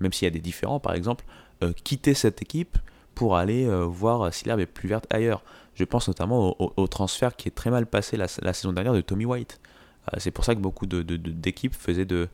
même 0.00 0.12
s'il 0.12 0.26
y 0.26 0.28
a 0.28 0.32
des 0.32 0.40
différents 0.40 0.80
par 0.80 0.94
exemple, 0.94 1.24
quitter 1.84 2.12
cette 2.12 2.42
équipe 2.42 2.76
pour 3.14 3.36
aller 3.36 3.68
voir 3.86 4.32
si 4.32 4.46
l'herbe 4.46 4.60
est 4.60 4.66
plus 4.66 4.88
verte 4.88 5.06
ailleurs. 5.10 5.42
Je 5.74 5.84
pense 5.84 6.08
notamment 6.08 6.56
au, 6.58 6.86
transfert 6.86 7.34
qui 7.36 7.48
est 7.48 7.52
très 7.52 7.70
mal 7.70 7.86
passé 7.86 8.16
la, 8.16 8.28
saison 8.28 8.72
dernière 8.72 8.92
de 8.92 9.00
Tommy 9.00 9.24
White. 9.24 9.60
c'est 10.18 10.30
pour 10.30 10.44
ça 10.44 10.54
que 10.54 10.60
beaucoup 10.60 10.86
d'équipes 10.86 11.74
faisaient 11.74 12.04
de, 12.04 12.28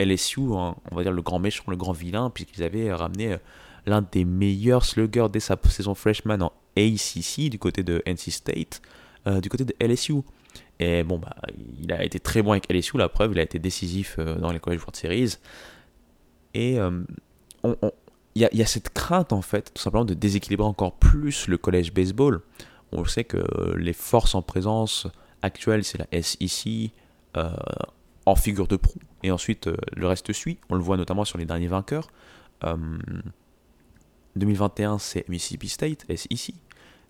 LSU, 0.00 0.40
on 0.40 0.74
va 0.92 1.02
dire 1.02 1.12
le 1.12 1.22
grand 1.22 1.38
méchant, 1.38 1.64
le 1.68 1.76
grand 1.76 1.92
vilain, 1.92 2.30
puisqu'ils 2.30 2.62
avaient 2.62 2.92
ramené 2.92 3.36
l'un 3.86 4.02
des 4.02 4.24
meilleurs 4.24 4.84
sluggers 4.84 5.26
dès 5.32 5.40
sa 5.40 5.56
saison 5.68 5.94
freshman 5.94 6.42
en 6.42 6.52
ACC 6.76 7.50
du 7.50 7.58
côté 7.58 7.82
de 7.82 8.02
NC 8.06 8.30
State, 8.30 8.82
euh, 9.26 9.40
du 9.40 9.48
côté 9.48 9.64
de 9.64 9.74
LSU. 9.80 10.22
Et 10.78 11.02
bon, 11.02 11.18
bah, 11.18 11.36
il 11.80 11.92
a 11.92 12.04
été 12.04 12.18
très 12.20 12.42
bon 12.42 12.52
avec 12.52 12.70
LSU, 12.72 12.98
la 12.98 13.08
preuve, 13.08 13.32
il 13.32 13.38
a 13.38 13.42
été 13.42 13.58
décisif 13.58 14.16
euh, 14.18 14.36
dans 14.36 14.52
les 14.52 14.58
College 14.58 14.80
World 14.80 14.96
Series. 14.96 15.36
Et 16.54 16.78
euh, 16.78 17.02
il 18.34 18.48
y, 18.52 18.62
a 18.62 18.66
cette 18.66 18.90
crainte, 18.90 19.32
en 19.32 19.42
fait, 19.42 19.72
tout 19.74 19.82
simplement, 19.82 20.04
de 20.04 20.14
déséquilibrer 20.14 20.66
encore 20.66 20.94
plus 20.94 21.48
le 21.48 21.58
college 21.58 21.92
baseball. 21.92 22.40
On 22.92 23.04
sait 23.04 23.24
que 23.24 23.44
les 23.76 23.92
forces 23.92 24.34
en 24.34 24.42
présence 24.42 25.06
actuelles, 25.42 25.84
c'est 25.84 25.98
la 25.98 26.06
SEC 26.22 26.92
en 28.24 28.36
figure 28.36 28.68
de 28.68 28.76
proue. 28.76 29.00
Et 29.22 29.30
ensuite, 29.30 29.68
le 29.94 30.06
reste 30.06 30.32
suit. 30.32 30.58
On 30.70 30.76
le 30.76 30.80
voit 30.80 30.96
notamment 30.96 31.24
sur 31.26 31.36
les 31.36 31.44
derniers 31.44 31.68
vainqueurs. 31.68 32.08
2021, 34.36 34.98
c'est 34.98 35.28
Mississippi 35.28 35.68
State, 35.68 36.06
SEC. 36.08 36.54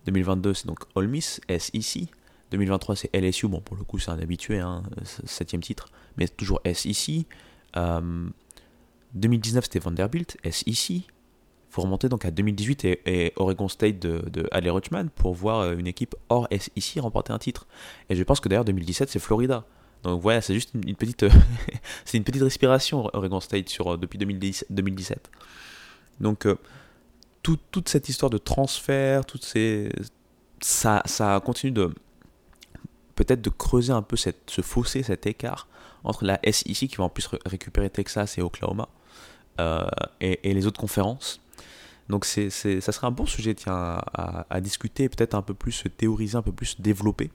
2022, 0.05 0.53
c'est 0.53 0.67
donc 0.67 0.79
Ole 0.95 1.07
Miss, 1.07 1.39
SEC. 1.47 2.09
2023, 2.51 2.95
c'est 2.95 3.15
LSU. 3.15 3.47
Bon, 3.47 3.61
pour 3.61 3.77
le 3.77 3.83
coup, 3.83 3.97
c'est 3.99 4.11
un 4.11 4.19
habitué, 4.19 4.59
hein, 4.59 4.83
septième 5.03 5.61
titre, 5.61 5.87
mais 6.17 6.27
toujours 6.27 6.61
SEC. 6.65 7.25
2019, 9.13 9.65
c'était 9.65 9.79
Vanderbilt, 9.79 10.37
SEC. 10.49 11.03
Faut 11.69 11.81
remonter 11.81 12.07
donc 12.07 12.25
à 12.25 12.31
2018 12.31 12.85
et, 12.85 13.33
Oregon 13.35 13.67
State 13.67 13.99
de, 13.99 14.19
de 14.29 14.47
Adley 14.51 14.69
Rutschman 14.69 15.09
pour 15.09 15.33
voir 15.33 15.59
euh, 15.61 15.75
une 15.75 15.87
équipe 15.87 16.15
hors 16.29 16.47
SEC 16.51 17.01
remporter 17.01 17.33
un 17.33 17.39
titre. 17.39 17.67
Et 18.09 18.15
je 18.15 18.23
pense 18.23 18.39
que 18.39 18.47
d'ailleurs 18.47 18.65
2017 18.65 19.09
c'est 19.09 19.19
Florida. 19.19 19.65
Donc 20.03 20.21
voilà, 20.21 20.41
c'est 20.41 20.53
juste 20.53 20.71
une, 20.73 20.95
petite, 20.95 21.25
c'est 22.05 22.17
une 22.17 22.23
petite 22.23 22.43
respiration 22.43 23.09
Oregon 23.13 23.39
State 23.39 23.69
sur, 23.69 23.93
euh, 23.93 23.97
depuis 23.97 24.19
2017. 24.19 25.31
Donc 26.19 26.45
euh, 26.45 26.55
toute 27.41 27.89
cette 27.89 28.07
histoire 28.07 28.29
de 28.29 28.37
transfert, 28.37 29.25
toutes 29.25 29.43
ces, 29.43 29.91
ça, 30.61 31.01
ça 31.05 31.41
continue 31.43 31.71
de 31.71 31.93
peut-être 33.15 33.41
de 33.41 33.49
creuser 33.49 33.93
un 33.93 34.01
peu 34.01 34.15
cette, 34.15 34.49
ce 34.49 34.61
fossé, 34.61 35.03
cet 35.03 35.25
écart 35.27 35.67
entre 36.03 36.25
la 36.25 36.39
SEC 36.43 36.87
qui 36.87 36.95
va 36.97 37.05
en 37.05 37.09
plus 37.09 37.27
récupérer 37.45 37.89
Texas 37.89 38.37
et 38.37 38.41
Oklahoma 38.41 38.89
euh, 39.59 39.85
et, 40.19 40.53
les 40.53 40.65
autres 40.65 40.79
conférences. 40.79 41.39
Donc 42.09 42.25
c'est, 42.25 42.49
ça 42.49 42.91
serait 42.91 43.07
un 43.07 43.11
bon 43.11 43.25
sujet 43.25 43.53
tiens, 43.53 43.99
à, 44.13 44.61
discuter, 44.61 45.09
peut-être 45.09 45.35
un 45.35 45.41
peu 45.41 45.53
plus 45.53 45.85
théoriser, 45.97 46.35
un 46.35 46.41
peu 46.41 46.51
plus 46.51 46.79
développer. 46.81 47.31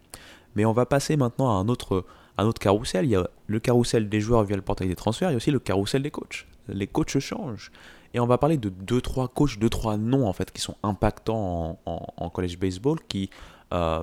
Mais 0.57 0.65
on 0.65 0.73
va 0.73 0.87
passer 0.87 1.17
maintenant 1.17 1.49
à 1.51 1.61
un 1.61 1.69
autre, 1.69 2.05
un 2.37 2.47
autre 2.47 2.61
carrousel. 2.61 3.07
Il 3.07 3.11
y 3.11 3.17
a 3.17 3.29
le 3.47 3.61
carrousel 3.61 4.09
des 4.09 4.21
joueurs 4.21 4.45
via 4.45 4.57
le 4.57 4.63
portail 4.63 4.89
des 4.89 4.97
transferts, 4.97 5.31
il 5.31 5.33
y 5.33 5.35
a 5.35 5.37
aussi 5.37 5.51
le 5.51 5.59
carrousel 5.59 6.03
des 6.03 6.11
coachs. 6.11 6.47
Les 6.69 6.87
coachs 6.87 7.19
changent. 7.19 7.71
Et 8.15 8.21
on 8.21 8.27
va 8.27 8.39
parler 8.39 8.57
de 8.57 8.71
2-3 8.71 9.29
coachs, 9.33 9.59
2-3 9.59 9.97
noms 9.99 10.27
en 10.27 10.33
fait 10.33 10.51
qui 10.51 10.61
sont 10.61 10.77
impactants 10.83 11.79
en, 11.85 12.31
college 12.31 12.59
baseball, 12.59 12.99
qui 13.09 13.31
euh, 13.73 14.03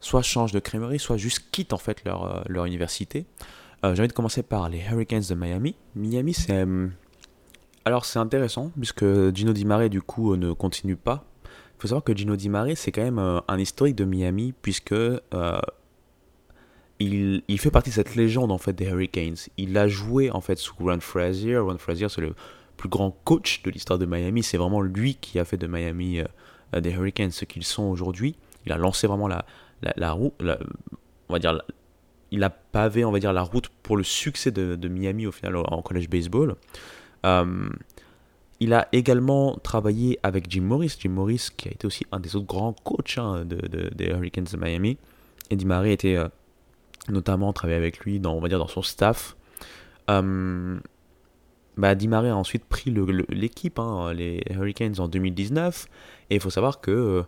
soit 0.00 0.22
changent 0.22 0.52
de 0.52 0.60
crémerie, 0.60 0.98
soit 0.98 1.16
juste 1.16 1.50
quittent 1.50 1.72
en 1.72 1.78
fait 1.78 2.04
leur, 2.04 2.24
euh, 2.24 2.42
leur 2.48 2.64
université. 2.64 3.26
J'ai 3.82 3.88
envie 3.88 4.08
de 4.08 4.12
commencer 4.12 4.42
par 4.42 4.68
les 4.68 4.80
Hurricanes 4.80 5.22
de 5.28 5.34
Miami. 5.34 5.74
Miami, 5.94 6.34
c'est. 6.34 6.66
Alors 7.84 8.04
c'est 8.04 8.18
intéressant, 8.18 8.72
puisque 8.76 9.04
Gino 9.34 9.52
Di 9.52 9.64
Mare 9.64 9.88
du 9.88 10.02
coup 10.02 10.36
ne 10.36 10.52
continue 10.52 10.96
pas. 10.96 11.24
Il 11.44 11.82
faut 11.82 11.88
savoir 11.88 12.04
que 12.04 12.14
Gino 12.14 12.36
Di 12.36 12.48
Mare, 12.48 12.76
c'est 12.76 12.92
quand 12.92 13.02
même 13.02 13.18
un 13.18 13.58
historique 13.58 13.96
de 13.96 14.04
Miami, 14.04 14.52
puisque 14.60 14.94
il, 17.00 17.42
il, 17.48 17.58
fait 17.58 17.70
partie 17.70 17.90
de 17.90 17.94
cette 17.94 18.14
légende 18.14 18.52
en 18.52 18.58
fait 18.58 18.74
des 18.74 18.84
Hurricanes. 18.84 19.36
Il 19.56 19.76
a 19.78 19.88
joué 19.88 20.30
en 20.30 20.42
fait 20.42 20.58
sous 20.58 20.74
Ron 20.78 21.00
Frazier. 21.00 21.56
Ron 21.56 21.78
Frazier, 21.78 22.08
c'est 22.10 22.20
le 22.20 22.34
plus 22.76 22.88
grand 22.88 23.10
coach 23.24 23.62
de 23.62 23.70
l'histoire 23.70 23.98
de 23.98 24.06
Miami. 24.06 24.42
C'est 24.42 24.58
vraiment 24.58 24.82
lui 24.82 25.14
qui 25.14 25.38
a 25.38 25.44
fait 25.44 25.56
de 25.56 25.66
Miami 25.66 26.20
euh, 26.20 26.80
des 26.80 26.92
Hurricanes 26.92 27.30
ce 27.30 27.44
qu'ils 27.44 27.64
sont 27.64 27.84
aujourd'hui. 27.84 28.36
Il 28.66 28.72
a 28.72 28.76
lancé 28.76 29.06
vraiment 29.06 29.28
la, 29.28 29.44
la, 29.96 30.12
route, 30.12 30.34
on 31.28 31.32
va 31.32 31.38
dire, 31.38 31.60
il 32.30 32.44
a 32.44 32.50
pavé, 32.50 33.04
on 33.04 33.10
va 33.10 33.18
dire, 33.18 33.32
la 33.32 33.42
route 33.42 33.68
pour 33.82 33.96
le 33.96 34.02
succès 34.02 34.50
de, 34.50 34.76
de 34.76 34.88
Miami 34.88 35.26
au 35.26 35.32
final 35.32 35.56
en 35.56 35.80
college 35.80 36.08
baseball. 36.10 36.56
Euh, 37.26 37.68
il 38.60 38.74
a 38.74 38.88
également 38.92 39.56
travaillé 39.62 40.18
avec 40.22 40.50
Jim 40.50 40.62
Morris. 40.62 40.96
Jim 40.98 41.10
Morris, 41.10 41.48
qui 41.56 41.68
a 41.68 41.72
été 41.72 41.86
aussi 41.86 42.04
un 42.12 42.20
des 42.20 42.36
autres 42.36 42.46
grands 42.46 42.74
coachs 42.84 43.16
hein, 43.18 43.44
de, 43.44 43.56
des 43.94 44.06
Hurricanes 44.06 44.46
de 44.52 44.56
Miami. 44.56 44.98
Eddie 45.50 45.64
Marie 45.64 45.92
était 45.92 46.16
euh, 46.16 46.28
notamment 47.08 47.52
travaillé 47.52 47.78
avec 47.78 48.00
lui 48.00 48.20
dans, 48.20 48.34
on 48.34 48.40
va 48.40 48.48
dire, 48.48 48.58
dans 48.58 48.68
son 48.68 48.82
staff. 48.82 49.36
Euh, 50.10 50.78
bah, 51.76 51.94
Di 51.94 52.08
Maria 52.08 52.32
a 52.32 52.36
ensuite 52.36 52.64
pris 52.64 52.94
l'équipe, 53.30 53.78
hein, 53.78 54.12
les 54.12 54.42
Hurricanes, 54.50 54.96
en 54.98 55.08
2019. 55.08 55.86
Et 56.28 56.34
il 56.34 56.40
faut 56.40 56.50
savoir 56.50 56.80
que 56.80 57.24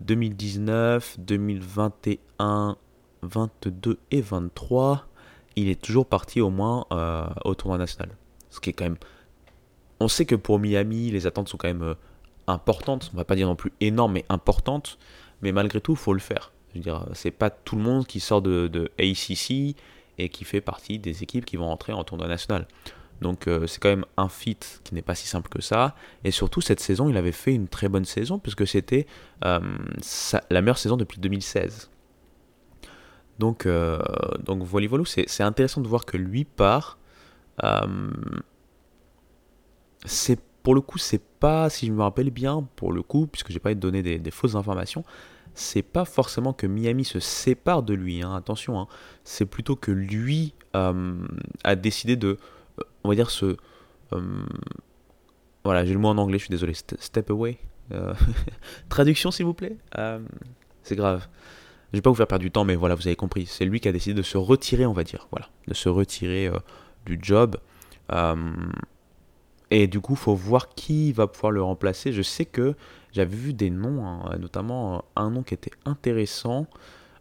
2019, 0.00 1.16
2021, 1.20 2.76
22 3.22 3.98
et 4.10 4.20
23, 4.20 5.06
il 5.56 5.68
est 5.68 5.80
toujours 5.80 6.06
parti 6.06 6.40
au 6.40 6.50
moins 6.50 6.86
euh, 6.92 7.26
au 7.44 7.54
tournoi 7.54 7.78
national. 7.78 8.10
Ce 8.54 8.60
qui 8.60 8.70
est 8.70 8.72
quand 8.72 8.84
même. 8.84 8.98
On 10.00 10.08
sait 10.08 10.26
que 10.26 10.34
pour 10.36 10.58
Miami, 10.58 11.10
les 11.10 11.26
attentes 11.26 11.48
sont 11.48 11.56
quand 11.56 11.68
même 11.68 11.82
euh, 11.82 11.94
importantes. 12.46 13.10
On 13.12 13.16
va 13.16 13.24
pas 13.24 13.34
dire 13.34 13.48
non 13.48 13.56
plus 13.56 13.72
énormes, 13.80 14.12
mais 14.12 14.24
importantes. 14.28 14.98
Mais 15.42 15.50
malgré 15.50 15.80
tout, 15.80 15.92
il 15.92 15.98
faut 15.98 16.14
le 16.14 16.20
faire. 16.20 16.52
Je 16.74 16.80
veux 16.80 16.96
c'est 17.14 17.30
pas 17.30 17.50
tout 17.50 17.76
le 17.76 17.82
monde 17.82 18.06
qui 18.06 18.20
sort 18.20 18.42
de, 18.42 18.90
ACC 18.98 19.76
et 20.18 20.28
qui 20.28 20.44
fait 20.44 20.60
partie 20.60 20.98
des 20.98 21.22
équipes 21.22 21.44
qui 21.44 21.56
vont 21.56 21.68
entrer 21.70 21.92
en 21.92 22.04
tournoi 22.04 22.28
national. 22.28 22.66
Donc 23.20 23.46
euh, 23.46 23.66
c'est 23.66 23.80
quand 23.80 23.88
même 23.88 24.04
un 24.16 24.28
fit 24.28 24.58
qui 24.82 24.94
n'est 24.94 25.02
pas 25.02 25.14
si 25.14 25.26
simple 25.26 25.48
que 25.48 25.62
ça. 25.62 25.94
Et 26.24 26.30
surtout 26.30 26.60
cette 26.60 26.80
saison, 26.80 27.08
il 27.08 27.16
avait 27.16 27.32
fait 27.32 27.54
une 27.54 27.68
très 27.68 27.88
bonne 27.88 28.04
saison 28.04 28.38
puisque 28.38 28.66
c'était 28.66 29.06
euh, 29.44 29.60
la 30.50 30.60
meilleure 30.60 30.78
saison 30.78 30.96
depuis 30.96 31.18
2016. 31.20 31.90
Donc, 33.38 33.66
euh, 33.66 33.98
donc 34.44 34.62
voilà, 34.62 34.88
c'est 35.04 35.42
intéressant 35.42 35.80
de 35.80 35.88
voir 35.88 36.04
que 36.04 36.16
lui 36.16 36.44
part. 36.44 36.98
C'est 40.04 40.40
pour 40.62 40.74
le 40.74 40.80
coup, 40.80 40.98
c'est 40.98 41.22
pas, 41.22 41.68
si 41.68 41.86
je 41.86 41.92
me 41.92 42.02
rappelle 42.02 42.30
bien, 42.30 42.66
pour 42.76 42.92
le 42.92 43.02
coup, 43.02 43.26
puisque 43.26 43.50
j'ai 43.50 43.58
pas 43.58 43.70
été 43.70 43.80
donné 43.80 44.02
des, 44.02 44.30
fausses 44.30 44.54
informations, 44.54 45.04
c'est 45.54 45.82
pas 45.82 46.04
forcément 46.04 46.52
que 46.52 46.66
Miami 46.66 47.04
se 47.04 47.20
sépare 47.20 47.82
de 47.82 47.94
lui. 47.94 48.22
Hein, 48.22 48.34
attention, 48.34 48.80
hein. 48.80 48.88
c'est 49.24 49.46
plutôt 49.46 49.76
que 49.76 49.90
lui 49.90 50.54
a 50.72 51.76
décidé 51.76 52.16
de 52.16 52.38
on 53.04 53.08
va 53.08 53.14
dire. 53.14 53.30
Euh, 53.42 54.44
voilà, 55.64 55.84
j'ai 55.84 55.92
le 55.92 55.98
mot 55.98 56.08
en 56.08 56.18
anglais, 56.18 56.38
je 56.38 56.44
suis 56.44 56.50
désolé. 56.50 56.74
Step 56.74 57.30
away. 57.30 57.58
Euh, 57.92 58.14
traduction, 58.88 59.30
s'il 59.30 59.46
vous 59.46 59.54
plaît. 59.54 59.76
Euh, 59.98 60.20
c'est 60.82 60.96
grave. 60.96 61.26
Je 61.92 61.98
vais 61.98 62.02
pas 62.02 62.10
vous 62.10 62.16
faire 62.16 62.26
perdre 62.26 62.42
du 62.42 62.50
temps, 62.50 62.64
mais 62.64 62.74
voilà, 62.74 62.94
vous 62.94 63.06
avez 63.06 63.16
compris. 63.16 63.46
C'est 63.46 63.64
lui 63.64 63.80
qui 63.80 63.88
a 63.88 63.92
décidé 63.92 64.14
de 64.14 64.22
se 64.22 64.36
retirer, 64.36 64.84
on 64.84 64.92
va 64.92 65.04
dire. 65.04 65.28
Voilà, 65.30 65.48
de 65.68 65.74
se 65.74 65.88
retirer 65.88 66.50
du 67.06 67.18
job. 67.20 67.56
et 69.70 69.86
du 69.86 70.00
coup, 70.00 70.16
faut 70.16 70.34
voir 70.34 70.68
qui 70.74 71.12
va 71.12 71.26
pouvoir 71.26 71.52
le 71.52 71.62
remplacer. 71.62 72.12
Je 72.12 72.22
sais 72.22 72.44
que 72.44 72.74
j'avais 73.12 73.36
vu 73.36 73.52
des 73.52 73.70
noms, 73.70 74.06
hein, 74.06 74.36
notamment 74.38 75.04
un 75.16 75.30
nom 75.30 75.42
qui 75.42 75.54
était 75.54 75.72
intéressant. 75.84 76.66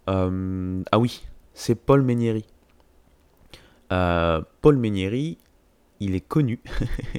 ah 0.07 0.29
oui, 0.99 1.23
c'est 1.53 1.75
Paul 1.75 2.01
Menieri. 2.01 2.45
Paul 3.89 4.77
Menieri, 4.77 5.37
il 6.03 6.15
est 6.15 6.27
connu, 6.27 6.59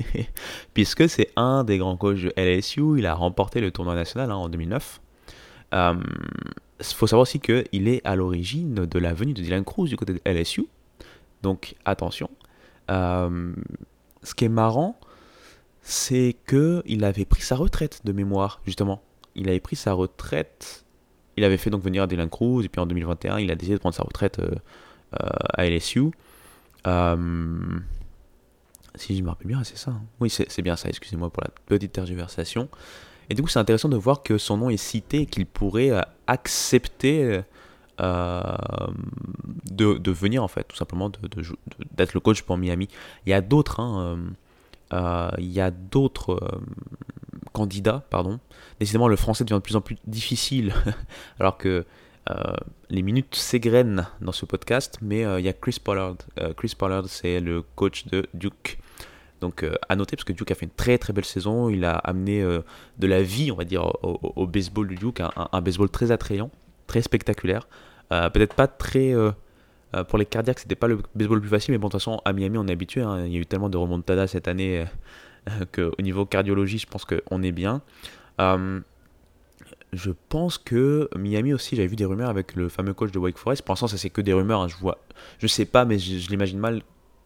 puisque 0.74 1.08
c'est 1.08 1.30
un 1.36 1.64
des 1.64 1.78
grands 1.78 1.96
coachs 1.96 2.20
de 2.20 2.32
LSU, 2.36 2.98
il 2.98 3.06
a 3.06 3.14
remporté 3.14 3.60
le 3.60 3.70
tournoi 3.70 3.94
national 3.94 4.30
hein, 4.30 4.36
en 4.36 4.48
2009. 4.48 5.00
Il 5.72 5.76
euh, 5.76 5.94
faut 6.82 7.06
savoir 7.06 7.22
aussi 7.22 7.40
qu'il 7.40 7.88
est 7.88 8.02
à 8.04 8.14
l'origine 8.14 8.74
de 8.74 8.98
la 8.98 9.14
venue 9.14 9.32
de 9.32 9.42
Dylan 9.42 9.64
Cruz 9.64 9.88
du 9.88 9.96
côté 9.96 10.12
de 10.12 10.20
LSU, 10.26 10.66
donc 11.42 11.74
attention. 11.84 12.30
Euh, 12.90 13.54
ce 14.22 14.34
qui 14.34 14.44
est 14.44 14.50
marrant, 14.50 14.98
c'est 15.82 16.36
que 16.46 16.82
il 16.86 17.04
avait 17.04 17.24
pris 17.24 17.42
sa 17.42 17.56
retraite 17.56 18.02
de 18.04 18.12
mémoire, 18.12 18.60
justement. 18.66 19.02
Il 19.34 19.48
avait 19.48 19.60
pris 19.60 19.76
sa 19.76 19.92
retraite, 19.92 20.84
il 21.36 21.44
avait 21.44 21.56
fait 21.56 21.70
donc 21.70 21.82
venir 21.82 22.06
Dylan 22.06 22.30
Cruz, 22.30 22.64
et 22.64 22.68
puis 22.68 22.80
en 22.80 22.86
2021, 22.86 23.38
il 23.38 23.50
a 23.50 23.54
décidé 23.54 23.74
de 23.74 23.80
prendre 23.80 23.94
sa 23.94 24.04
retraite 24.04 24.38
euh, 24.38 24.54
à 25.12 25.66
LSU. 25.66 26.10
Si 28.96 29.16
je 29.16 29.22
me 29.22 29.28
rappelle 29.28 29.48
bien, 29.48 29.64
c'est 29.64 29.76
ça. 29.76 29.90
Hein. 29.90 30.02
Oui, 30.20 30.30
c'est 30.30 30.62
bien 30.62 30.76
ça, 30.76 30.88
excusez-moi 30.88 31.30
pour 31.30 31.42
la 31.42 31.50
petite 31.66 31.92
tergiversation. 31.92 32.68
Et 33.28 33.34
du 33.34 33.42
coup, 33.42 33.48
c'est 33.48 33.58
intéressant 33.58 33.88
de 33.88 33.96
voir 33.96 34.22
que 34.22 34.38
son 34.38 34.58
nom 34.58 34.70
est 34.70 34.76
cité 34.76 35.22
et 35.22 35.26
qu'il 35.26 35.46
pourrait 35.46 35.90
euh, 35.90 36.00
accepter 36.26 37.24
euh, 37.24 37.42
de, 37.98 38.94
de, 39.70 40.10
venir, 40.10 40.42
en 40.42 40.48
fait, 40.48 40.64
tout 40.64 40.76
simplement, 40.76 41.10
d'être 41.10 41.36
de, 41.36 42.14
le 42.14 42.20
coach 42.20 42.42
pour 42.42 42.56
Miami. 42.56 42.88
Il 43.26 43.30
y 43.30 43.32
a 43.32 43.40
d'autres, 43.40 43.80
hein, 43.80 44.18
euh, 44.92 45.30
il 45.38 45.50
y 45.50 45.60
a 45.60 45.70
d'autres 45.70 46.60
candidats, 47.52 48.04
pardon. 48.10 48.40
Décidément, 48.80 49.08
le 49.08 49.16
français 49.16 49.44
devient 49.44 49.58
de 49.58 49.62
plus 49.62 49.76
en 49.76 49.80
plus 49.80 49.96
difficile, 50.06 50.74
alors 51.40 51.58
que 51.58 51.84
les 52.88 53.02
minutes 53.02 53.34
s'égrènent 53.34 54.06
dans 54.22 54.32
ce 54.32 54.46
podcast, 54.46 54.98
mais 55.02 55.22
il 55.38 55.44
y 55.44 55.48
a 55.48 55.52
Chris 55.52 55.76
Pollard. 55.82 56.16
Chris 56.56 56.74
Pollard, 56.76 57.04
c'est 57.06 57.40
le 57.40 57.62
coach 57.62 58.06
de 58.06 58.26
Duke. 58.32 58.78
Donc 59.44 59.62
euh, 59.62 59.74
à 59.90 59.94
noter 59.94 60.16
parce 60.16 60.24
que 60.24 60.32
Duke 60.32 60.50
a 60.52 60.54
fait 60.54 60.64
une 60.64 60.72
très 60.72 60.96
très 60.96 61.12
belle 61.12 61.26
saison, 61.26 61.68
il 61.68 61.84
a 61.84 61.96
amené 61.96 62.40
euh, 62.40 62.62
de 62.98 63.06
la 63.06 63.22
vie, 63.22 63.52
on 63.52 63.56
va 63.56 63.64
dire, 63.64 63.92
au, 64.02 64.46
baseball 64.46 64.88
du 64.88 64.94
Duke, 64.94 65.20
un, 65.20 65.60
baseball 65.60 65.90
très 65.90 66.10
attrayant, 66.10 66.50
très 66.86 67.02
spectaculaire. 67.02 67.68
Euh, 68.12 68.30
peut-être 68.30 68.54
pas 68.54 68.66
très 68.66 69.14
pour 70.08 70.18
les 70.18 70.26
cardiaques, 70.26 70.58
c'était 70.58 70.74
pas 70.74 70.88
le 70.88 70.98
baseball 71.14 71.36
le 71.36 71.40
plus 71.42 71.50
facile, 71.50 71.70
mais 71.70 71.78
bon, 71.78 71.86
de 71.86 71.92
toute 71.92 72.00
façon, 72.00 72.20
à 72.24 72.32
Miami, 72.32 72.58
on 72.58 72.66
est 72.66 72.72
habitué. 72.72 73.00
Hein. 73.00 73.26
il 73.26 73.32
y 73.32 73.36
a 73.36 73.38
eu 73.38 73.46
tellement 73.46 73.68
de 73.68 73.76
remontadas 73.76 74.26
cette 74.26 74.48
année 74.48 74.84
qu'au 75.72 76.02
niveau 76.02 76.26
cardiologie, 76.26 76.78
je 76.78 76.88
pense 76.88 77.04
qu'on 77.04 77.42
est 77.44 77.52
bien. 77.52 77.80
je 78.40 80.10
pense 80.28 80.58
que 80.58 81.08
Miami 81.16 81.54
aussi, 81.54 81.76
j'avais 81.76 81.86
vu 81.86 81.94
des 81.94 82.06
rumeurs 82.06 82.28
avec 82.28 82.56
le 82.56 82.68
fameux 82.68 82.92
coach 82.92 83.12
de 83.12 83.20
Wake 83.20 83.38
Forest. 83.38 83.62
Pour 83.62 83.74
l'instant, 83.74 83.86
ça 83.86 83.96
c'est 83.96 84.10
que 84.10 84.20
des 84.20 84.32
rumeurs. 84.32 84.62
Hein. 84.62 84.68
je 84.68 84.76
vois, 84.76 84.98
je 85.38 85.46
sais 85.46 85.64
pas, 85.64 85.84
mais 85.84 86.00
je 86.00 86.28
l'imagine 86.28 86.58
mal 86.58 86.82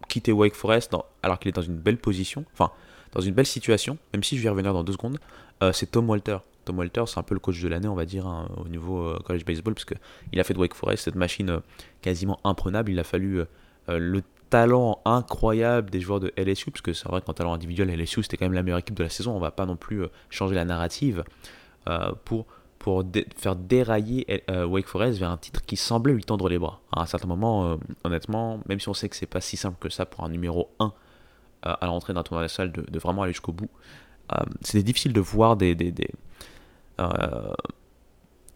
quitter 0.09 0.33
Wake 0.33 0.55
Forest 0.55 0.95
alors 1.23 1.39
qu'il 1.39 1.49
est 1.49 1.53
dans 1.53 1.63
une 1.63 1.77
belle 1.77 1.99
position, 1.99 2.45
enfin 2.53 2.73
dans 3.13 3.21
une 3.21 3.35
belle 3.35 3.47
situation, 3.47 3.99
même 4.13 4.23
si 4.23 4.37
je 4.37 4.43
vais 4.43 4.47
y 4.47 4.51
revenir 4.51 4.73
dans 4.73 4.85
deux 4.85 4.93
secondes, 4.93 5.19
euh, 5.63 5.73
c'est 5.73 5.87
Tom 5.87 6.09
Walter. 6.09 6.39
Tom 6.69 6.79
Walter, 6.79 7.05
c'est 7.07 7.19
un 7.19 7.23
peu 7.23 7.35
le 7.35 7.41
coach 7.41 7.61
de 7.61 7.69
l'année, 7.69 7.89
on 7.89 7.95
va 7.95 8.05
dire, 8.05 8.27
hein, 8.27 8.49
au 8.57 8.69
niveau 8.69 9.03
euh, 9.03 9.19
college 9.25 9.45
baseball, 9.45 9.75
parce 9.75 9.85
qu'il 9.85 10.41
a 10.41 10.45
fait 10.45 10.55
de 10.55 10.59
Wake 10.59 10.75
Forest 10.75 11.05
cette 11.05 11.15
machine 11.15 11.51
euh, 11.51 11.61
quasiment 12.03 12.39
imprenable. 12.45 12.93
Il 12.93 12.99
a 12.99 13.05
fallu 13.05 13.43
le 13.89 14.23
talent 14.51 15.01
incroyable 15.07 15.91
des 15.91 16.01
joueurs 16.01 16.21
de 16.21 16.33
LSU, 16.37 16.71
parce 16.71 16.83
que 16.83 16.93
c'est 16.93 17.09
vrai 17.09 17.23
qu'en 17.23 17.33
talent 17.33 17.55
individuel, 17.55 17.91
LSU 17.91 18.23
c'était 18.23 18.37
quand 18.37 18.45
même 18.45 18.53
la 18.53 18.63
meilleure 18.63 18.79
équipe 18.79 18.97
de 18.97 19.03
la 19.03 19.09
saison. 19.09 19.35
On 19.35 19.41
va 19.41 19.51
pas 19.51 19.67
non 19.67 19.77
plus 19.77 20.05
changer 20.31 20.55
la 20.55 20.65
narrative 20.65 21.25
pour 22.25 22.47
pour 22.79 23.05
faire 23.37 23.57
dérailler 23.57 24.43
euh, 24.51 24.65
Wake 24.65 24.87
Forest 24.87 25.19
vers 25.19 25.31
un 25.31 25.37
titre 25.37 25.63
qui 25.65 25.77
semblait 25.77 26.13
lui 26.13 26.25
tendre 26.25 26.49
les 26.49 26.59
bras. 26.59 26.81
À 26.93 27.03
un 27.03 27.07
certain 27.07 27.27
moment, 27.27 27.67
euh, 27.67 27.77
honnêtement, 28.05 28.61
même 28.69 28.81
si 28.81 28.89
on 28.89 28.95
sait 28.95 29.09
que 29.09 29.17
c'est 29.17 29.27
pas 29.27 29.41
si 29.41 29.57
simple 29.57 29.77
que 29.81 29.89
ça 29.89 30.07
pour 30.07 30.25
un 30.25 30.29
numéro 30.29 30.71
1 30.79 30.87
euh, 30.87 31.75
à 31.81 31.87
l'entrée 31.87 32.15
d'un 32.15 32.23
tournoi 32.23 32.43
national 32.43 32.73
de, 32.73 32.83
de 32.83 32.99
vraiment 32.99 33.23
aller 33.23 33.33
jusqu'au 33.33 33.53
bout, 33.53 33.71
c'était 34.61 34.83
difficile 34.83 35.15
de 35.15 35.21
voir 35.21 35.57
des, 35.57 35.75
des, 35.75 35.93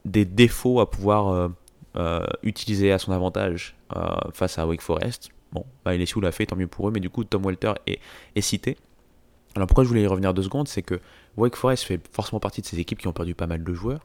des 0.05 0.25
défauts 0.25 0.81
à 0.81 0.91
pouvoir 0.91 1.51
utiliser 2.43 2.93
à 2.93 2.99
son 2.99 3.13
avantage 3.13 3.77
face 4.33 4.59
à 4.59 4.67
Wake 4.67 4.83
Forest. 4.83 5.31
Bon, 5.53 5.67
bah, 5.85 5.95
LSU 5.95 6.21
l'a 6.21 6.33
fait, 6.33 6.47
tant 6.47 6.57
mieux 6.57 6.67
pour 6.67 6.89
eux, 6.89 6.93
mais 6.93 7.01
du 7.01 7.11
coup, 7.11 7.25
Tom 7.25 7.45
Walter 7.45 7.75
est, 7.87 8.41
cité. 8.41 8.77
Alors 9.55 9.67
pourquoi 9.67 9.85
je 9.85 9.89
voulais 9.89 10.03
y 10.03 10.07
revenir 10.07 10.33
deux 10.33 10.43
secondes, 10.43 10.67
c'est 10.67 10.83
que 10.83 10.99
Wake 11.37 11.57
Forest 11.57 11.85
fait 11.85 12.01
forcément 12.11 12.41
partie 12.41 12.63
de 12.63 12.67
ces 12.67 12.81
équipes 12.81 12.99
qui 12.99 13.09
ont 13.09 13.13
perdu 13.13 13.35
pas 13.35 13.47
mal 13.47 13.63
de 13.63 13.75
joueurs 13.75 14.01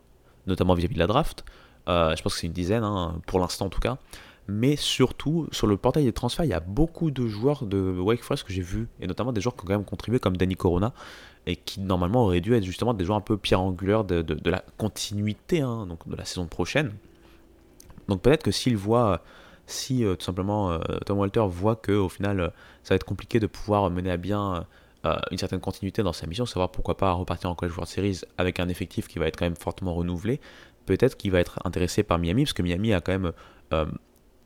notamment 0.47 0.73
vis-à-vis 0.73 0.95
de 0.95 0.99
la 0.99 1.07
draft. 1.07 1.45
Euh, 1.87 2.15
je 2.15 2.23
pense 2.23 2.33
que 2.33 2.39
c'est 2.39 2.47
une 2.47 2.53
dizaine, 2.53 2.83
hein, 2.83 3.21
pour 3.27 3.39
l'instant 3.39 3.67
en 3.67 3.69
tout 3.69 3.79
cas. 3.79 3.97
mais 4.49 4.77
surtout 4.77 5.47
sur 5.51 5.67
le 5.67 5.75
portail 5.75 6.05
des 6.05 6.13
transferts, 6.13 6.45
il 6.45 6.49
y 6.49 6.53
a 6.53 6.61
beaucoup 6.61 7.11
de 7.11 7.27
joueurs 7.27 7.65
de 7.65 7.77
Wake 7.99 8.23
Forest 8.23 8.45
que 8.45 8.53
j'ai 8.53 8.61
vus, 8.61 8.87
et 9.01 9.07
notamment 9.07 9.33
des 9.33 9.41
joueurs 9.41 9.55
qui 9.55 9.63
ont 9.63 9.67
quand 9.67 9.73
même 9.73 9.85
contribué 9.85 10.19
comme 10.19 10.37
Danny 10.37 10.55
Corona, 10.55 10.93
et 11.47 11.55
qui 11.55 11.79
normalement 11.79 12.25
auraient 12.25 12.41
dû 12.41 12.53
être 12.53 12.65
justement 12.65 12.93
des 12.93 13.05
joueurs 13.05 13.17
un 13.17 13.21
peu 13.21 13.37
pierre 13.37 13.61
angulaire 13.61 14.03
de, 14.03 14.49
la 14.49 14.63
continuité 14.77 15.61
hein, 15.61 15.87
donc 15.87 16.07
de 16.07 16.15
la 16.15 16.25
saison 16.25 16.45
prochaine. 16.45 16.93
Donc 18.09 18.21
peut-être 18.21 18.43
que 18.43 18.51
s'il 18.51 18.75
voit, 18.75 19.23
si 19.65 20.03
euh, 20.03 20.15
tout 20.15 20.25
simplement 20.25 20.71
euh, 20.71 20.79
Tom 21.05 21.17
Walter 21.17 21.45
voit 21.47 21.77
que 21.77 21.93
au 21.93 22.09
final 22.09 22.39
euh, 22.41 22.49
ça 22.83 22.93
va 22.93 22.95
être 22.97 23.05
compliqué 23.05 23.39
de 23.39 23.47
pouvoir 23.47 23.89
mener 23.89 24.11
à 24.11 24.17
bien 24.17 24.65
une 25.31 25.37
certaine 25.37 25.61
continuité 25.61 26.03
dans 26.03 26.11
sa 26.11 26.27
mission, 26.27 26.45
savoir 26.45 26.69
pourquoi 26.69 26.97
pas 26.97 27.13
repartir 27.13 27.49
en 27.49 27.55
College 27.55 27.75
World 27.75 27.89
Series 27.89 28.21
avec 28.37 28.59
un 28.59 28.67
effectif 28.67 29.07
qui 29.07 29.19
va 29.19 29.27
être 29.27 29.37
quand 29.37 29.45
même 29.45 29.55
fortement 29.55 29.95
renouvelé, 29.95 30.41
peut-être 30.85 31.15
qu'il 31.15 31.31
va 31.31 31.39
être 31.39 31.59
intéressé 31.63 32.03
par 32.03 32.19
Miami, 32.19 32.43
parce 32.43 32.51
que 32.51 32.61
Miami 32.61 32.93
a 32.93 32.99
quand 32.99 33.17
même 33.17 33.31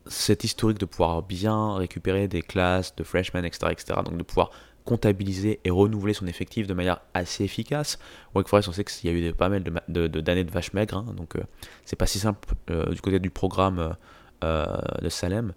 cet 0.06 0.44
historique 0.44 0.78
de 0.78 0.86
pouvoir 0.86 1.24
bien 1.24 1.74
récupérer 1.78 2.28
des 2.28 2.44
classes 2.44 2.96
de 2.96 3.04
freshmen, 3.04 3.44
etc., 3.44 3.72
etc. 3.72 4.00
Donc 4.06 4.18
de 4.18 4.24
pouvoir 4.24 4.52
comptabiliser 4.86 5.60
et 5.64 5.70
renouveler 5.70 6.14
son 6.14 6.28
effectif 6.28 6.68
de 6.68 6.74
manière 6.74 7.02
assez 7.14 7.44
efficace. 7.44 8.00
Wake 8.34 8.48
Forest, 8.48 8.70
on 8.70 8.72
sait 8.72 8.84
qu'il 8.84 9.12
y 9.12 9.14
a 9.14 9.30
eu 9.30 9.34
pas 9.34 9.50
mal 9.50 9.64
d'années 9.64 9.82
de, 9.88 10.08
de, 10.08 10.22
de 10.22 10.52
vaches 10.52 10.74
maigres, 10.74 10.98
hein, 10.98 11.14
donc 11.16 11.36
euh, 11.36 11.42
c'est 11.86 11.96
pas 11.96 12.08
si 12.08 12.20
simple 12.20 12.54
euh, 12.70 12.92
du 12.94 13.02
côté 13.02 13.20
du 13.20 13.30
programme 13.30 13.96
euh, 14.44 14.66
de 15.02 15.10
Salem. 15.10 15.54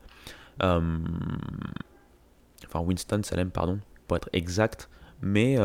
enfin, 0.61 0.81
Winston 2.75 3.23
Salem, 3.23 3.51
pardon, 3.51 3.79
pour 4.07 4.17
être 4.17 4.29
exact. 4.33 4.89
Mais 5.23 5.57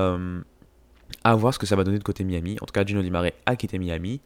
à 1.24 1.36
voir 1.36 1.54
ce 1.54 1.60
que 1.60 1.66
ça 1.66 1.76
va 1.76 1.84
donner 1.84 1.98
de 2.00 2.04
côté 2.04 2.24
Miami. 2.24 2.58
En 2.62 2.66
tout 2.66 2.72
cas, 2.72 2.86
Gino 2.86 3.02
Di 3.02 3.12
Mare 3.12 3.32
a 3.46 3.56
quitté 3.58 3.78
Miami. 3.78 4.22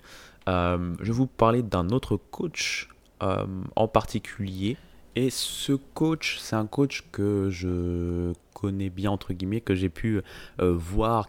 je 0.45 1.03
vais 1.03 1.11
vous 1.11 1.25
parler 1.27 1.63
d'un 1.63 1.89
autre 1.89 2.17
coach 2.17 2.89
en 3.19 3.87
particulier. 3.87 4.77
Et 5.15 5.29
ce 5.29 5.73
coach, 5.73 6.37
c'est 6.39 6.55
un 6.55 6.65
coach 6.65 7.03
que 7.11 7.49
je 7.49 8.33
connais 8.53 8.89
bien, 8.89 9.11
entre 9.11 9.33
guillemets, 9.33 9.61
que 9.61 9.75
j'ai 9.75 9.89
pu 9.89 10.21
euh, 10.61 10.73
voir 10.73 11.27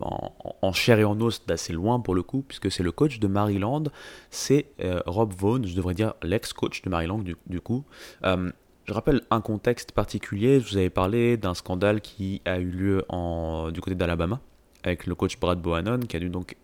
en, 0.00 0.72
chair 0.72 0.98
et 0.98 1.04
en 1.04 1.20
os 1.20 1.44
d'assez 1.46 1.72
loin 1.72 2.00
pour 2.00 2.14
le 2.14 2.22
coup, 2.22 2.42
puisque 2.46 2.72
c'est 2.72 2.82
le 2.82 2.90
coach 2.90 3.20
de 3.20 3.28
Maryland, 3.28 3.84
c'est 4.30 4.66
euh, 4.80 5.00
Rob 5.06 5.32
Vaughn, 5.32 5.66
je 5.66 5.76
devrais 5.76 5.94
dire 5.94 6.14
l'ex-coach 6.22 6.82
de 6.82 6.90
Maryland 6.90 7.18
du, 7.18 7.60
coup. 7.60 7.84
Euh, 8.24 8.50
je 8.86 8.92
rappelle 8.92 9.20
un 9.30 9.40
contexte 9.40 9.92
particulier, 9.92 10.58
je 10.58 10.70
vous 10.70 10.76
avais 10.76 10.90
parlé 10.90 11.36
d'un 11.36 11.54
scandale 11.54 12.00
qui 12.00 12.42
a 12.44 12.58
eu 12.58 12.70
lieu 12.70 13.04
du 13.72 13.80
côté 13.80 13.94
d'Alabama, 13.94 14.40
avec 14.82 15.06
le 15.06 15.14
coach 15.14 15.38
Brad 15.38 15.60
Bohannon, 15.60 16.00
qui 16.00 16.16
a 16.16 16.18
dû 16.18 16.30
donc 16.30 16.56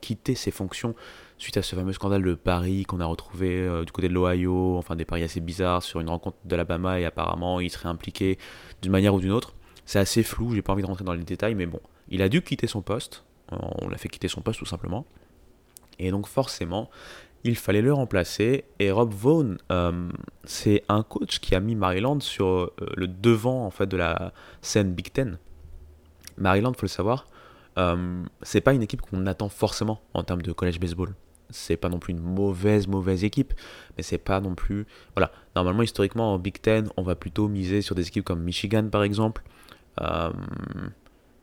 quitter 0.00 0.36
ses 0.36 0.52
fonctions 0.52 0.94
suite 1.42 1.56
à 1.56 1.62
ce 1.62 1.74
fameux 1.74 1.92
scandale 1.92 2.22
de 2.22 2.34
Paris 2.34 2.84
qu'on 2.84 3.00
a 3.00 3.04
retrouvé 3.04 3.68
du 3.84 3.92
côté 3.92 4.08
de 4.08 4.14
l'Ohio, 4.14 4.76
enfin 4.78 4.96
des 4.96 5.04
paris 5.04 5.22
assez 5.22 5.40
bizarres 5.40 5.82
sur 5.82 6.00
une 6.00 6.08
rencontre 6.08 6.36
d'Alabama 6.44 7.00
et 7.00 7.04
apparemment 7.04 7.60
il 7.60 7.70
serait 7.70 7.88
impliqué 7.88 8.38
d'une 8.80 8.92
manière 8.92 9.14
ou 9.14 9.20
d'une 9.20 9.32
autre. 9.32 9.54
C'est 9.84 9.98
assez 9.98 10.22
flou, 10.22 10.54
j'ai 10.54 10.62
pas 10.62 10.72
envie 10.72 10.82
de 10.82 10.86
rentrer 10.86 11.04
dans 11.04 11.12
les 11.12 11.24
détails, 11.24 11.54
mais 11.54 11.66
bon, 11.66 11.80
il 12.08 12.22
a 12.22 12.28
dû 12.28 12.42
quitter 12.42 12.66
son 12.66 12.82
poste. 12.82 13.24
On 13.50 13.88
l'a 13.88 13.98
fait 13.98 14.08
quitter 14.08 14.28
son 14.28 14.40
poste 14.40 14.60
tout 14.60 14.66
simplement. 14.66 15.04
Et 15.98 16.10
donc 16.10 16.26
forcément, 16.26 16.90
il 17.44 17.56
fallait 17.56 17.82
le 17.82 17.92
remplacer. 17.92 18.64
Et 18.78 18.90
Rob 18.90 19.12
Vaughn, 19.12 19.58
euh, 19.70 20.08
c'est 20.44 20.84
un 20.88 21.02
coach 21.02 21.40
qui 21.40 21.54
a 21.54 21.60
mis 21.60 21.74
Maryland 21.74 22.20
sur 22.20 22.46
euh, 22.46 22.70
le 22.96 23.08
devant 23.08 23.66
en 23.66 23.70
fait 23.70 23.86
de 23.86 23.96
la 23.96 24.32
scène 24.60 24.94
Big 24.94 25.12
Ten. 25.12 25.38
Maryland, 26.38 26.72
faut 26.72 26.82
le 26.82 26.88
savoir, 26.88 27.26
euh, 27.78 28.22
c'est 28.42 28.60
pas 28.60 28.72
une 28.72 28.82
équipe 28.82 29.02
qu'on 29.02 29.26
attend 29.26 29.48
forcément 29.48 30.00
en 30.14 30.22
termes 30.22 30.42
de 30.42 30.52
college 30.52 30.80
baseball. 30.80 31.14
C'est 31.52 31.76
pas 31.76 31.88
non 31.88 31.98
plus 31.98 32.12
une 32.12 32.20
mauvaise 32.20 32.88
mauvaise 32.88 33.24
équipe, 33.24 33.54
mais 33.96 34.02
c'est 34.02 34.18
pas 34.18 34.40
non 34.40 34.54
plus 34.54 34.86
voilà. 35.14 35.30
Normalement, 35.54 35.82
historiquement 35.82 36.34
en 36.34 36.38
Big 36.38 36.60
Ten, 36.60 36.88
on 36.96 37.02
va 37.02 37.14
plutôt 37.14 37.48
miser 37.48 37.82
sur 37.82 37.94
des 37.94 38.08
équipes 38.08 38.24
comme 38.24 38.42
Michigan 38.42 38.88
par 38.90 39.02
exemple, 39.02 39.42
euh, 40.00 40.30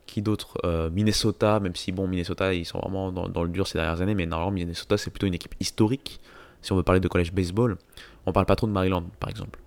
qui 0.06 0.22
d'autre? 0.22 0.58
Euh, 0.64 0.90
Minnesota, 0.90 1.60
même 1.60 1.76
si 1.76 1.92
bon, 1.92 2.08
Minnesota, 2.08 2.52
ils 2.52 2.64
sont 2.64 2.78
vraiment 2.78 3.12
dans, 3.12 3.42
le 3.42 3.48
dur 3.48 3.66
ces 3.66 3.78
dernières 3.78 4.00
années, 4.00 4.14
mais 4.14 4.26
normalement, 4.26 4.52
Minnesota, 4.52 4.96
c'est 4.96 5.10
plutôt 5.10 5.26
une 5.26 5.34
équipe 5.34 5.54
historique. 5.60 6.20
Si 6.62 6.72
on 6.72 6.76
veut 6.76 6.82
parler 6.82 7.00
de 7.00 7.08
college 7.08 7.32
baseball, 7.32 7.78
on 8.26 8.32
parle 8.32 8.46
pas 8.46 8.56
trop 8.56 8.66
de 8.66 8.72
Maryland, 8.72 9.04
par 9.20 9.30
exemple. 9.30 9.60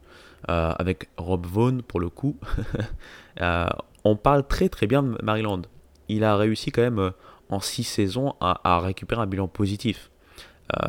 Euh, 0.50 0.74
avec 0.78 1.10
Rob 1.18 1.46
Vaughn, 1.46 1.82
pour 1.82 2.02
le 2.02 2.10
coup, 2.10 2.36
on 4.04 4.16
parle 4.18 4.46
très 4.46 4.68
très 4.68 4.86
bien 4.86 5.02
de 5.02 5.18
Maryland. 5.24 5.62
Il 6.10 6.26
a 6.26 6.36
réussi 6.36 6.72
quand 6.72 6.82
même 6.82 7.14
en 7.50 7.60
6 7.60 7.84
saisons 7.84 8.36
à, 8.42 8.80
récupérer 8.80 9.22
un 9.22 9.28
bilan 9.28 9.48
positif. 9.48 10.10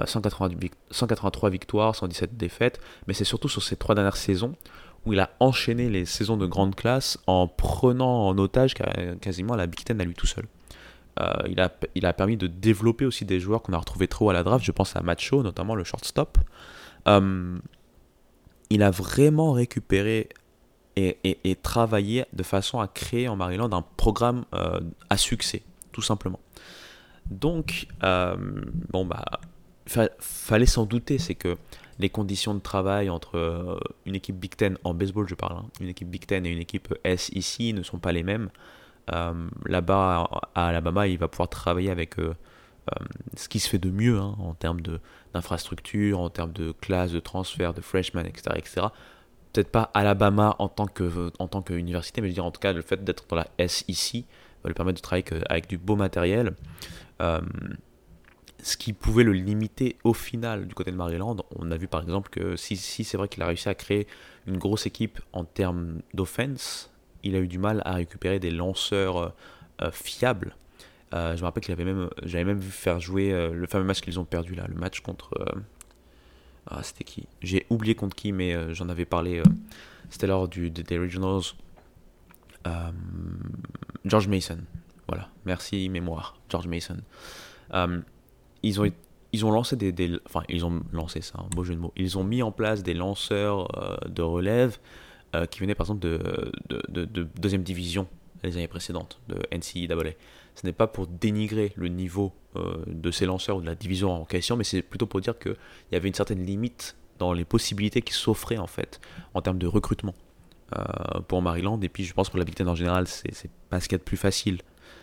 183 0.05 1.51
victoires, 1.51 1.95
117 1.95 2.37
défaites, 2.37 2.81
mais 3.07 3.15
c'est 3.15 3.25
surtout 3.25 3.49
sur 3.49 3.63
ces 3.63 3.77
trois 3.77 3.95
dernières 3.95 4.17
saisons 4.17 4.55
où 5.07 5.13
il 5.13 5.21
a 5.21 5.31
enchaîné 5.41 5.91
les 5.91 6.07
saisons 6.07 6.37
de 6.37 6.47
grande 6.47 6.75
classe 6.75 7.19
en 7.27 7.47
prenant 7.47 8.27
en 8.27 8.39
otage 8.39 8.75
quasiment 9.21 9.55
la 9.55 9.67
Big 9.67 9.85
Ten 9.85 10.01
à 10.01 10.05
lui 10.05 10.15
tout 10.15 10.27
seul. 10.27 10.47
Euh, 11.21 11.33
il, 11.49 11.61
a, 11.61 11.71
il 11.95 12.07
a 12.07 12.13
permis 12.13 12.37
de 12.37 12.47
développer 12.47 13.05
aussi 13.05 13.25
des 13.25 13.39
joueurs 13.39 13.63
qu'on 13.63 13.73
a 13.73 13.79
retrouvés 13.79 14.09
trop 14.09 14.31
à 14.31 14.33
la 14.33 14.43
draft. 14.43 14.65
Je 14.65 14.73
pense 14.73 14.97
à 14.97 15.03
Macho, 15.03 15.43
notamment 15.43 15.75
le 15.75 15.85
shortstop. 15.85 16.39
Euh, 17.07 17.59
il 18.71 18.83
a 18.83 18.91
vraiment 18.91 19.53
récupéré 19.53 20.29
et, 20.97 21.19
et, 21.23 21.57
travaillé 21.57 22.25
de 22.33 22.43
façon 22.43 22.81
à 22.81 22.89
créer 22.89 23.29
en 23.29 23.37
Maryland 23.37 23.73
un 23.73 23.83
programme 23.97 24.45
euh, 24.55 24.81
à 25.11 25.17
succès, 25.17 25.63
tout 25.93 26.03
simplement. 26.03 26.41
Donc, 27.31 27.89
bon, 28.01 29.05
bah, 29.05 29.25
fallait 29.87 30.67
s'en 30.67 30.87
douter, 30.87 31.19
c'est 31.19 31.35
que 31.35 31.57
les 31.99 32.09
conditions 32.09 32.55
de 32.55 32.61
travail 32.61 33.11
entre 33.11 33.37
euh, 33.37 33.79
une 34.07 34.15
équipe 34.15 34.37
Big 34.37 34.57
Ten, 34.57 34.79
en 34.85 34.95
baseball 34.95 35.29
je 35.29 35.35
parle, 35.35 35.59
hein, 35.59 35.67
une 35.81 35.89
équipe 35.89 36.09
Big 36.09 36.27
Ten 36.27 36.45
et 36.47 36.51
une 36.51 36.59
équipe 36.59 36.95
S 37.05 37.31
ici 37.31 37.73
ne 37.73 37.83
sont 37.83 37.99
pas 37.99 38.13
les 38.13 38.23
mêmes. 38.23 38.51
Euh, 39.13 39.49
là-bas, 39.67 40.29
à 40.55 40.69
Alabama, 40.69 41.07
il 41.07 41.19
va 41.19 41.29
pouvoir 41.29 41.49
travailler 41.49 41.91
avec 41.91 42.19
euh, 42.19 42.35
ce 43.37 43.49
qui 43.49 43.61
se 43.61 43.69
fait 43.69 43.79
de 43.79 43.91
mieux 43.91 44.19
hein, 44.19 44.35
en 44.39 44.55
termes 44.55 44.81
d'infrastructure, 45.33 46.21
en 46.21 46.31
termes 46.31 46.53
de 46.53 46.73
classe, 46.73 47.13
de 47.13 47.21
transfert, 47.21 47.75
de 47.75 47.81
freshman, 47.81 48.25
etc. 48.27 48.57
etc. 48.57 48.87
Peut-être 49.53 49.71
pas 49.71 49.91
Alabama 49.95 50.57
en 50.59 50.69
tant 50.69 50.87
qu'université, 51.63 52.21
mais 52.21 52.29
je 52.29 52.33
veux 52.33 52.35
dire 52.35 52.45
en 52.45 52.51
tout 52.51 52.61
cas 52.61 52.73
le 52.73 52.83
fait 52.83 53.05
d'être 53.05 53.25
dans 53.29 53.37
la 53.37 53.47
S 53.59 53.85
ici 53.87 54.27
va 54.65 54.69
lui 54.69 54.75
permettre 54.75 54.97
de 54.97 55.03
travailler 55.03 55.27
avec 55.49 55.69
du 55.69 55.79
beau 55.79 55.95
matériel 55.95 56.57
ce 58.65 58.79
qui 58.79 58.95
pouvait 58.95 59.25
le 59.25 59.35
limiter 59.35 59.99
au 60.05 60.15
final 60.15 60.67
du 60.67 60.75
côté 60.75 60.91
de 60.91 60.97
Maryland. 60.97 61.37
On 61.57 61.71
a 61.71 61.77
vu 61.77 61.87
par 61.87 62.01
exemple 62.01 62.31
que 62.31 62.57
si, 62.57 62.77
c'est 62.77 63.17
vrai 63.19 63.29
qu'il 63.29 63.43
a 63.43 63.47
réussi 63.47 63.69
à 63.69 63.75
créer 63.75 64.07
une 64.47 64.57
grosse 64.57 64.87
équipe 64.87 65.21
en 65.35 65.45
termes 65.45 66.01
d'offense, 66.15 66.91
il 67.23 67.37
a 67.37 67.41
eu 67.41 67.47
du 67.47 67.59
mal 67.59 67.83
à 67.85 67.93
récupérer 67.93 68.39
des 68.39 68.51
lanceurs 68.51 69.19
euh, 69.19 69.29
euh, 69.83 69.91
fiables. 69.91 70.57
Euh, 71.13 71.37
je 71.37 71.43
me 71.43 71.45
rappelle 71.45 71.63
qu'il 71.63 71.73
avait 71.73 71.85
même, 71.85 72.09
j'avais 72.23 72.45
même 72.45 72.59
vu 72.59 72.71
faire 72.71 73.01
jouer 73.01 73.33
le 73.53 73.67
fameux 73.67 73.85
match 73.85 74.01
qu'ils 74.01 74.19
ont 74.19 74.25
perdu 74.25 74.55
là, 74.55 74.65
le 74.67 74.75
match 74.75 75.01
contre. 75.01 75.35
ah, 76.67 76.83
c'était 76.83 77.05
qui? 77.05 77.29
J'ai 77.43 77.67
oublié 77.69 77.95
contre 77.95 78.17
qui, 78.17 78.33
mais 78.33 78.73
j'en 78.75 78.89
avais 78.89 79.05
parlé. 79.05 79.43
c'était 80.09 80.27
lors 80.27 80.49
du, 80.49 80.71
des 80.71 80.99
Regionals. 80.99 81.43
George 84.07 84.27
Mason. 84.27 84.59
Voilà, 85.07 85.29
merci 85.45 85.91
mémoire, 85.91 86.39
George 86.49 86.67
Mason 86.67 86.97
ils 88.65 88.81
ont, 88.81 88.91
ils 89.33 89.45
ont 89.45 89.51
lancé 89.51 89.77
des, 89.77 90.19
Enfin, 90.27 90.43
ils 90.49 90.65
ont 90.65 90.83
lancé 90.93 91.21
ça, 91.21 91.39
un 91.39 91.55
beau 91.55 91.65
jeu 91.65 91.75
de 91.75 91.81
mots. 91.81 91.93
Ils 91.97 92.19
ont 92.19 92.25
mis 92.25 92.43
en 92.43 92.51
place 92.51 92.83
des 92.83 92.95
lanceurs 92.95 93.69
euh, 93.77 93.97
de 94.09 94.23
relève 94.23 94.79
euh, 95.35 95.47
qui 95.47 95.61
venaient 95.61 95.75
par 95.75 95.87
exemple 95.87 96.01
de, 96.01 96.53
de, 96.69 97.05
de, 97.05 97.29
deuxième 97.39 97.63
division 97.63 98.09
les 98.43 98.57
années 98.57 98.69
précédentes, 98.69 99.21
de 99.29 99.37
NCAA. 99.53 100.13
Ce 100.55 100.67
n'est 100.67 100.73
pas 100.73 100.87
pour 100.87 101.07
dénigrer 101.07 101.73
le 101.77 101.89
niveau 101.89 102.33
euh, 102.57 102.77
de 102.87 103.11
ces 103.11 103.27
lanceurs 103.27 103.57
ou 103.57 103.61
de 103.61 103.67
la 103.67 103.75
division 103.75 104.13
en 104.13 104.25
question, 104.25 104.57
mais 104.57 104.65
c'est 104.65 104.83
plutôt 104.83 105.07
pour 105.07 105.21
dire 105.21 105.39
qu'il 105.39 105.57
y 105.93 105.97
avait 105.97 106.09
une 106.09 106.15
certaine 106.15 106.45
limite 106.45 106.97
dans 107.19 107.33
les 107.33 107.45
possibilités 107.45 108.03
qui 108.03 108.13
s'offraient 108.13 108.59
en 108.59 108.67
fait 108.67 109.01
en 109.35 109.41
termes 109.41 109.59
de 109.59 109.67
recrutement 109.67 110.15
pour 111.29 111.41
Maryland. 111.41 111.81
Et 111.83 111.89
puis 111.89 112.05
je 112.05 112.13
pense 112.15 112.29
que 112.29 112.37
la 112.37 112.45
Big 112.45 112.57
Ten 112.57 112.69
en 112.69 112.75
général, 112.75 113.07
c'est 113.07 113.51
pas 113.71 113.79
ce 113.79 113.89
qu'il 113.89 113.95
y 113.95 113.95
a 113.95 113.99
de 113.99 114.05
plus 114.05 114.17
facile. 114.17 114.61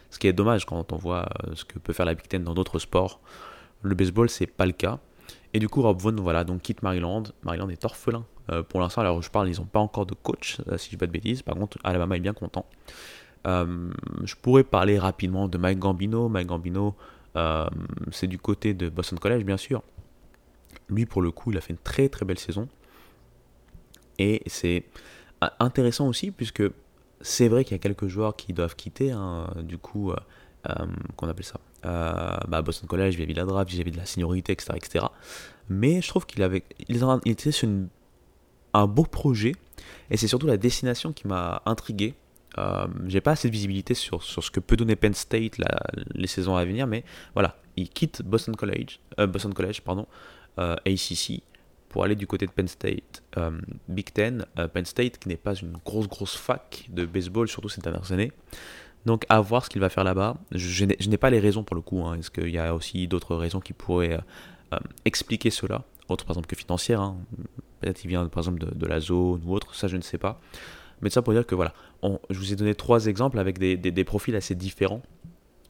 Ce 0.10 0.20
qui 0.20 0.28
est 0.28 0.34
dommage 0.34 0.66
quand 0.66 0.92
on 0.92 0.98
voit 0.98 1.30
ce 1.54 1.64
que 1.64 1.80
peut 1.80 1.94
faire 1.94 2.06
la 2.06 2.14
Big 2.14 2.28
Ten 2.28 2.44
dans 2.44 2.54
d'autres 2.54 2.78
sports. 2.78 3.22
Le 3.82 3.96
baseball, 3.96 4.30
c'est 4.30 4.48
pas 4.48 4.66
le 4.66 4.72
cas. 4.72 5.00
Et 5.54 5.60
du 5.60 5.68
coup, 5.68 5.82
Rob 5.82 6.00
Vaughn, 6.00 6.20
voilà, 6.20 6.44
donc 6.44 6.62
quitte 6.62 6.82
Maryland. 6.82 7.24
Maryland 7.44 7.70
est 7.70 7.84
orphelin. 7.84 8.26
Euh, 8.52 8.64
pour 8.64 8.80
l'instant, 8.80 9.02
alors 9.02 9.22
je 9.22 9.30
parle, 9.30 9.50
ils 9.50 9.60
n'ont 9.60 9.66
pas 9.66 9.80
encore 9.80 10.06
de 10.06 10.14
coach, 10.14 10.58
euh, 10.68 10.78
si 10.78 10.90
je 10.90 10.96
ne 10.96 11.00
pas 11.00 11.08
de 11.08 11.12
bêtises. 11.12 11.42
Par 11.42 11.56
contre, 11.56 11.78
Alabama 11.84 12.16
est 12.16 12.22
bien 12.22 12.34
content. 12.34 12.66
Euh, 13.48 13.90
je 14.24 14.36
pourrais 14.36 14.64
parler 14.64 15.00
rapidement 15.00 15.48
de 15.48 15.58
Mike 15.58 15.80
Gambino. 15.80 16.30
Mike 16.30 16.48
Gambino, 16.48 16.96
c'est 18.12 18.28
du 18.28 18.38
côté 18.38 18.74
de 18.74 18.90
Boston 18.90 19.20
College, 19.20 19.44
bien 19.44 19.58
sûr. 19.58 19.84
Lui, 20.90 21.06
pour 21.06 21.22
le 21.22 21.32
coup, 21.32 21.52
il 21.52 21.58
a 21.58 21.62
fait 21.62 21.74
une 21.74 21.80
très 21.80 22.10
très 22.10 22.26
belle 22.26 22.40
saison. 22.40 22.68
Et 24.20 24.44
c'est 24.46 24.86
intéressant 25.60 26.08
aussi, 26.08 26.32
puisque 26.32 26.64
c'est 27.22 27.48
vrai 27.48 27.64
qu'il 27.64 27.74
y 27.74 27.76
a 27.76 27.80
quelques 27.80 28.08
joueurs 28.08 28.36
qui 28.36 28.54
doivent 28.54 28.76
quitter, 28.76 29.12
hein, 29.12 29.48
du 29.64 29.78
coup, 29.78 30.12
qu'on 31.16 31.28
appelle 31.28 31.46
ça 31.46 31.60
euh, 31.86 32.38
bah, 32.48 32.62
Boston 32.62 32.88
College 32.88 33.16
vis-à-vis 33.16 33.34
de 33.34 33.40
la 33.40 33.46
draft, 33.46 33.70
vis-à-vis 33.70 33.92
de 33.92 33.98
la 33.98 34.06
seniorité, 34.06 34.54
etc., 34.54 34.74
etc. 34.76 35.06
Mais 35.70 36.02
je 36.02 36.08
trouve 36.08 36.26
qu'il 36.26 36.44
avait, 36.44 36.64
il, 36.88 37.02
était 37.26 37.52
sur 37.52 37.70
un 38.74 38.88
beau 38.88 39.04
projet 39.04 39.54
et 40.10 40.18
c'est 40.18 40.28
surtout 40.28 40.48
la 40.48 40.58
destination 40.58 41.14
qui 41.14 41.28
m'a 41.28 41.62
intrigué. 41.66 42.16
Euh, 42.58 42.88
j'ai 43.08 43.22
pas 43.22 43.32
assez 43.32 43.48
de 43.48 43.54
visibilité 43.54 43.94
sur, 43.94 44.24
sur, 44.24 44.44
ce 44.44 44.52
que 44.52 44.60
peut 44.60 44.76
donner 44.76 44.98
Penn 44.98 45.14
State 45.14 45.54
les 46.14 46.28
saisons 46.28 46.58
à 46.58 46.66
venir, 46.66 46.86
mais 46.86 47.06
voilà, 47.34 47.56
il 47.78 47.90
quitte 47.90 48.22
Boston 48.24 48.56
College, 48.56 49.00
euh, 49.20 49.28
Boston 49.28 49.54
College, 49.54 49.82
pardon, 49.82 50.08
euh, 50.60 50.76
ACC 50.86 51.42
pour 51.90 52.04
aller 52.04 52.16
du 52.16 52.28
côté 52.28 52.46
de 52.46 52.52
Penn 52.52 52.68
State. 52.68 53.24
Euh, 53.38 53.52
Big 53.90 54.14
Ten, 54.14 54.46
Penn 54.74 54.86
State 54.86 55.18
qui 55.18 55.28
n'est 55.28 55.38
pas 55.38 55.56
une 55.56 55.74
grosse 55.84 56.08
grosse 56.08 56.38
fac 56.38 56.88
de 56.90 57.06
baseball, 57.06 57.50
surtout 57.50 57.68
ces 57.68 57.82
dernières 57.82 58.12
années. 58.14 58.32
Donc 59.06 59.26
à 59.30 59.42
voir 59.42 59.66
ce 59.66 59.70
qu'il 59.70 59.82
va 59.82 59.90
faire 59.90 60.04
là-bas. 60.04 60.38
Je, 60.52 60.86
n'ai 60.86 61.18
pas 61.18 61.30
les 61.30 61.40
raisons 61.40 61.64
pour 61.64 61.76
le 61.76 61.82
coup. 61.82 62.04
Hein. 62.06 62.16
Est-ce 62.16 62.32
qu'il 62.32 62.50
y 62.50 62.60
a 62.60 62.74
aussi 62.76 63.08
d'autres 63.08 63.36
raisons 63.36 63.60
qui 63.60 63.74
pourraient 63.74 64.20
expliquer 65.06 65.50
cela? 65.50 65.84
Autre 66.08 66.26
par 66.26 66.34
exemple 66.34 66.48
que 66.48 66.56
financière. 66.56 67.02
Hein. 67.02 67.18
Peut-être 67.80 68.00
qu'il 68.00 68.10
vient 68.10 68.26
par 68.28 68.40
exemple 68.40 68.64
de, 68.64 68.86
la 68.86 69.00
zone 69.00 69.42
ou 69.46 69.54
autre, 69.54 69.74
ça 69.76 69.88
je 69.88 69.98
ne 69.98 70.02
sais 70.02 70.18
pas. 70.18 70.40
Mais 71.02 71.10
ça 71.10 71.22
pour 71.22 71.34
dire 71.34 71.46
que 71.46 71.56
voilà, 71.56 71.74
je 72.30 72.38
vous 72.38 72.54
ai 72.54 72.56
donné 72.56 72.76
trois 72.76 73.08
exemples 73.08 73.40
avec 73.40 73.58
des, 73.58 74.04
profils 74.04 74.36
assez 74.36 74.54
différents 74.54 75.02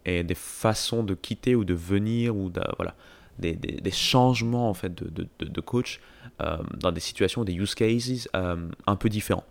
et 0.05 0.23
des 0.23 0.35
façons 0.35 1.03
de 1.03 1.13
quitter 1.13 1.55
ou 1.55 1.63
de 1.63 1.73
venir 1.73 2.35
ou 2.35 2.51
voilà, 2.77 2.95
des, 3.39 3.91
changements 3.91 4.69
en 4.69 4.73
fait 4.73 4.93
de, 4.93 5.61
coach 5.61 6.01
euh, 6.41 6.57
dans 6.77 6.91
des 6.91 6.99
situations, 6.99 7.43
des 7.43 7.53
use 7.53 7.75
cases 7.75 8.27
euh, 8.35 8.69
un 8.87 8.95
peu 8.95 9.09
différents. 9.09 9.45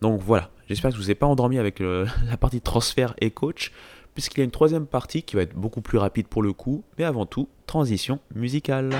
Donc 0.00 0.20
voilà, 0.20 0.50
j'espère 0.68 0.90
que 0.90 0.96
je 0.96 1.00
ne 1.00 1.04
vous 1.04 1.10
ai 1.10 1.14
pas 1.14 1.26
endormi 1.26 1.58
avec 1.58 1.80
la 1.80 2.36
partie 2.38 2.60
transfert 2.60 3.14
et 3.20 3.30
coach, 3.30 3.72
puisqu'il 4.14 4.38
y 4.38 4.42
a 4.42 4.44
une 4.44 4.50
troisième 4.50 4.86
partie 4.86 5.22
qui 5.22 5.36
va 5.36 5.42
être 5.42 5.54
beaucoup 5.54 5.80
plus 5.80 5.98
rapide 5.98 6.28
pour 6.28 6.42
le 6.42 6.52
coup, 6.52 6.84
mais 6.98 7.04
avant 7.04 7.26
tout, 7.26 7.48
transition 7.66 8.20
musicale. 8.34 8.90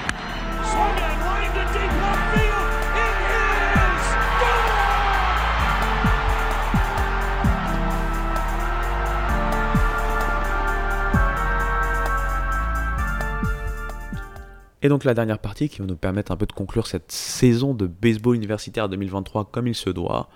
Et 14.85 14.89
donc 14.89 15.05
la 15.05 15.15
dernière 15.15 15.39
partie 15.39 15.71
qui 15.71 15.79
va 15.79 15.87
nous 15.87 15.97
permettre 15.97 16.31
un 16.31 16.37
peu 16.37 16.45
de 16.45 16.53
conclure 16.53 16.87
cette 16.87 17.11
saison 17.11 17.73
de 17.73 17.87
baseball 17.87 18.37
universitaire 18.37 18.91
2023 18.91 19.47
comme 19.47 19.67
il 19.67 19.75
se 19.75 19.89
doit. 19.89 20.29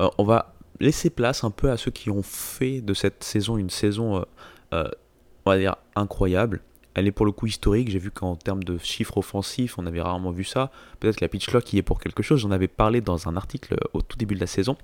Euh, 0.00 0.08
on 0.18 0.24
va 0.24 0.54
laisser 0.80 1.10
place 1.10 1.44
un 1.44 1.50
peu 1.50 1.70
à 1.70 1.76
ceux 1.76 1.90
qui 1.90 2.10
ont 2.10 2.22
fait 2.22 2.80
de 2.80 2.94
cette 2.94 3.24
saison 3.24 3.56
une 3.56 3.70
saison, 3.70 4.16
euh, 4.16 4.22
euh, 4.74 4.88
on 5.44 5.50
va 5.50 5.58
dire, 5.58 5.76
incroyable. 5.94 6.62
Elle 6.94 7.06
est 7.06 7.12
pour 7.12 7.26
le 7.26 7.32
coup 7.32 7.46
historique. 7.46 7.90
J'ai 7.90 7.98
vu 7.98 8.10
qu'en 8.10 8.36
termes 8.36 8.64
de 8.64 8.78
chiffres 8.78 9.18
offensifs, 9.18 9.78
on 9.78 9.84
avait 9.86 10.00
rarement 10.00 10.30
vu 10.30 10.44
ça. 10.44 10.70
Peut-être 10.98 11.16
que 11.16 11.24
la 11.24 11.28
pitch 11.28 11.46
clock 11.46 11.70
y 11.72 11.78
est 11.78 11.82
pour 11.82 12.00
quelque 12.00 12.22
chose. 12.22 12.40
J'en 12.40 12.50
avais 12.50 12.68
parlé 12.68 13.02
dans 13.02 13.28
un 13.28 13.36
article 13.36 13.76
au 13.92 14.00
tout 14.00 14.16
début 14.16 14.34
de 14.34 14.40
la 14.40 14.46
saison. 14.46 14.78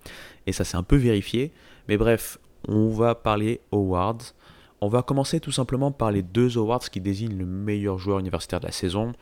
Et 0.46 0.52
ça 0.52 0.64
s'est 0.64 0.76
un 0.76 0.82
peu 0.82 0.96
vérifié. 0.96 1.52
Mais 1.88 1.96
bref, 1.96 2.38
on 2.68 2.90
va 2.90 3.14
parler 3.14 3.60
awards. 3.72 4.34
On 4.82 4.88
va 4.88 5.02
commencer 5.02 5.40
tout 5.40 5.52
simplement 5.52 5.90
par 5.90 6.10
les 6.10 6.22
deux 6.22 6.58
awards 6.58 6.90
qui 6.90 7.00
désignent 7.00 7.38
le 7.38 7.46
meilleur 7.46 7.98
joueur 7.98 8.18
universitaire 8.18 8.60
de 8.60 8.66
la 8.66 8.72
saison. 8.72 9.14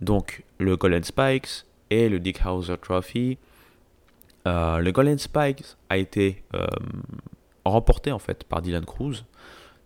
Donc 0.00 0.44
le 0.58 0.76
Golden 0.76 1.02
Spikes 1.02 1.64
et 1.90 2.08
le 2.08 2.20
Dick 2.20 2.46
Hauser 2.46 2.76
Trophy. 2.80 3.38
Euh, 4.46 4.78
le 4.78 4.92
Golden 4.92 5.18
Spikes 5.18 5.64
a 5.88 5.96
été 5.96 6.44
euh, 6.54 6.66
remporté 7.64 8.12
en 8.12 8.18
fait 8.18 8.44
par 8.44 8.62
Dylan 8.62 8.84
Cruz, 8.84 9.24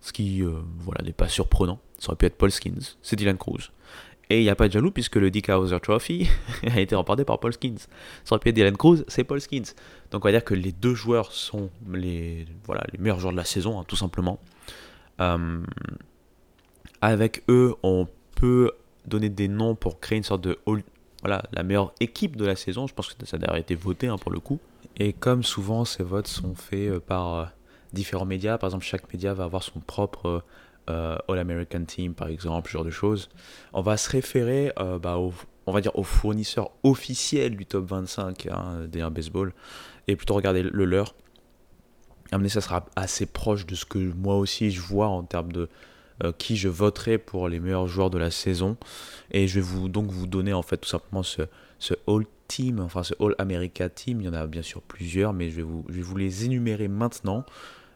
ce 0.01 0.13
qui 0.13 0.43
euh, 0.43 0.61
n'est 1.03 1.13
pas 1.13 1.27
surprenant. 1.27 1.79
Ça 1.97 2.09
aurait 2.09 2.17
pu 2.17 2.25
être 2.27 2.37
Paul 2.37 2.51
Skins, 2.51 2.97
c'est 3.01 3.15
Dylan 3.15 3.37
Cruz. 3.37 3.71
Et 4.29 4.39
il 4.39 4.43
n'y 4.43 4.49
a 4.49 4.55
pas 4.55 4.67
de 4.67 4.73
jaloux 4.73 4.91
puisque 4.91 5.17
le 5.17 5.29
Dick 5.29 5.49
Hauser 5.49 5.79
Trophy 5.81 6.29
a 6.67 6.79
été 6.79 6.95
remporté 6.95 7.25
par 7.25 7.39
Paul 7.39 7.53
Skins. 7.53 7.87
Ça 8.23 8.35
aurait 8.35 8.39
pu 8.39 8.49
être 8.49 8.55
Dylan 8.55 8.77
Cruz, 8.77 9.03
c'est 9.07 9.23
Paul 9.23 9.41
Skins. 9.41 9.73
Donc 10.11 10.23
on 10.23 10.27
va 10.27 10.31
dire 10.31 10.45
que 10.45 10.53
les 10.53 10.71
deux 10.71 10.93
joueurs 10.93 11.31
sont 11.31 11.69
les, 11.91 12.45
meilleurs 12.99 13.19
joueurs 13.19 13.33
de 13.33 13.37
la 13.37 13.45
saison, 13.45 13.79
hein, 13.79 13.85
tout 13.87 13.97
simplement. 13.97 14.39
Avec 17.01 17.43
eux, 17.47 17.75
on 17.83 18.07
peut 18.35 18.71
donner 19.05 19.29
des 19.29 19.47
noms 19.47 19.75
pour 19.75 19.99
créer 19.99 20.17
une 20.17 20.23
sorte 20.23 20.43
de 20.43 20.57
voilà, 21.21 21.43
la 21.51 21.63
meilleure 21.63 21.93
équipe 21.99 22.35
de 22.35 22.45
la 22.45 22.55
saison. 22.55 22.87
Je 22.87 22.93
pense 22.93 23.13
que 23.13 23.25
ça 23.25 23.37
a 23.37 23.39
d'ailleurs 23.39 23.57
été 23.57 23.75
voté 23.75 24.07
hein, 24.07 24.17
pour 24.17 24.31
le 24.31 24.39
coup. 24.39 24.59
Et 24.97 25.13
comme 25.13 25.43
souvent, 25.43 25.85
ces 25.85 26.03
votes 26.03 26.27
sont 26.27 26.55
faits 26.55 26.89
euh, 26.89 26.99
par 26.99 27.35
euh, 27.35 27.45
différents 27.93 28.25
médias. 28.25 28.57
Par 28.57 28.69
exemple, 28.69 28.85
chaque 28.85 29.11
média 29.13 29.33
va 29.33 29.45
avoir 29.45 29.63
son 29.63 29.79
propre 29.79 30.43
All-American 30.87 31.85
Team, 31.85 32.13
par 32.13 32.27
exemple, 32.27 32.67
ce 32.67 32.73
genre 32.73 32.83
de 32.83 32.89
choses. 32.91 33.29
On 33.71 33.81
va 33.81 33.95
se 33.95 34.09
référer 34.09 34.73
bah, 35.01 35.15
au, 35.15 35.31
on 35.65 35.71
va 35.71 35.81
dire 35.81 35.97
aux 35.97 36.03
fournisseurs 36.03 36.71
officiels 36.83 37.55
du 37.55 37.65
top 37.65 37.85
25 37.85 38.47
hein, 38.47 38.87
des 38.87 39.01
baseball 39.09 39.53
et 40.07 40.15
plutôt 40.15 40.33
regarder 40.33 40.63
le 40.63 40.85
leur 40.85 41.15
amener 42.31 42.49
ça 42.49 42.61
sera 42.61 42.85
assez 42.95 43.25
proche 43.25 43.65
de 43.65 43.75
ce 43.75 43.85
que 43.85 43.99
moi 43.99 44.37
aussi 44.37 44.71
je 44.71 44.81
vois 44.81 45.07
en 45.07 45.23
termes 45.23 45.51
de 45.51 45.61
euh, 45.61 45.67
qui 46.37 46.57
je 46.57 46.69
voterai 46.69 47.17
pour 47.17 47.49
les 47.49 47.59
meilleurs 47.59 47.87
joueurs 47.87 48.09
de 48.09 48.17
la 48.17 48.31
saison. 48.31 48.77
Et 49.31 49.47
je 49.47 49.55
vais 49.55 49.61
vous 49.61 49.89
donc 49.89 50.11
vous 50.11 50.27
donner 50.27 50.53
en 50.53 50.61
fait 50.61 50.77
tout 50.77 50.89
simplement 50.89 51.23
ce, 51.23 51.43
ce 51.79 51.93
All 52.07 52.25
Team, 52.47 52.79
enfin 52.79 53.03
ce 53.03 53.13
All 53.19 53.35
America 53.39 53.89
Team. 53.89 54.21
Il 54.21 54.25
y 54.25 54.29
en 54.29 54.33
a 54.33 54.45
bien 54.47 54.61
sûr 54.61 54.81
plusieurs, 54.81 55.33
mais 55.33 55.49
je 55.49 55.57
vais 55.57 55.61
vous, 55.63 55.85
je 55.89 55.95
vais 55.95 56.01
vous 56.01 56.17
les 56.17 56.45
énumérer 56.45 56.87
maintenant. 56.87 57.45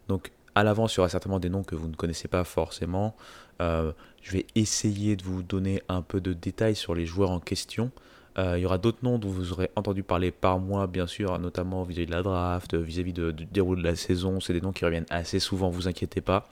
Donc 0.07 0.31
à 0.55 0.63
l'avance, 0.63 0.95
il 0.95 0.97
y 0.97 0.99
aura 1.01 1.09
certainement 1.09 1.39
des 1.39 1.49
noms 1.49 1.63
que 1.63 1.75
vous 1.75 1.89
ne 1.89 1.95
connaissez 1.95 2.29
pas 2.29 2.43
forcément. 2.45 3.15
Euh, 3.61 3.91
je 4.21 4.31
vais 4.31 4.45
essayer 4.55 5.15
de 5.15 5.23
vous 5.23 5.43
donner 5.43 5.83
un 5.89 6.01
peu 6.01 6.21
de 6.21 6.33
détails 6.33 6.75
sur 6.75 6.95
les 6.95 7.05
joueurs 7.05 7.31
en 7.31 7.39
question. 7.39 7.91
Euh, 8.37 8.57
il 8.57 8.61
y 8.61 8.65
aura 8.65 8.77
d'autres 8.77 8.99
noms 9.03 9.17
dont 9.17 9.29
vous 9.29 9.53
aurez 9.53 9.69
entendu 9.75 10.03
parler 10.03 10.31
par 10.31 10.59
moi, 10.59 10.87
bien 10.87 11.07
sûr, 11.07 11.37
notamment 11.39 11.83
vis-à-vis 11.83 12.07
de 12.07 12.11
la 12.11 12.21
draft, 12.21 12.75
vis-à-vis 12.75 13.13
du 13.13 13.45
déroulé 13.45 13.81
de 13.81 13.87
la 13.87 13.95
saison. 13.95 14.39
C'est 14.39 14.53
des 14.53 14.61
noms 14.61 14.73
qui 14.73 14.83
reviennent 14.83 15.05
assez 15.09 15.39
souvent, 15.39 15.69
vous 15.69 15.87
inquiétez 15.87 16.21
pas. 16.21 16.47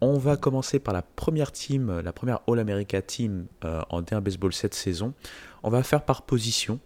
On 0.00 0.18
va 0.18 0.36
commencer 0.36 0.78
par 0.78 0.94
la 0.94 1.02
première 1.02 1.52
team, 1.52 2.00
la 2.00 2.12
première 2.12 2.40
All-America 2.48 3.02
team 3.02 3.46
euh, 3.64 3.82
en 3.90 4.02
D1 4.02 4.20
baseball 4.20 4.52
cette 4.52 4.74
saison. 4.74 5.12
On 5.62 5.70
va 5.70 5.82
faire 5.82 6.04
par 6.04 6.22
position. 6.22 6.78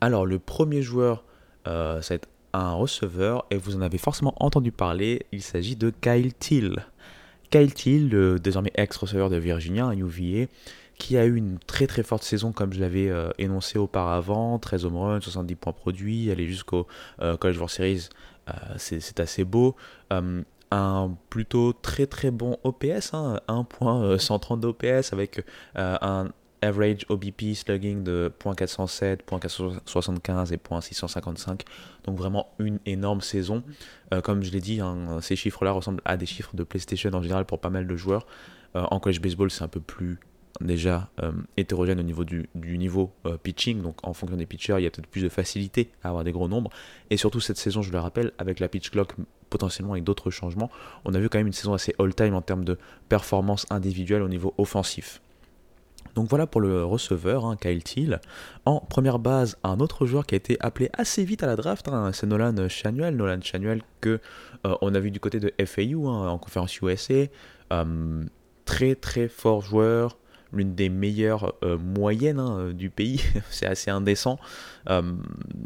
Alors, 0.00 0.26
le 0.26 0.38
premier 0.38 0.82
joueur, 0.82 1.24
euh, 1.66 2.02
ça 2.02 2.14
va 2.14 2.16
être 2.16 2.28
un 2.52 2.72
receveur, 2.72 3.46
et 3.50 3.56
vous 3.56 3.76
en 3.76 3.82
avez 3.82 3.98
forcément 3.98 4.34
entendu 4.42 4.72
parler. 4.72 5.26
Il 5.32 5.42
s'agit 5.42 5.76
de 5.76 5.90
Kyle 5.90 6.34
Till. 6.34 6.84
Kyle 7.50 7.72
Till, 7.72 8.08
le 8.08 8.38
désormais 8.38 8.72
ex-receveur 8.74 9.30
de 9.30 9.36
Virginia, 9.36 9.86
un 9.86 9.96
UVA, 9.96 10.46
qui 10.98 11.16
a 11.16 11.24
eu 11.24 11.36
une 11.36 11.58
très 11.66 11.86
très 11.86 12.02
forte 12.02 12.24
saison 12.24 12.52
comme 12.52 12.72
je 12.72 12.80
l'avais 12.80 13.08
euh, 13.08 13.30
énoncé 13.38 13.78
auparavant, 13.78 14.58
13 14.58 14.84
home 14.84 14.96
runs, 14.96 15.20
70 15.20 15.54
points 15.54 15.72
produits, 15.72 16.30
aller 16.30 16.46
jusqu'au 16.46 16.86
euh, 17.22 17.36
College 17.36 17.56
World 17.56 17.72
Series, 17.72 18.08
euh, 18.48 18.52
c'est 18.76 19.20
assez 19.20 19.44
beau. 19.44 19.76
Un 20.70 21.16
plutôt 21.30 21.72
très 21.72 22.06
très 22.06 22.30
bon 22.30 22.58
OPS, 22.64 23.14
hein, 23.14 23.40
1.130 23.48 24.60
d'OPS 24.60 25.12
avec 25.12 25.42
un 25.74 26.28
average 26.60 27.06
OBP 27.08 27.54
slugging 27.54 28.02
de 28.02 28.32
.407, 28.40 29.20
.475 29.26 30.52
et 30.52 30.56
.655. 30.56 31.60
Donc 32.04 32.18
vraiment 32.18 32.48
une 32.58 32.80
énorme 32.84 33.20
saison. 33.20 33.62
comme 34.24 34.42
je 34.42 34.50
l'ai 34.50 34.60
dit, 34.60 34.80
hein, 34.80 35.20
ces 35.20 35.36
chiffres-là 35.36 35.70
ressemblent 35.72 36.02
à 36.04 36.16
des 36.16 36.26
chiffres 36.26 36.54
de 36.54 36.64
PlayStation 36.64 37.10
en 37.14 37.22
général 37.22 37.44
pour 37.44 37.60
pas 37.60 37.70
mal 37.70 37.86
de 37.86 37.96
joueurs. 37.96 38.26
en 38.74 39.00
college 39.00 39.20
baseball, 39.20 39.50
c'est 39.50 39.64
un 39.64 39.68
peu 39.68 39.80
plus 39.80 40.18
déjà 40.60 41.08
euh, 41.22 41.32
hétérogène 41.56 42.00
au 42.00 42.02
niveau 42.02 42.24
du, 42.24 42.48
niveau 42.54 43.12
euh, 43.26 43.36
pitching, 43.36 43.82
donc 43.82 44.06
en 44.06 44.12
fonction 44.12 44.36
des 44.36 44.46
pitchers, 44.46 44.76
il 44.78 44.84
y 44.84 44.86
a 44.86 44.90
peut-être 44.90 45.08
plus 45.08 45.22
de 45.22 45.28
facilité 45.28 45.90
à 46.02 46.08
avoir 46.08 46.24
des 46.24 46.32
gros 46.32 46.48
nombres. 46.48 46.70
Et 47.10 47.16
surtout 47.16 47.40
cette 47.40 47.58
saison, 47.58 47.82
je 47.82 47.92
le 47.92 47.98
rappelle, 47.98 48.32
avec 48.38 48.60
la 48.60 48.68
pitch 48.68 48.90
clock, 48.90 49.14
potentiellement 49.48 49.92
avec 49.92 50.04
d'autres 50.04 50.30
changements, 50.30 50.70
on 51.04 51.14
a 51.14 51.18
vu 51.18 51.28
quand 51.28 51.38
même 51.38 51.46
une 51.46 51.52
saison 51.52 51.74
assez 51.74 51.94
all-time 51.98 52.34
en 52.34 52.42
termes 52.42 52.64
de 52.64 52.78
performance 53.08 53.66
individuelle 53.70 54.22
au 54.22 54.28
niveau 54.28 54.54
offensif. 54.58 55.20
Donc 56.14 56.28
voilà 56.28 56.46
pour 56.46 56.60
le 56.60 56.84
receveur, 56.84 57.44
hein, 57.44 57.56
Kyle 57.56 57.82
Thiel. 57.84 58.20
En 58.64 58.80
première 58.80 59.18
base, 59.18 59.56
un 59.62 59.78
autre 59.78 60.06
joueur 60.06 60.26
qui 60.26 60.34
a 60.34 60.36
été 60.36 60.56
appelé 60.60 60.90
assez 60.92 61.24
vite 61.24 61.42
à 61.42 61.46
la 61.46 61.54
draft, 61.54 61.86
hein, 61.88 62.10
c'est 62.12 62.26
Nolan 62.26 62.68
Chanuel. 62.68 63.14
Nolan 63.14 63.40
Chanuel 63.40 63.82
que 64.00 64.20
euh, 64.66 64.74
on 64.80 64.94
a 64.94 65.00
vu 65.00 65.10
du 65.10 65.20
côté 65.20 65.38
de 65.38 65.52
FAU 65.64 66.08
hein, 66.08 66.28
en 66.28 66.38
conférence 66.38 66.80
USA. 66.80 67.26
très 68.64 68.94
très 68.96 69.28
fort 69.28 69.62
joueur, 69.62 70.18
l'une 70.52 70.74
des 70.74 70.88
meilleures 70.88 71.54
euh, 71.62 71.78
moyennes 71.78 72.72
du 72.72 72.90
pays, 72.90 73.22
c'est 73.50 73.66
assez 73.66 73.90
indécent. 73.90 74.38
Euh, 74.90 75.12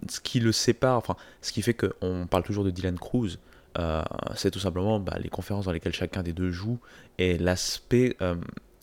ce 0.09 0.21
qui 0.21 0.41
le 0.41 0.53
sépare, 0.53 0.99
enfin, 0.99 1.17
ce 1.41 1.53
qui 1.53 1.63
fait 1.63 1.75
qu'on 1.75 2.27
parle 2.29 2.43
toujours 2.43 2.65
de 2.65 2.71
Dylan 2.71 2.99
Cruz, 2.99 3.39
euh, 3.79 4.03
c'est 4.35 4.51
tout 4.51 4.59
simplement 4.59 5.01
bah, 5.01 5.17
les 5.21 5.29
conférences 5.29 5.67
dans 5.67 5.73
lesquelles 5.73 5.95
chacun 5.95 6.23
des 6.23 6.33
deux 6.33 6.51
joue 6.51 6.79
et 7.19 7.39
l'aspect 7.39 8.17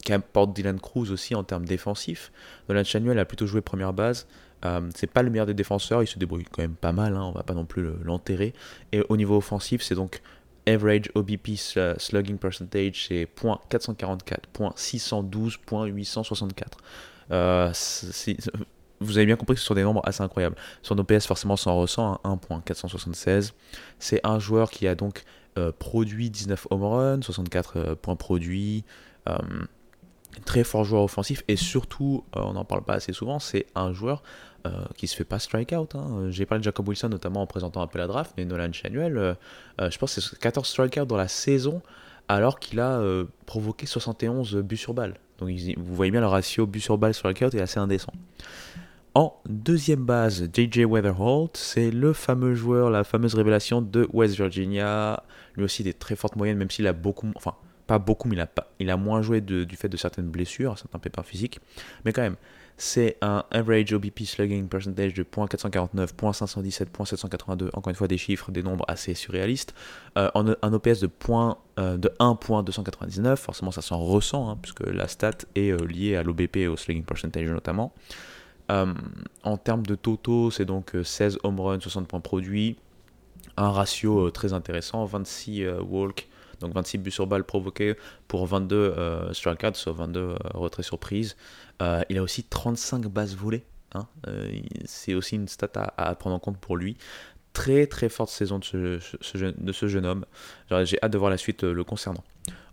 qu'apporte 0.03 0.53
Dylan 0.53 0.79
Cruz 0.79 1.11
aussi 1.11 1.35
en 1.35 1.43
termes 1.43 1.65
défensifs. 1.65 2.31
Nolan 2.67 2.83
Chanuel 2.83 3.19
a 3.19 3.25
plutôt 3.25 3.47
joué 3.47 3.61
première 3.61 3.93
base. 3.93 4.27
c'est 4.95 5.11
pas 5.11 5.23
le 5.23 5.29
meilleur 5.29 5.45
des 5.45 5.53
défenseurs, 5.53 6.03
il 6.03 6.07
se 6.07 6.17
débrouille 6.19 6.45
quand 6.45 6.61
même 6.61 6.75
pas 6.75 6.91
mal, 6.91 7.15
hein, 7.15 7.23
on 7.23 7.31
va 7.31 7.43
pas 7.43 7.53
non 7.53 7.65
plus 7.65 7.89
l'enterrer. 8.03 8.53
Et 8.91 9.03
au 9.09 9.17
niveau 9.17 9.37
offensif, 9.37 9.81
c'est 9.81 9.95
donc 9.95 10.21
Average 10.67 11.11
OBP 11.15 11.49
slugging 11.97 12.37
percentage, 12.37 13.07
c'est 13.07 13.27
.444, 13.35 14.39
.612, 14.75 15.57
.864. 15.67 16.63
Euh, 17.31 17.71
vous 19.01 19.17
avez 19.17 19.25
bien 19.25 19.35
compris 19.35 19.55
que 19.55 19.61
ce 19.61 19.67
sont 19.67 19.75
des 19.75 19.83
nombres 19.83 20.01
assez 20.03 20.21
incroyables. 20.21 20.55
Son 20.81 20.97
OPS, 20.97 21.25
forcément, 21.25 21.55
s'en 21.55 21.75
ressent, 21.75 22.19
1.476. 22.23 23.53
C'est 23.99 24.19
un 24.23 24.39
joueur 24.39 24.69
qui 24.71 24.87
a 24.87 24.95
donc 24.95 25.23
euh, 25.57 25.71
produit 25.77 26.29
19 26.29 26.67
home 26.69 26.83
runs, 26.83 27.21
64 27.21 27.77
euh, 27.77 27.95
points 27.95 28.15
produits. 28.15 28.83
Euh, 29.27 29.37
très 30.45 30.63
fort 30.63 30.83
joueur 30.83 31.03
offensif 31.03 31.43
et 31.47 31.55
surtout, 31.55 32.23
on 32.33 32.53
n'en 32.53 32.63
parle 32.63 32.83
pas 32.83 32.93
assez 32.93 33.13
souvent, 33.13 33.39
c'est 33.39 33.65
un 33.75 33.91
joueur 33.93 34.21
qui 34.95 35.07
se 35.07 35.15
fait 35.15 35.25
pas 35.25 35.39
strike 35.39 35.71
out. 35.71 35.95
Hein. 35.95 36.27
J'ai 36.29 36.45
parlé 36.45 36.59
de 36.59 36.63
Jacob 36.63 36.87
Wilson 36.87 37.09
notamment 37.09 37.41
en 37.41 37.47
présentant 37.47 37.81
un 37.81 37.87
peu 37.87 37.97
la 37.97 38.07
draft, 38.07 38.33
mais 38.37 38.45
Nolan 38.45 38.71
Chanuel, 38.71 39.35
je 39.79 39.97
pense 39.97 40.15
que 40.15 40.21
c'est 40.21 40.37
14 40.37 40.67
strikeouts 40.67 41.05
dans 41.05 41.17
la 41.17 41.27
saison 41.27 41.81
alors 42.27 42.59
qu'il 42.59 42.79
a 42.79 43.01
provoqué 43.47 43.87
71 43.87 44.57
buts 44.57 44.77
sur 44.77 44.93
balle. 44.93 45.15
Donc 45.39 45.49
vous 45.49 45.95
voyez 45.95 46.11
bien 46.11 46.21
le 46.21 46.27
ratio 46.27 46.67
but 46.67 46.79
sur 46.81 46.97
balle 46.97 47.13
sur 47.13 47.29
strikeout 47.29 47.57
est 47.57 47.61
assez 47.61 47.79
indécent. 47.79 48.13
En 49.15 49.41
deuxième 49.47 50.05
base, 50.05 50.49
JJ 50.53 50.85
Weatherholt, 50.85 51.57
c'est 51.57 51.89
le 51.89 52.13
fameux 52.13 52.53
joueur, 52.53 52.89
la 52.89 53.03
fameuse 53.03 53.33
révélation 53.33 53.81
de 53.81 54.07
West 54.13 54.35
Virginia. 54.35 55.23
Lui 55.55 55.63
aussi 55.63 55.83
des 55.83 55.93
très 55.93 56.15
fortes 56.15 56.35
moyennes, 56.35 56.57
même 56.57 56.69
s'il 56.69 56.85
a 56.87 56.93
beaucoup, 56.93 57.27
enfin 57.35 57.55
pas 57.87 57.97
beaucoup, 57.97 58.27
mais 58.27 58.35
il 58.35 58.41
a, 58.41 58.45
pas, 58.45 58.71
il 58.79 58.91
a 58.91 58.97
moins 58.97 59.23
joué 59.23 59.41
du 59.41 59.75
fait 59.75 59.89
de 59.89 59.97
certaines 59.97 60.29
blessures, 60.29 60.77
certains 60.77 60.99
pépins 60.99 61.23
physiques. 61.23 61.59
Mais 62.05 62.13
quand 62.13 62.21
même, 62.21 62.35
c'est 62.77 63.17
un 63.21 63.43
average 63.51 63.91
OBP 63.91 64.21
slugging 64.25 64.67
percentage 64.67 65.13
de 65.13 65.23
.449, 65.23 66.13
.517, 66.15 66.85
.782, 66.93 67.69
encore 67.73 67.89
une 67.89 67.95
fois 67.95 68.07
des 68.07 68.17
chiffres, 68.17 68.51
des 68.51 68.63
nombres 68.63 68.85
assez 68.87 69.15
surréalistes. 69.15 69.73
Euh, 70.17 70.29
un 70.35 70.73
OPS 70.73 71.01
de, 71.01 71.07
point, 71.07 71.57
euh, 71.77 71.97
de 71.97 72.09
1.299, 72.19 73.35
forcément 73.35 73.71
ça 73.71 73.81
s'en 73.81 73.97
ressent, 73.97 74.49
hein, 74.49 74.57
puisque 74.61 74.85
la 74.87 75.09
stat 75.09 75.31
est 75.55 75.71
euh, 75.71 75.85
liée 75.85 76.15
à 76.15 76.23
l'OBP 76.23 76.57
et 76.57 76.67
au 76.67 76.77
slugging 76.77 77.03
percentage 77.03 77.49
notamment. 77.49 77.91
Euh, 78.69 78.93
en 79.43 79.57
termes 79.57 79.85
de 79.85 79.95
totaux, 79.95 80.51
c'est 80.51 80.65
donc 80.65 80.95
16 81.03 81.39
home 81.43 81.59
runs, 81.59 81.79
60 81.79 82.07
points 82.07 82.19
produits, 82.19 82.77
un 83.57 83.71
ratio 83.71 84.29
très 84.31 84.53
intéressant, 84.53 85.05
26 85.05 85.67
walk, 85.87 86.27
donc 86.59 86.73
26 86.73 86.97
buts 86.99 87.11
sur 87.11 87.27
balle 87.27 87.43
provoqués 87.43 87.95
pour 88.27 88.45
22 88.45 88.75
euh, 88.75 89.33
strikeouts, 89.33 89.73
soit 89.75 89.93
22 89.93 90.35
retraits 90.53 90.85
surprises. 90.85 91.35
il 92.09 92.17
a 92.17 92.21
aussi 92.21 92.43
35 92.43 93.07
bases 93.07 93.35
volées. 93.35 93.63
Hein. 93.95 94.05
c'est 94.85 95.15
aussi 95.15 95.33
une 95.33 95.47
stat 95.47 95.71
à, 95.97 96.13
prendre 96.13 96.35
en 96.35 96.39
compte 96.39 96.59
pour 96.59 96.77
lui 96.77 96.95
très 97.53 97.87
très 97.87 98.07
forte 98.07 98.29
saison 98.29 98.59
de 98.59 98.99
ce 98.99 99.87
jeune, 99.87 100.05
homme. 100.05 100.25
J'ai 100.83 100.99
hâte 101.01 101.11
de 101.11 101.17
voir 101.17 101.31
la 101.31 101.37
suite 101.37 101.63
le 101.63 101.83
concernant. 101.83 102.23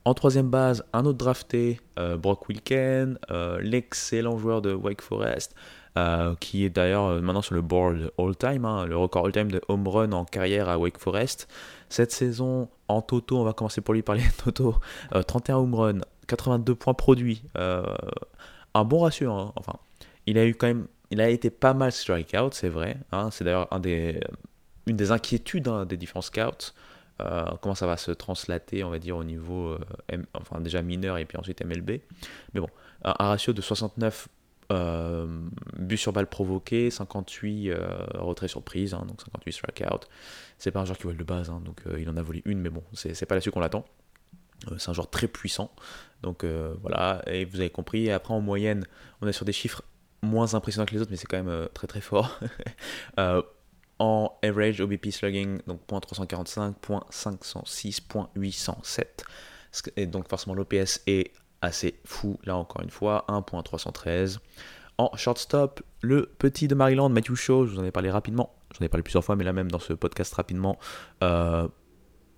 En 0.04 0.12
troisième 0.12 0.50
base, 0.50 0.84
un 0.92 1.06
autre 1.06 1.16
drafté, 1.16 1.80
Brock 1.96 2.50
Wilken, 2.50 3.18
l'excellent 3.60 4.36
joueur 4.36 4.60
de 4.60 4.74
Wake 4.74 5.00
Forest, 5.00 5.54
euh, 5.96 6.34
qui 6.40 6.64
est 6.64 6.68
d'ailleurs 6.68 7.04
euh, 7.04 7.20
maintenant 7.22 7.40
sur 7.40 7.54
le 7.54 7.62
board 7.62 8.12
all-time, 8.18 8.66
hein, 8.66 8.84
le 8.84 8.98
record 8.98 9.24
all-time 9.24 9.50
de 9.50 9.62
home 9.68 9.88
run 9.88 10.12
en 10.12 10.26
carrière 10.26 10.68
à 10.68 10.76
Wake 10.76 10.98
Forest. 10.98 11.48
Cette 11.88 12.12
saison, 12.12 12.68
en 12.88 13.00
toto, 13.00 13.38
on 13.38 13.44
va 13.44 13.54
commencer 13.54 13.80
pour 13.80 13.94
lui 13.94 14.02
parler 14.02 14.22
toto, 14.44 14.76
31 15.26 15.56
euh, 15.56 15.58
home 15.58 15.74
run, 15.74 15.98
82 16.26 16.74
points 16.74 16.92
produits, 16.92 17.42
un 17.54 18.84
bon 18.84 19.00
ratio, 19.00 19.32
hein, 19.32 19.52
enfin, 19.56 19.78
il 20.26 20.36
a 20.36 20.44
eu 20.44 20.54
quand 20.54 20.66
même, 20.66 20.86
il 21.10 21.20
a 21.22 21.30
été 21.30 21.48
pas 21.48 21.72
mal 21.72 21.92
strikeout, 21.92 22.52
c'est 22.52 22.68
vrai, 22.68 22.98
hein, 23.12 23.30
c'est 23.30 23.44
d'ailleurs 23.44 23.68
une 23.72 24.96
des 24.96 25.12
inquiétudes 25.12 25.70
des 25.88 25.96
différents 25.96 26.20
scouts, 26.20 26.74
comment 27.62 27.74
ça 27.74 27.86
va 27.86 27.96
se 27.96 28.10
translater, 28.10 28.84
on 28.84 28.90
va 28.90 28.98
dire, 28.98 29.16
au 29.16 29.24
niveau, 29.24 29.78
enfin 30.34 30.60
déjà 30.60 30.82
mineur 30.82 31.16
et 31.16 31.24
puis 31.24 31.38
ensuite 31.38 31.64
MLB. 31.64 32.00
Mais 32.52 32.60
bon, 32.60 32.68
un, 33.02 33.28
ratio 33.28 33.52
de 33.54 33.62
69 33.62 34.28
euh, 34.72 35.26
but 35.78 35.96
sur 35.96 36.12
balle 36.12 36.26
provoqué, 36.26 36.90
58 36.90 37.70
euh, 37.70 37.78
retraits 38.14 38.50
surprise, 38.50 38.94
hein, 38.94 39.04
donc 39.06 39.20
58 39.20 39.52
strikeout. 39.52 40.06
C'est 40.58 40.70
pas 40.70 40.80
un 40.80 40.84
joueur 40.84 40.98
qui 40.98 41.04
vole 41.04 41.16
de 41.16 41.24
base, 41.24 41.50
hein, 41.50 41.60
donc 41.64 41.82
euh, 41.86 42.00
il 42.00 42.08
en 42.08 42.16
a 42.16 42.22
volé 42.22 42.42
une, 42.44 42.60
mais 42.60 42.70
bon, 42.70 42.82
c'est 42.92 43.26
pas 43.26 43.34
là-dessus 43.34 43.50
qu'on 43.50 43.60
l'attend. 43.60 43.84
c'est 44.78 44.88
un 44.88 44.92
joueur 44.92 45.10
très 45.10 45.28
puissant, 45.28 45.70
donc 46.22 46.44
voilà, 46.44 47.22
et 47.26 47.44
vous 47.44 47.60
avez 47.60 47.70
compris. 47.70 48.10
après, 48.10 48.34
en 48.34 48.40
moyenne, 48.40 48.86
on 49.20 49.28
est 49.28 49.32
sur 49.32 49.44
des 49.44 49.52
chiffres 49.52 49.82
moins 50.22 50.54
impressionnants 50.54 50.86
que 50.86 50.94
les 50.94 51.00
autres, 51.00 51.10
mais 51.10 51.16
c'est 51.16 51.26
quand 51.26 51.42
même 51.42 51.68
très 51.74 51.86
très 51.86 52.00
fort. 52.00 52.40
en 53.98 54.38
average 54.42 54.80
OBP 54.80 55.10
slugging, 55.10 55.60
donc 55.66 55.80
.345, 55.88 56.74
.506, 57.10 58.00
.807. 58.36 59.04
Et 59.96 60.06
donc 60.06 60.28
forcément 60.28 60.54
l'OPS 60.54 61.02
est 61.06 61.32
assez 61.62 61.98
fou, 62.04 62.38
là 62.44 62.56
encore 62.56 62.82
une 62.82 62.90
fois, 62.90 63.24
1.313. 63.28 64.38
En 64.98 65.14
shortstop, 65.14 65.82
le 66.00 66.26
petit 66.38 66.68
de 66.68 66.74
Maryland, 66.74 67.10
Matthew 67.10 67.34
Shaw, 67.34 67.66
je 67.66 67.74
vous 67.74 67.80
en 67.80 67.84
ai 67.84 67.90
parlé 67.90 68.10
rapidement, 68.10 68.54
j'en 68.72 68.84
ai 68.84 68.88
parlé 68.88 69.02
plusieurs 69.02 69.24
fois, 69.24 69.36
mais 69.36 69.44
là 69.44 69.52
même 69.52 69.70
dans 69.70 69.78
ce 69.78 69.92
podcast 69.92 70.32
rapidement, 70.34 70.78
euh, 71.22 71.68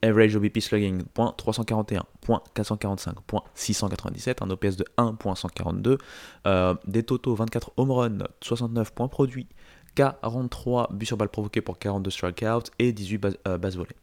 average 0.03 0.35
OBP 0.37 0.59
slugging, 0.59 1.03
.341, 1.15 2.03
.445, 2.27 3.15
.697, 3.55 4.43
un 4.43 4.51
OPS 4.51 4.77
de 4.77 4.85
1.142, 4.97 5.99
euh, 6.47 6.75
des 6.87 7.05
totaux 7.05 7.35
24 7.35 7.73
home 7.77 7.91
run, 7.93 8.19
69 8.41 8.93
points 8.93 9.09
produits, 9.09 9.49
43 9.95 10.89
buts 10.93 11.07
sur 11.07 11.17
balle 11.17 11.29
provoqués 11.29 11.61
pour 11.61 11.79
42 11.79 12.11
strikeouts 12.11 12.71
et 12.79 12.93
18 12.93 13.39
euh, 13.47 13.59
bases 13.59 13.77
volées. 13.77 13.97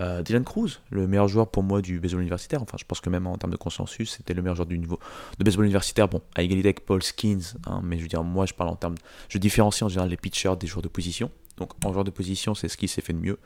Euh, 0.00 0.22
Dylan 0.22 0.44
Cruz, 0.44 0.80
le 0.90 1.06
meilleur 1.06 1.28
joueur 1.28 1.48
pour 1.48 1.62
moi 1.62 1.80
du 1.80 2.00
baseball 2.00 2.22
universitaire, 2.22 2.62
enfin 2.62 2.76
je 2.78 2.84
pense 2.84 3.00
que 3.00 3.10
même 3.10 3.26
en 3.26 3.36
termes 3.36 3.52
de 3.52 3.56
consensus, 3.56 4.12
c'était 4.16 4.34
le 4.34 4.42
meilleur 4.42 4.56
joueur 4.56 4.66
du 4.66 4.78
niveau 4.78 4.98
de 5.38 5.44
baseball 5.44 5.64
universitaire, 5.64 6.08
bon, 6.08 6.20
à 6.34 6.42
égalité 6.42 6.68
avec 6.68 6.84
Paul 6.84 7.02
Skins, 7.02 7.54
hein, 7.66 7.80
mais 7.84 7.98
je 7.98 8.02
veux 8.02 8.08
dire, 8.08 8.24
moi 8.24 8.46
je 8.46 8.54
parle 8.54 8.70
en 8.70 8.76
termes, 8.76 8.96
je 9.28 9.38
différencie 9.38 9.82
en 9.82 9.88
général 9.88 10.10
les 10.10 10.16
pitchers 10.16 10.56
des 10.58 10.66
joueurs 10.66 10.82
de 10.82 10.88
position, 10.88 11.30
donc 11.56 11.72
en 11.84 11.92
joueur 11.92 12.04
de 12.04 12.10
position, 12.10 12.54
c'est 12.54 12.68
ce 12.68 12.76
qui 12.76 12.88
s'est 12.88 13.02
fait 13.02 13.12
de 13.12 13.20
mieux. 13.20 13.38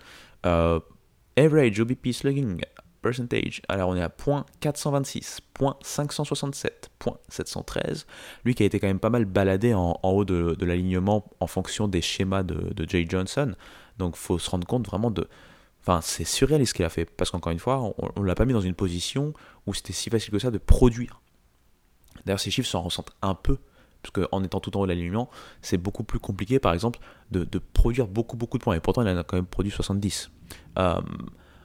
Euh, 0.46 0.80
average 1.36 1.78
OBP 1.80 2.12
slugging 2.12 2.62
percentage, 3.02 3.62
alors 3.68 3.90
on 3.90 3.96
est 3.96 4.02
à 4.02 4.08
.426, 4.08 5.38
.567, 5.58 6.70
.713, 7.30 8.06
lui 8.44 8.54
qui 8.54 8.62
a 8.62 8.66
été 8.66 8.80
quand 8.80 8.88
même 8.88 8.98
pas 8.98 9.10
mal 9.10 9.24
baladé 9.24 9.74
en, 9.74 9.98
haut 10.02 10.24
de, 10.24 10.56
l'alignement 10.64 11.30
en 11.40 11.46
fonction 11.46 11.88
des 11.88 12.00
schémas 12.00 12.42
de, 12.42 12.72
de 12.74 12.88
Jay 12.88 13.06
Johnson, 13.08 13.54
donc 13.98 14.16
faut 14.16 14.38
se 14.38 14.50
rendre 14.50 14.66
compte 14.66 14.86
vraiment 14.86 15.10
de 15.10 15.28
Enfin, 15.88 16.02
c'est 16.02 16.24
surréaliste 16.24 16.72
ce 16.72 16.74
qu'il 16.74 16.84
a 16.84 16.90
fait, 16.90 17.06
parce 17.06 17.30
qu'encore 17.30 17.50
une 17.50 17.58
fois, 17.58 17.94
on 17.96 18.20
ne 18.20 18.26
l'a 18.26 18.34
pas 18.34 18.44
mis 18.44 18.52
dans 18.52 18.60
une 18.60 18.74
position 18.74 19.32
où 19.66 19.72
c'était 19.72 19.94
si 19.94 20.10
facile 20.10 20.30
que 20.30 20.38
ça 20.38 20.50
de 20.50 20.58
produire. 20.58 21.22
D'ailleurs, 22.26 22.40
ces 22.40 22.50
chiffres 22.50 22.68
s'en 22.68 22.82
ressentent 22.82 23.12
un 23.22 23.34
peu, 23.34 23.56
parce 24.02 24.12
qu'en 24.12 24.44
étant 24.44 24.60
tout 24.60 24.76
en 24.76 24.80
haut 24.80 24.86
de 24.86 24.90
l'alignement, 24.90 25.30
c'est 25.62 25.78
beaucoup 25.78 26.04
plus 26.04 26.18
compliqué, 26.18 26.58
par 26.58 26.74
exemple, 26.74 26.98
de, 27.30 27.46
produire 27.72 28.06
beaucoup, 28.06 28.36
beaucoup 28.36 28.58
de 28.58 28.64
points. 28.64 28.74
Et 28.74 28.80
pourtant, 28.80 29.00
il 29.00 29.08
en 29.08 29.16
a 29.16 29.24
quand 29.24 29.36
même 29.36 29.46
produit 29.46 29.72
70. 29.72 30.30
Euh, 30.78 31.00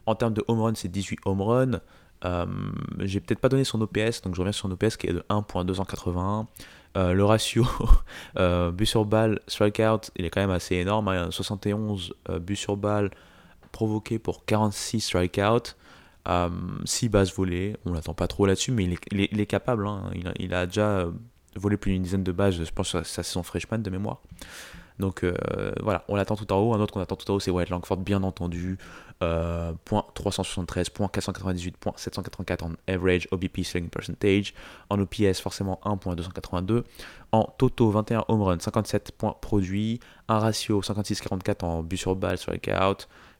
en 0.06 0.14
termes 0.14 0.32
de 0.32 0.42
home 0.48 0.62
run, 0.62 0.74
c'est 0.74 0.88
18 0.88 1.20
home 1.26 1.42
run. 1.42 1.80
Euh, 2.24 2.46
J'ai 3.00 3.20
peut-être 3.20 3.40
pas 3.40 3.50
donné 3.50 3.64
son 3.64 3.78
OPS, 3.82 4.22
donc 4.22 4.34
je 4.34 4.40
reviens 4.40 4.52
sur 4.52 4.68
son 4.68 4.72
OPS 4.72 4.96
qui 4.96 5.08
est 5.08 5.12
de 5.12 5.24
1.281. 5.28 6.46
Euh, 6.96 7.12
le 7.12 7.24
ratio 7.26 7.66
euh, 8.38 8.70
but 8.70 8.86
sur 8.86 9.04
balle, 9.04 9.40
strikeout, 9.48 10.10
il 10.16 10.24
est 10.24 10.30
quand 10.30 10.40
même 10.40 10.50
assez 10.50 10.76
énorme. 10.76 11.30
71 11.30 12.14
hein. 12.28 12.38
buts 12.38 12.56
sur 12.56 12.78
balle, 12.78 13.10
provoqué 13.74 14.20
pour 14.20 14.46
46 14.46 15.00
strikeouts, 15.00 15.74
6 16.84 17.08
bases 17.08 17.34
volées. 17.34 17.76
On 17.84 17.92
l'attend 17.92 18.14
pas 18.14 18.28
trop 18.28 18.46
là-dessus, 18.46 18.70
mais 18.70 18.84
il 18.84 19.40
est, 19.40 19.46
capable. 19.46 19.86
Hein. 19.86 20.10
Il, 20.38 20.54
a, 20.54 20.66
déjà 20.66 20.86
euh, 20.86 21.10
volé 21.56 21.76
plus 21.76 21.92
d'une 21.92 22.02
dizaine 22.02 22.22
de 22.22 22.32
bases, 22.32 22.54
je 22.54 22.72
pense 22.72 22.92
que 22.92 23.02
c'est 23.02 23.24
son 23.24 23.42
freshman 23.42 23.78
de 23.78 23.90
mémoire. 23.90 24.20
Donc 25.00 25.24
euh, 25.24 25.34
voilà, 25.82 26.04
on 26.08 26.14
l'attend 26.14 26.36
tout 26.36 26.50
en 26.52 26.58
haut. 26.58 26.72
Un 26.72 26.80
autre 26.80 26.94
qu'on 26.94 27.00
attend 27.00 27.16
tout 27.16 27.28
en 27.30 27.34
haut, 27.34 27.40
c'est 27.40 27.50
White 27.50 27.70
Langford, 27.70 27.96
bien 27.98 28.22
entendu. 28.22 28.78
Euh, 29.22 29.72
point 29.84 30.04
373, 30.14 30.90
point 30.90 31.08
498, 31.08 31.76
point 31.76 31.92
784 31.96 32.62
en 32.64 32.72
average 32.86 33.26
OBP 33.32 33.62
selling 33.64 33.88
percentage. 33.88 34.54
En 34.90 35.00
OPS, 35.00 35.40
forcément 35.40 35.80
1.282. 35.84 36.84
En 37.32 37.52
Toto, 37.58 37.90
21 37.90 38.24
home 38.28 38.42
run, 38.42 38.60
57 38.60 39.12
points 39.12 39.36
produits. 39.40 39.98
Un 40.28 40.38
ratio 40.38 40.80
56-44 40.80 41.64
en 41.64 41.82
but 41.82 41.96
sur 41.96 42.14
balle 42.14 42.38
sur 42.38 42.52
les. 42.52 42.60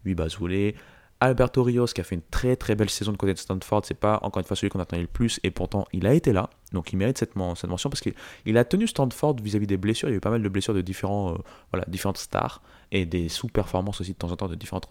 8 0.05 0.15
bases 0.15 0.37
volées. 0.39 0.75
Alberto 1.21 1.63
Rios 1.63 1.87
qui 1.87 2.01
a 2.01 2.05
fait 2.05 2.17
une 2.17 2.23
très 2.31 2.57
très 2.57 2.75
belle 2.75 2.91
saison 2.91 3.13
de 3.13 3.17
côté 3.17 3.33
de 3.33 3.39
Stanford, 3.39 3.83
c'est 3.85 3.95
pas 3.95 4.19
encore 4.23 4.41
une 4.41 4.47
fois 4.47 4.57
celui 4.57 4.69
qu'on 4.69 4.81
attendait 4.81 5.03
le 5.03 5.09
plus 5.09 5.41
et 5.43 5.51
pourtant 5.51 5.87
il 5.93 6.07
a 6.07 6.13
été 6.13 6.33
là, 6.33 6.51
donc 6.73 6.93
il 6.93 6.97
mérite 6.97 7.17
cette, 7.17 7.37
mention 7.37 7.89
parce 7.89 8.01
qu'il 8.01 8.59
a 8.59 8.65
tenu 8.65 8.87
Stanford 8.87 9.37
vis-à-vis 9.43 9.67
des 9.67 9.77
blessures, 9.77 10.09
il 10.09 10.13
y 10.13 10.15
a 10.15 10.17
eu 10.19 10.21
pas 10.21 10.31
mal 10.31 10.43
de 10.43 10.49
blessures 10.49 10.75
de 10.75 10.83
différents, 10.83 11.39
euh, 11.75 11.81
différentes 11.87 12.19
stars 12.19 12.61
et 12.93 13.07
des 13.07 13.29
sous-performances 13.29 14.01
aussi 14.01 14.13
de 14.13 14.19
temps 14.19 14.33
en 14.33 14.37
temps 14.37 14.49
de 14.49 14.55
différentes 14.55 14.87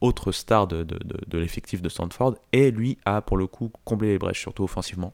autres 0.00 0.32
stars, 0.32 0.68
de 0.68 1.38
l'effectif 1.38 1.82
de 1.82 1.88
Stanford. 1.88 2.36
Et 2.52 2.70
lui 2.70 2.98
a 3.04 3.20
pour 3.20 3.36
le 3.36 3.46
coup 3.46 3.72
comblé 3.84 4.08
les 4.08 4.18
brèches 4.18 4.40
surtout 4.40 4.62
offensivement 4.62 5.12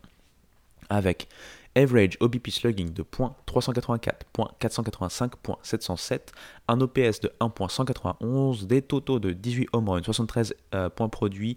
avec 0.90 1.28
average 1.74 2.16
OBP 2.20 2.50
slugging 2.50 2.92
de 2.92 3.02
.384, 3.02 4.12
.485, 4.60 5.32
.707, 5.62 6.20
un 6.68 6.80
OPS 6.80 7.20
de 7.20 7.32
1.191, 7.40 8.66
des 8.66 8.82
totaux 8.82 9.18
de 9.18 9.32
18 9.32 9.68
home 9.72 9.88
runs, 9.88 10.02
73 10.02 10.54
euh, 10.74 10.88
points 10.88 11.08
produits, 11.08 11.56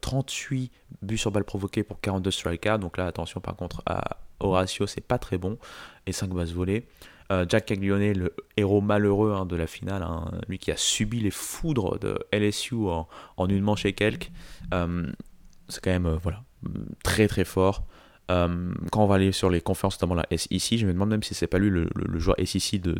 38 0.00 0.72
euh, 0.72 0.96
buts 1.02 1.18
sur 1.18 1.30
balle 1.30 1.44
provoqués 1.44 1.82
pour 1.82 2.00
42 2.00 2.30
strikeouts. 2.30 2.78
Donc 2.78 2.98
là, 2.98 3.06
attention 3.06 3.40
par 3.40 3.56
contre 3.56 3.82
à 3.86 4.18
au 4.40 4.50
ratio, 4.50 4.86
c'est 4.86 5.00
pas 5.00 5.18
très 5.18 5.38
bon. 5.38 5.58
Et 6.06 6.12
5 6.12 6.30
bases 6.30 6.52
volées. 6.52 6.86
Euh, 7.32 7.46
Jack 7.48 7.66
Caglione, 7.66 8.12
le 8.12 8.34
héros 8.56 8.82
malheureux 8.82 9.32
hein, 9.32 9.46
de 9.46 9.56
la 9.56 9.66
finale, 9.66 10.02
hein, 10.02 10.30
lui 10.48 10.58
qui 10.58 10.70
a 10.70 10.76
subi 10.76 11.20
les 11.20 11.30
foudres 11.30 11.98
de 11.98 12.18
LSU 12.32 12.74
en, 12.74 13.08
une 13.48 13.62
manche 13.62 13.86
et 13.86 13.94
quelques. 13.94 14.30
Euh, 14.74 15.06
c'est 15.68 15.82
quand 15.82 15.90
même 15.90 16.18
voilà, 16.22 16.42
très 17.02 17.26
très 17.26 17.44
fort. 17.44 17.86
Quand 18.28 19.04
on 19.04 19.06
va 19.06 19.16
aller 19.16 19.32
sur 19.32 19.50
les 19.50 19.60
conférences, 19.60 20.00
notamment 20.00 20.14
la 20.14 20.26
SEC, 20.36 20.78
je 20.78 20.86
me 20.86 20.92
demande 20.92 21.10
même 21.10 21.22
si 21.22 21.34
c'est 21.34 21.46
pas 21.46 21.58
lui 21.58 21.70
le, 21.70 21.88
joueur 22.18 22.36
SEC 22.44 22.80
de, 22.80 22.94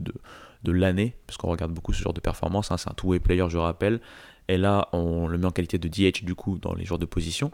de, 0.63 0.73
l'année, 0.73 1.17
parce 1.27 1.37
qu'on 1.39 1.49
regarde 1.49 1.73
beaucoup 1.73 1.93
ce 1.93 2.03
genre 2.03 2.13
de 2.13 2.21
performance. 2.21 2.71
Hein, 2.71 2.77
c'est 2.77 2.91
un 2.91 2.95
two-way 2.95 3.21
player, 3.21 3.45
je 3.49 3.59
rappelle. 3.59 4.01
Et 4.49 4.59
là, 4.59 4.89
on 4.93 5.27
le 5.27 5.39
met 5.39 5.47
en 5.47 5.51
qualité 5.51 5.79
de 5.79 5.89
DH 5.89 6.25
du 6.25 6.35
coup 6.35 6.59
dans 6.59 6.75
les 6.75 6.85
joueurs 6.85 6.99
de 6.99 7.07
position. 7.07 7.51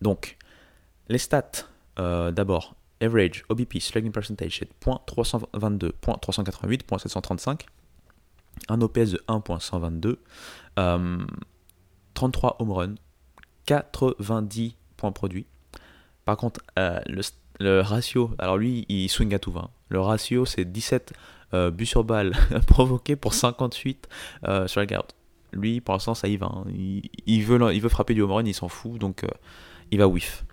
Donc, 0.00 0.38
les 1.08 1.18
stats, 1.18 1.66
euh, 1.98 2.30
d'abord, 2.30 2.76
average, 3.00 3.44
OBP, 3.48 3.78
slugging 3.80 4.12
percentage, 4.12 4.58
c'est 4.58 4.70
.322, 4.80 5.92
.388, 6.02 6.84
.735, 6.86 7.66
un 8.68 8.80
OPS 8.80 9.10
de 9.10 9.24
1.122, 9.28 10.16
33 12.14 12.56
home 12.60 12.72
runs, 12.72 12.94
90 13.66 14.76
points 14.96 15.12
produits. 15.12 15.46
Par 16.24 16.36
contre, 16.36 16.60
euh, 16.78 17.00
le, 17.58 17.80
ratio, 17.80 18.30
alors 18.38 18.56
lui, 18.56 18.86
il 18.88 19.08
swing 19.08 19.34
à 19.34 19.38
tout 19.38 19.52
va. 19.52 19.70
Le 19.88 20.00
ratio, 20.00 20.44
c'est 20.44 20.64
17 20.64 21.12
euh, 21.52 21.70
buts 21.70 21.86
sur 21.86 22.04
balle 22.04 22.32
provoqués 22.66 23.16
pour 23.16 23.34
58 23.34 24.08
sur 24.66 24.80
la 24.80 24.86
garde 24.86 25.12
lui, 25.52 25.80
pour 25.80 25.94
l'instant, 25.94 26.14
ça 26.14 26.28
y 26.28 26.36
va. 26.36 26.46
Hein. 26.46 26.64
Il, 27.26 27.44
veut, 27.44 27.72
il 27.72 27.80
veut 27.80 27.88
frapper 27.88 28.14
du 28.14 28.22
home 28.22 28.32
run, 28.32 28.44
il 28.44 28.54
s'en 28.54 28.68
fout, 28.68 28.98
donc 28.98 29.24
euh, 29.24 29.28
il 29.90 29.98
va 29.98 30.08
whiff. 30.08 30.44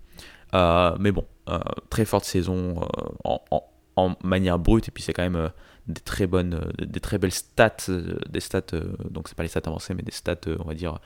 Euh, 0.54 0.96
mais 0.98 1.12
bon, 1.12 1.26
euh, 1.48 1.58
très 1.90 2.04
forte 2.04 2.24
saison 2.24 2.80
en, 3.24 4.14
manière 4.22 4.58
brute, 4.58 4.88
et 4.88 4.90
puis 4.90 5.02
c'est 5.02 5.12
quand 5.12 5.28
même 5.28 5.50
des 5.88 6.00
très 6.00 6.26
bonnes, 6.26 6.72
des 6.78 7.00
très 7.00 7.18
belles 7.18 7.32
stats, 7.32 7.90
des 8.28 8.40
stats, 8.40 8.78
donc 9.10 9.28
c'est 9.28 9.36
pas 9.36 9.42
les 9.42 9.48
stats 9.48 9.62
avancées, 9.66 9.94
mais 9.94 10.02
des 10.02 10.12
stats, 10.12 10.36
on 10.60 10.68
va 10.68 10.74
dire, 10.74 10.98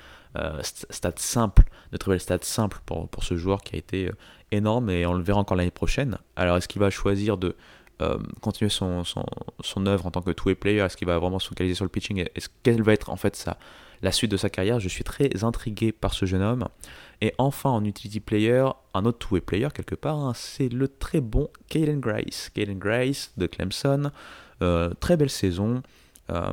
stats 0.63 1.13
simples, 1.17 1.65
de 1.93 1.97
très 1.97 2.11
belles 2.11 2.21
stats 2.21 2.39
simples 2.43 2.81
pour, 2.87 3.09
pour 3.09 3.25
ce 3.25 3.37
joueur 3.37 3.63
qui 3.63 3.77
a 3.77 3.79
été 3.79 4.11
énorme, 4.51 4.91
et 4.91 5.07
on 5.07 5.15
le 5.15 5.23
verra 5.23 5.41
encore 5.41 5.57
l'année 5.57 5.71
prochaine. 5.71 6.19
Alors, 6.37 6.57
est-ce 6.57 6.69
qu'il 6.69 6.81
va 6.81 6.91
choisir 6.91 7.37
de 7.37 7.57
euh, 8.01 8.19
continuer 8.41 8.69
son, 8.69 9.05
son, 9.05 9.87
œuvre 9.87 10.07
en 10.07 10.11
tant 10.11 10.23
que 10.23 10.31
two-way 10.31 10.55
player? 10.55 10.81
Est-ce 10.81 10.97
qu'il 10.97 11.07
va 11.07 11.19
vraiment 11.19 11.39
se 11.39 11.49
focaliser 11.49 11.75
sur 11.75 11.85
le 11.85 11.89
pitching? 11.89 12.25
Est-ce 12.35 12.49
quelle 12.63 12.83
va 12.83 12.93
être 12.93 13.11
en 13.11 13.17
fait 13.17 13.37
sa, 13.37 13.59
la 14.03 14.13
suite 14.13 14.31
de 14.31 14.37
sa 14.37 14.51
carrière? 14.51 14.81
Je 14.81 14.89
suis 14.89 15.05
très 15.05 15.45
intrigué 15.45 15.93
par 15.93 16.13
ce 16.13 16.27
jeune 16.27 16.43
homme. 16.43 16.69
Et 17.21 17.33
enfin, 17.39 17.71
en 17.71 17.85
utility 17.85 18.21
player, 18.21 18.67
un 18.95 19.05
autre 19.05 19.19
two-way 19.19 19.41
player 19.41 19.69
quelque 19.73 19.95
part, 19.95 20.19
hein, 20.19 20.33
c'est 20.35 20.69
le 20.69 20.89
très 20.89 21.21
bon 21.21 21.49
Caden 21.69 22.01
Grice. 22.01 22.51
Caden 22.55 22.79
Grice 22.79 23.33
de 23.37 23.47
Clemson, 23.47 24.11
euh, 24.63 24.93
très 24.99 25.17
belle 25.17 25.31
saison. 25.31 25.83
Euh, 26.31 26.51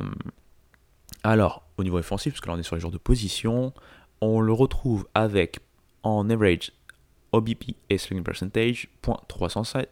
alors, 1.24 1.64
au 1.80 1.84
niveau 1.84 1.98
offensif, 1.98 2.32
parce 2.32 2.40
que 2.40 2.48
là 2.48 2.54
on 2.54 2.58
est 2.58 2.62
sur 2.62 2.76
les 2.76 2.80
joueurs 2.80 2.92
de 2.92 2.98
position, 2.98 3.72
on 4.20 4.40
le 4.40 4.52
retrouve 4.52 5.06
avec 5.14 5.60
en 6.02 6.28
average 6.30 6.72
OBP 7.32 7.76
et 7.88 7.98
Slugging 7.98 8.24
Percentage, 8.24 8.88
.307, 9.02 9.86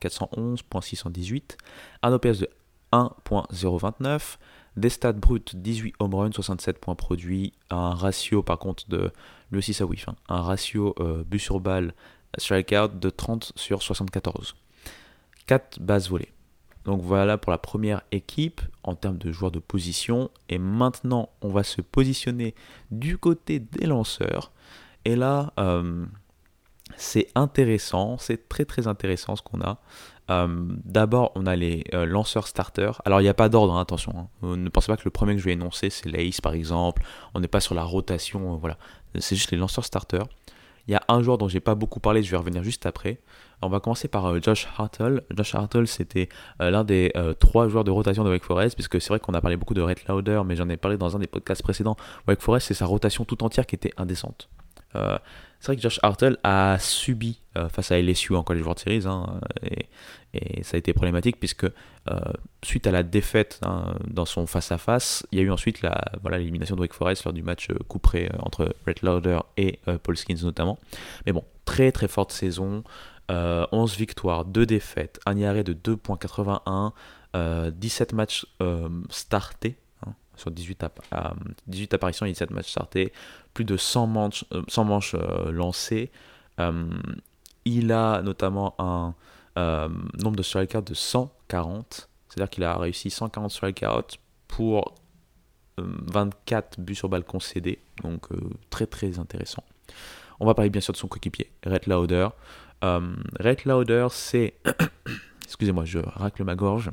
.411, 0.00 0.60
.618, 0.70 1.56
un 2.02 2.12
OPS 2.12 2.38
de 2.38 2.50
1.029, 2.92 4.36
des 4.76 4.88
stats 4.88 5.12
brutes 5.12 5.56
18 5.56 5.94
home 6.00 6.14
runs, 6.14 6.32
67 6.32 6.78
points 6.78 6.94
produits, 6.94 7.52
un 7.70 7.94
ratio 7.94 8.42
par 8.42 8.58
contre 8.58 8.88
de, 8.88 9.12
lui 9.50 9.58
aussi 9.58 9.74
ça 9.74 9.86
whiff, 9.86 10.08
hein, 10.08 10.16
un 10.28 10.42
ratio 10.42 10.94
euh, 10.98 11.22
but 11.24 11.38
sur 11.38 11.60
balle 11.60 11.94
strikeout 12.38 12.98
de 12.98 13.10
30 13.10 13.52
sur 13.54 13.82
74. 13.82 14.56
4 15.46 15.80
bases 15.80 16.08
volées. 16.08 16.32
Donc 16.84 17.00
voilà 17.00 17.38
pour 17.38 17.50
la 17.50 17.58
première 17.58 18.02
équipe 18.12 18.60
en 18.82 18.94
termes 18.94 19.18
de 19.18 19.32
joueurs 19.32 19.50
de 19.50 19.58
position. 19.58 20.30
Et 20.48 20.58
maintenant, 20.58 21.30
on 21.40 21.48
va 21.48 21.62
se 21.62 21.80
positionner 21.80 22.54
du 22.90 23.18
côté 23.18 23.58
des 23.58 23.86
lanceurs. 23.86 24.52
Et 25.04 25.16
là, 25.16 25.52
euh, 25.58 26.04
c'est 26.96 27.28
intéressant, 27.34 28.18
c'est 28.18 28.48
très 28.48 28.64
très 28.64 28.86
intéressant 28.86 29.36
ce 29.36 29.42
qu'on 29.42 29.60
a. 29.60 29.78
Euh, 30.30 30.66
d'abord, 30.84 31.32
on 31.34 31.46
a 31.46 31.56
les 31.56 31.84
euh, 31.92 32.06
lanceurs 32.06 32.46
starters. 32.46 33.00
Alors, 33.04 33.20
il 33.20 33.24
n'y 33.24 33.30
a 33.30 33.34
pas 33.34 33.48
d'ordre, 33.48 33.74
hein, 33.74 33.80
attention. 33.80 34.28
Hein. 34.42 34.56
Ne 34.56 34.68
pensez 34.68 34.86
pas 34.86 34.96
que 34.96 35.04
le 35.04 35.10
premier 35.10 35.34
que 35.34 35.40
je 35.40 35.44
vais 35.44 35.52
énoncer, 35.52 35.90
c'est 35.90 36.08
l'Ace 36.08 36.40
par 36.40 36.54
exemple. 36.54 37.02
On 37.34 37.40
n'est 37.40 37.48
pas 37.48 37.60
sur 37.60 37.74
la 37.74 37.84
rotation, 37.84 38.56
voilà. 38.56 38.78
C'est 39.18 39.36
juste 39.36 39.50
les 39.50 39.58
lanceurs 39.58 39.84
starters. 39.84 40.26
Il 40.86 40.92
y 40.92 40.94
a 40.94 41.02
un 41.08 41.22
joueur 41.22 41.38
dont 41.38 41.48
j'ai 41.48 41.60
pas 41.60 41.74
beaucoup 41.74 42.00
parlé, 42.00 42.22
je 42.22 42.30
vais 42.30 42.36
revenir 42.36 42.62
juste 42.62 42.84
après. 42.86 43.18
On 43.64 43.68
va 43.68 43.80
commencer 43.80 44.08
par 44.08 44.40
Josh 44.42 44.68
Hartle. 44.76 45.22
Josh 45.34 45.54
Hartle, 45.54 45.86
c'était 45.86 46.28
l'un 46.60 46.84
des 46.84 47.12
trois 47.40 47.68
joueurs 47.68 47.84
de 47.84 47.90
rotation 47.90 48.24
de 48.24 48.30
Wake 48.30 48.44
Forest, 48.44 48.76
puisque 48.76 49.00
c'est 49.00 49.08
vrai 49.08 49.20
qu'on 49.20 49.34
a 49.34 49.40
parlé 49.40 49.56
beaucoup 49.56 49.74
de 49.74 49.82
Red 49.82 49.98
Lauder, 50.08 50.42
mais 50.44 50.56
j'en 50.56 50.68
ai 50.68 50.76
parlé 50.76 50.96
dans 50.96 51.16
un 51.16 51.18
des 51.18 51.26
podcasts 51.26 51.62
précédents. 51.62 51.96
Wake 52.28 52.40
Forest, 52.40 52.68
c'est 52.68 52.74
sa 52.74 52.86
rotation 52.86 53.24
tout 53.24 53.42
entière 53.42 53.66
qui 53.66 53.74
était 53.74 53.92
indécente. 53.96 54.48
C'est 55.64 55.72
vrai 55.72 55.76
que 55.76 55.82
Josh 55.82 55.98
Hartle 56.02 56.36
a 56.42 56.78
subi 56.78 57.40
euh, 57.56 57.70
face 57.70 57.90
à 57.90 57.98
LSU 57.98 58.34
en 58.34 58.42
College 58.42 58.60
World 58.64 58.78
Series, 58.78 59.04
hein, 59.06 59.40
et, 59.62 59.86
ça 60.62 60.76
a 60.76 60.78
été 60.78 60.92
problématique 60.92 61.38
puisque 61.38 61.64
euh, 61.64 62.20
suite 62.62 62.86
à 62.86 62.90
la 62.90 63.02
défaite 63.02 63.60
hein, 63.62 63.94
dans 64.06 64.26
son 64.26 64.46
face-à-face, 64.46 65.26
il 65.32 65.38
y 65.38 65.40
a 65.40 65.44
eu 65.44 65.50
ensuite 65.50 65.80
la, 65.80 66.04
voilà, 66.20 66.36
l'élimination 66.36 66.76
de 66.76 66.82
Wake 66.82 66.92
Forest 66.92 67.24
lors 67.24 67.32
du 67.32 67.42
match 67.42 67.70
euh, 67.70 67.78
couperé 67.88 68.30
entre 68.40 68.76
Brett 68.82 69.00
Lauder 69.00 69.38
et 69.56 69.80
Paul 70.02 70.18
Skins 70.18 70.42
notamment. 70.42 70.78
Mais 71.24 71.32
bon, 71.32 71.44
très 71.64 71.92
très 71.92 72.08
forte 72.08 72.32
saison, 72.32 72.84
11 73.28 73.96
victoires, 73.96 74.44
2 74.44 74.66
défaites, 74.66 75.20
un 75.26 75.36
IRA 75.36 75.62
de 75.62 75.72
2.81, 75.72 76.92
17 77.72 78.12
matchs 78.12 78.46
startés, 79.08 79.78
sur 80.36 80.50
18, 80.50 80.84
18 81.66 81.94
apparitions 81.94 82.26
et 82.26 82.30
17 82.30 82.50
matchs 82.50 82.70
startés, 82.70 83.12
plus 83.52 83.64
de 83.64 83.76
100 83.76 84.06
manches, 84.06 84.44
100 84.68 84.90
euh, 84.90 85.00
euh, 85.14 85.52
lancées. 85.52 86.10
Euh, 86.60 86.88
il 87.64 87.92
a 87.92 88.22
notamment 88.22 88.74
un 88.78 89.14
nombre 89.56 90.36
de 90.36 90.42
strikeouts 90.42 90.80
de 90.80 90.94
140, 90.94 92.08
c'est-à-dire 92.28 92.50
qu'il 92.50 92.64
a 92.64 92.76
réussi 92.76 93.10
140 93.10 93.50
strikeouts 93.50 94.18
pour 94.48 94.94
24 95.78 96.80
buts 96.80 96.94
sur 96.94 97.08
balle 97.08 97.24
concédés, 97.24 97.78
donc 98.02 98.26
très 98.70 98.86
très 98.86 99.18
intéressant. 99.18 99.62
On 100.40 100.46
va 100.46 100.54
parler 100.54 100.70
bien 100.70 100.80
sûr 100.80 100.92
de 100.92 100.98
son 100.98 101.06
coéquipier, 101.06 101.50
Red 101.64 101.86
Lauder. 101.86 102.28
Red 103.40 103.64
Lauder, 103.64 104.08
c'est. 104.10 104.54
Excusez-moi, 105.44 105.84
je 105.84 105.98
racle 105.98 106.44
ma 106.44 106.54
gorge. 106.54 106.90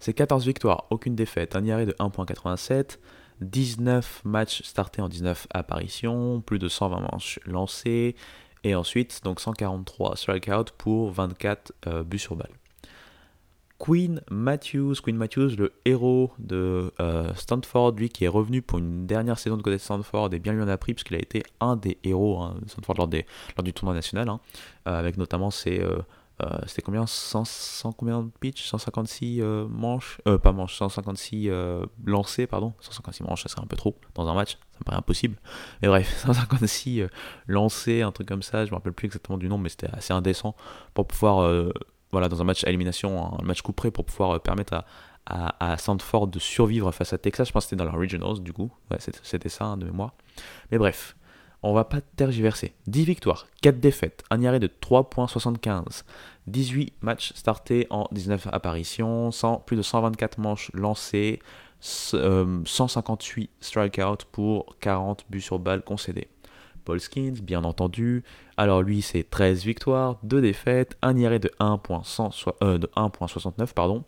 C'est 0.00 0.14
14 0.14 0.46
victoires, 0.46 0.86
aucune 0.90 1.16
défaite, 1.16 1.56
un 1.56 1.64
IRA 1.64 1.84
de 1.84 1.92
1.87, 1.92 2.98
19 3.40 4.22
matchs 4.24 4.62
startés 4.62 5.02
en 5.02 5.08
19 5.08 5.48
apparitions, 5.52 6.40
plus 6.40 6.58
de 6.58 6.68
120 6.68 7.00
manches 7.00 7.40
lancées, 7.46 8.14
et 8.64 8.74
ensuite 8.74 9.22
donc 9.24 9.40
143 9.40 10.16
strikeouts 10.16 10.72
pour 10.76 11.10
24 11.10 11.72
euh, 11.86 12.04
buts 12.04 12.18
sur 12.18 12.36
balle. 12.36 12.52
Queen 13.78 14.20
Matthews, 14.30 14.96
Queen 15.02 15.16
Matthews, 15.16 15.50
le 15.56 15.72
héros 15.84 16.32
de 16.38 16.92
euh, 17.00 17.32
Stanford, 17.34 17.92
lui 17.92 18.08
qui 18.08 18.24
est 18.24 18.28
revenu 18.28 18.60
pour 18.60 18.78
une 18.78 19.06
dernière 19.06 19.38
saison 19.38 19.56
de 19.56 19.62
côté 19.62 19.76
de 19.76 19.80
Stanford 19.80 20.34
et 20.34 20.40
bien 20.40 20.52
lui 20.52 20.62
en 20.62 20.68
a 20.68 20.76
pris 20.76 20.94
puisqu'il 20.94 21.14
a 21.14 21.20
été 21.20 21.44
un 21.60 21.76
des 21.76 21.96
héros 22.02 22.42
hein, 22.42 22.56
de 22.60 22.68
Stanford 22.68 22.96
lors, 22.96 23.08
du 23.62 23.72
tournoi 23.72 23.94
national, 23.94 24.28
hein, 24.28 24.40
euh, 24.88 24.98
avec 24.98 25.16
notamment 25.16 25.50
ses 25.50 25.80
euh, 26.40 26.58
c'était 26.66 26.82
combien? 26.82 27.04
100, 27.04 27.92
combien 27.96 28.22
de 28.22 28.30
pitch 28.38 28.64
156 28.64 29.40
euh, 29.40 29.66
manches? 29.68 30.20
Pas 30.42 30.52
manches, 30.52 30.76
156 30.76 31.50
lancés, 32.04 32.46
pardon. 32.46 32.74
156 32.80 33.24
manches, 33.24 33.42
ça 33.42 33.48
serait 33.48 33.62
un 33.62 33.66
peu 33.66 33.76
trop 33.76 33.96
dans 34.14 34.28
un 34.28 34.34
match, 34.34 34.52
ça 34.72 34.78
me 34.80 34.84
paraît 34.84 34.98
impossible. 34.98 35.36
Mais 35.82 35.88
bref, 35.88 36.16
156 36.24 37.02
lancés, 37.48 38.02
un 38.02 38.12
truc 38.12 38.28
comme 38.28 38.42
ça, 38.42 38.64
je 38.64 38.70
me 38.70 38.76
rappelle 38.76 38.92
plus 38.92 39.06
exactement 39.06 39.38
du 39.38 39.48
nom, 39.48 39.58
mais 39.58 39.68
c'était 39.68 39.90
assez 39.92 40.12
indécent 40.12 40.54
pour 40.94 41.08
pouvoir, 41.08 41.72
voilà, 42.10 42.28
dans 42.28 42.40
un 42.40 42.44
match 42.44 42.64
à 42.64 42.68
élimination, 42.68 43.38
un 43.38 43.42
match 43.42 43.62
coup 43.62 43.72
près, 43.72 43.90
pour 43.90 44.04
pouvoir 44.04 44.40
permettre 44.40 44.84
à, 45.26 45.76
Sandford 45.76 46.28
de 46.28 46.38
survivre 46.38 46.90
face 46.92 47.12
à 47.12 47.18
Texas. 47.18 47.48
Je 47.48 47.52
pense 47.52 47.64
que 47.64 47.70
c'était 47.70 47.84
dans 47.84 47.90
la 47.90 47.96
Regionals, 47.96 48.40
du 48.40 48.52
coup. 48.52 48.70
Ouais, 48.90 48.96
c'était 48.98 49.48
ça, 49.48 49.66
hein, 49.66 49.76
de 49.76 49.84
mémoire. 49.84 50.14
Mais 50.70 50.78
bref, 50.78 51.16
on 51.62 51.74
va 51.74 51.84
pas 51.84 52.00
tergiverser. 52.00 52.74
10 52.86 53.04
victoires, 53.04 53.46
4 53.62 53.80
défaites, 53.80 54.24
un 54.30 54.40
IRA 54.40 54.58
de 54.58 54.68
3.75, 54.68 56.04
18 56.46 56.94
matchs 57.02 57.32
startés 57.34 57.86
en 57.90 58.08
19 58.12 58.48
apparitions, 58.52 59.30
plus 59.66 59.76
de 59.76 59.82
124 59.82 60.38
manches 60.38 60.70
lancées, 60.72 61.40
158 61.80 63.44
euh, 63.44 63.54
strikeouts 63.60 64.24
pour 64.32 64.76
40 64.80 65.26
buts 65.28 65.40
sur 65.40 65.58
balle 65.58 65.82
concédés. 65.82 66.28
Paul 66.84 67.00
Skins, 67.00 67.40
bien 67.42 67.64
entendu. 67.64 68.24
Alors 68.56 68.82
lui, 68.82 69.02
c'est 69.02 69.28
13 69.28 69.64
victoires, 69.64 70.18
2 70.22 70.40
défaites, 70.40 70.96
un 71.02 71.16
IRA 71.16 71.38
de 71.38 71.50
1.69, 71.60 72.52
euh, 72.62 73.66
pardon, 73.74 74.04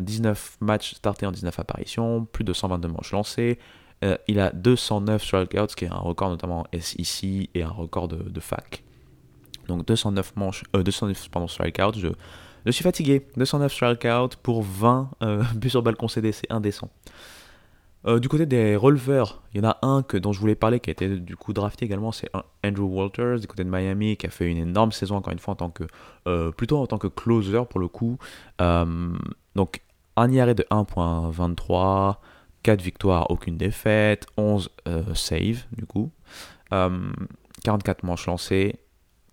19 0.00 0.58
matchs 0.60 0.94
startés 0.94 1.26
en 1.26 1.32
19 1.32 1.58
apparitions, 1.58 2.24
plus 2.24 2.44
de 2.44 2.52
122 2.52 2.88
manches 2.88 3.12
lancées, 3.12 3.58
euh, 4.02 4.16
il 4.28 4.40
a 4.40 4.50
209 4.50 5.22
strikeouts, 5.22 5.68
ce 5.68 5.76
qui 5.76 5.84
est 5.84 5.88
un 5.88 5.96
record 5.96 6.30
notamment 6.30 6.66
SEC 6.78 7.50
et 7.54 7.62
un 7.62 7.70
record 7.70 8.08
de, 8.08 8.40
fac. 8.40 8.82
Donc 9.68 9.86
209 9.86 10.36
manches, 10.36 10.64
euh, 10.74 10.82
209 10.82 11.30
pardon, 11.30 11.48
strikeouts, 11.48 11.98
je, 11.98 12.70
suis 12.70 12.82
fatigué. 12.82 13.26
209 13.36 13.72
strikeouts 13.72 14.36
pour 14.42 14.62
20 14.62 15.10
euh, 15.22 15.44
buts 15.54 15.70
sur 15.70 15.82
balle 15.82 15.96
concédés, 15.96 16.32
c'est 16.32 16.50
indécent. 16.50 16.90
Euh, 18.06 18.18
du 18.18 18.28
côté 18.28 18.46
des 18.46 18.76
releveurs, 18.76 19.42
il 19.52 19.62
y 19.62 19.66
en 19.66 19.68
a 19.68 19.78
un 19.82 20.02
que, 20.02 20.16
dont 20.16 20.32
je 20.32 20.40
voulais 20.40 20.54
parler 20.54 20.80
qui 20.80 20.88
a 20.88 20.92
été 20.92 21.08
du 21.18 21.36
coup 21.36 21.52
drafté 21.52 21.84
également, 21.84 22.12
c'est 22.12 22.30
Andrew 22.64 22.84
Walters 22.84 23.40
du 23.40 23.46
côté 23.46 23.62
de 23.62 23.68
Miami 23.68 24.16
qui 24.16 24.26
a 24.26 24.30
fait 24.30 24.46
une 24.46 24.56
énorme 24.56 24.90
saison 24.90 25.16
encore 25.16 25.32
une 25.32 25.38
fois 25.38 25.52
en 25.52 25.56
tant 25.56 25.70
que 25.70 25.84
euh, 26.26 26.50
plutôt 26.50 26.78
en 26.78 26.86
tant 26.86 26.96
que 26.98 27.08
closer 27.08 27.62
pour 27.68 27.78
le 27.78 27.88
coup. 27.88 28.18
Euh, 28.60 29.12
donc 29.54 29.82
un 30.16 30.30
IRA 30.30 30.54
de 30.54 30.62
1.23, 30.70 32.16
4 32.62 32.80
victoires, 32.80 33.30
aucune 33.30 33.58
défaite, 33.58 34.26
11 34.36 34.70
saves 35.14 35.64
du 35.72 35.86
coup, 35.86 36.10
44 36.70 38.02
manches 38.04 38.26
lancées, 38.26 38.76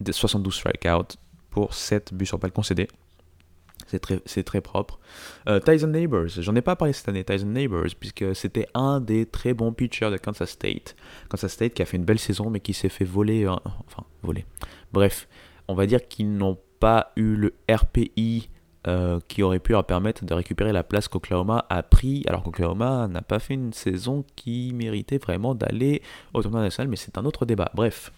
72 0.09 0.53
strikeouts 0.53 1.17
pour 1.49 1.73
7 1.73 2.13
buts 2.13 2.25
sur 2.25 2.37
balle 2.37 2.51
concédés. 2.51 2.87
C'est 3.87 4.43
très, 4.43 4.61
propre. 4.61 4.99
Euh, 5.47 5.59
Tyson 5.59 5.87
Neighbors, 5.87 6.27
j'en 6.27 6.55
ai 6.55 6.61
pas 6.61 6.75
parlé 6.75 6.93
cette 6.93 7.07
année, 7.09 7.23
Tyson 7.23 7.47
Neighbors, 7.47 7.87
puisque 7.99 8.35
c'était 8.35 8.67
un 8.73 8.99
des 8.99 9.25
très 9.25 9.53
bons 9.53 9.71
pitchers 9.71 10.11
de 10.11 10.17
Kansas 10.17 10.49
State. 10.49 10.95
Kansas 11.29 11.51
State 11.51 11.73
qui 11.73 11.81
a 11.81 11.85
fait 11.85 11.97
une 11.97 12.05
belle 12.05 12.19
saison, 12.19 12.49
mais 12.49 12.59
qui 12.59 12.73
s'est 12.73 12.89
fait 12.89 13.05
voler. 13.05 13.45
Euh, 13.45 13.55
enfin. 13.87 14.03
Bref, 14.91 15.27
on 15.67 15.73
va 15.73 15.85
dire 15.85 16.07
qu'ils 16.07 16.31
n'ont 16.35 16.57
pas 16.79 17.11
eu 17.15 17.35
le 17.35 17.53
RPI 17.69 18.49
euh, 18.87 19.19
qui 19.27 19.43
aurait 19.43 19.59
pu 19.59 19.73
leur 19.73 19.85
permettre 19.85 20.23
de 20.23 20.33
récupérer 20.33 20.71
la 20.71 20.83
place 20.83 21.09
qu'Oklahoma 21.09 21.65
a 21.69 21.83
pris, 21.83 22.23
alors 22.27 22.43
qu'Oklahoma 22.43 23.07
n'a 23.09 23.21
pas 23.21 23.39
fait 23.39 23.53
une 23.53 23.73
saison 23.73 24.23
qui 24.37 24.71
méritait 24.73 25.17
vraiment 25.17 25.55
d'aller 25.55 26.01
au 26.33 26.41
tournoi 26.41 26.61
national, 26.61 26.87
mais 26.87 26.95
c'est 26.95 27.17
un 27.17 27.25
autre 27.25 27.45
débat. 27.45 27.69
Bref. 27.73 28.13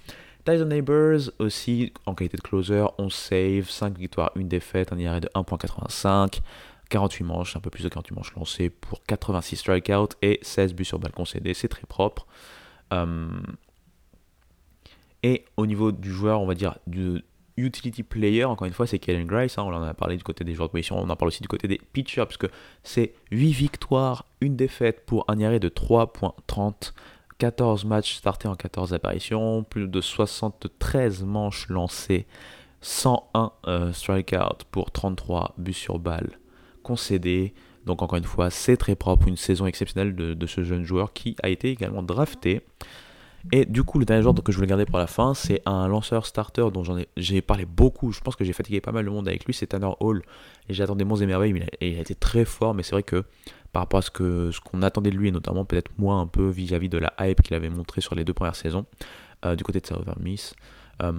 Tyson 0.50 0.66
Neighbors 0.66 1.32
aussi 1.40 1.94
en 2.06 2.16
qualité 2.16 2.38
de 2.38 2.42
closer, 2.42 2.86
11 2.98 3.14
saves, 3.14 3.70
5 3.70 3.98
victoires, 3.98 4.32
1 4.36 4.42
défaite, 4.46 4.92
un 4.92 4.98
IRA 4.98 5.20
de 5.20 5.28
1.85, 5.36 6.42
48 6.90 7.24
manches, 7.24 7.56
un 7.56 7.60
peu 7.60 7.70
plus 7.70 7.84
de 7.84 7.90
48 7.90 8.16
manches 8.16 8.36
lancées 8.36 8.70
pour 8.70 9.04
86 9.04 9.58
strikeouts 9.58 10.16
et 10.22 10.40
16 10.42 10.74
buts 10.74 10.86
sur 10.86 10.98
balle 10.98 11.12
concédés, 11.12 11.54
c'est 11.54 11.68
très 11.68 11.86
propre. 11.86 12.26
Um, 12.90 13.44
et 15.22 15.46
au 15.58 15.66
niveau 15.68 15.92
du 15.92 16.12
joueur, 16.12 16.42
on 16.42 16.48
va 16.48 16.56
dire 16.56 16.80
du 16.88 17.24
utility 17.58 18.04
player, 18.04 18.46
encore 18.46 18.66
une 18.66 18.74
fois, 18.74 18.88
c'est 18.88 19.00
Kellen 19.00 19.28
Grice, 19.28 19.58
hein, 19.58 19.64
on 19.64 19.74
en 19.74 19.84
a 19.84 19.94
parlé 19.94 20.18
du 20.18 20.24
côté 20.24 20.44
des 20.44 20.56
joueurs 20.56 20.70
de 20.70 20.72
position, 20.72 20.98
on 20.98 21.10
en 21.10 21.16
parle 21.16 21.28
aussi 21.28 21.42
du 21.42 21.48
côté 21.48 21.68
des 21.68 21.80
pitchers, 21.94 22.26
puisque 22.26 22.48
c'est 22.84 23.14
8 23.32 23.52
victoires, 23.52 24.26
1 24.42 24.50
défaite 24.50 25.06
pour 25.06 25.26
un 25.28 25.38
IRA 25.38 25.60
de 25.60 25.70
3.30 25.70 26.94
14 27.40 27.86
matchs 27.86 28.16
startés 28.16 28.48
en 28.48 28.56
14 28.56 28.94
apparitions, 28.94 29.64
plus 29.64 29.88
de 29.88 30.02
73 30.02 31.24
manches 31.24 31.70
lancées, 31.70 32.28
101 32.82 33.52
euh, 33.68 33.94
strikeouts 33.94 34.66
pour 34.72 34.92
33 34.92 35.56
buts 35.58 35.74
sur 35.74 36.00
balle 36.00 36.38
concédés. 36.84 37.54
Donc 37.86 38.02
encore 38.02 38.18
une 38.18 38.26
fois, 38.26 38.50
c'est 38.50 38.78
très 38.78 38.96
propre, 38.96 39.28
une 39.28 39.38
saison 39.38 39.66
exceptionnelle 39.66 40.16
de, 40.16 40.46
ce 40.48 40.64
jeune 40.64 40.84
joueur 40.84 41.14
qui 41.14 41.36
a 41.42 41.50
été 41.50 41.70
également 41.70 42.04
drafté. 42.04 42.62
Et 43.52 43.66
du 43.66 43.84
coup, 43.84 44.00
le 44.00 44.06
dernier 44.06 44.22
joueur 44.22 44.36
que 44.36 44.52
je 44.52 44.58
voulais 44.58 44.68
garder 44.68 44.86
pour 44.86 45.00
la 45.00 45.08
fin, 45.08 45.34
c'est 45.34 45.62
un 45.66 45.88
lanceur 45.88 46.26
starter 46.26 46.68
dont 46.74 46.84
j'ai 47.18 47.42
parlé 47.42 47.66
beaucoup. 47.66 48.12
Je 48.12 48.22
pense 48.22 48.36
que 48.36 48.44
j'ai 48.44 48.54
fatigué 48.54 48.82
pas 48.82 48.92
mal 48.92 49.06
le 49.06 49.12
monde 49.12 49.28
avec 49.28 49.46
lui, 49.46 49.54
c'est 49.54 49.68
Tanner 49.68 49.90
Hall. 50.00 50.24
Et 50.68 50.74
j'attendais 50.74 51.06
monts 51.06 51.16
et 51.16 51.26
mais 51.26 51.68
il 51.82 51.98
a, 51.98 52.02
été 52.02 52.16
très 52.16 52.46
fort. 52.46 52.74
Mais 52.74 52.84
c'est 52.84 52.92
vrai 52.92 53.04
que 53.04 53.24
par 53.72 53.84
rapport 53.84 54.00
à 54.00 54.02
ce 54.02 54.10
qu'on 54.60 54.82
attendait 54.82 55.12
de 55.12 55.18
lui, 55.18 55.30
et 55.30 55.32
notamment 55.32 55.66
peut-être 55.66 55.92
moins 55.98 56.22
un 56.22 56.28
peu 56.28 56.50
vis-à-vis 56.50 56.90
de 56.90 56.98
la 56.98 57.14
hype 57.20 57.42
qu'il 57.42 57.56
avait 57.56 57.70
montré 57.70 58.02
sur 58.02 58.16
les 58.16 58.24
deux 58.24 58.34
premières 58.34 58.56
saisons, 58.56 58.86
euh, 59.46 59.56
du 59.56 59.64
côté 59.64 59.80
de 59.80 59.86
Server 59.86 60.14
Miss. 60.20 60.54
Euh, 61.02 61.14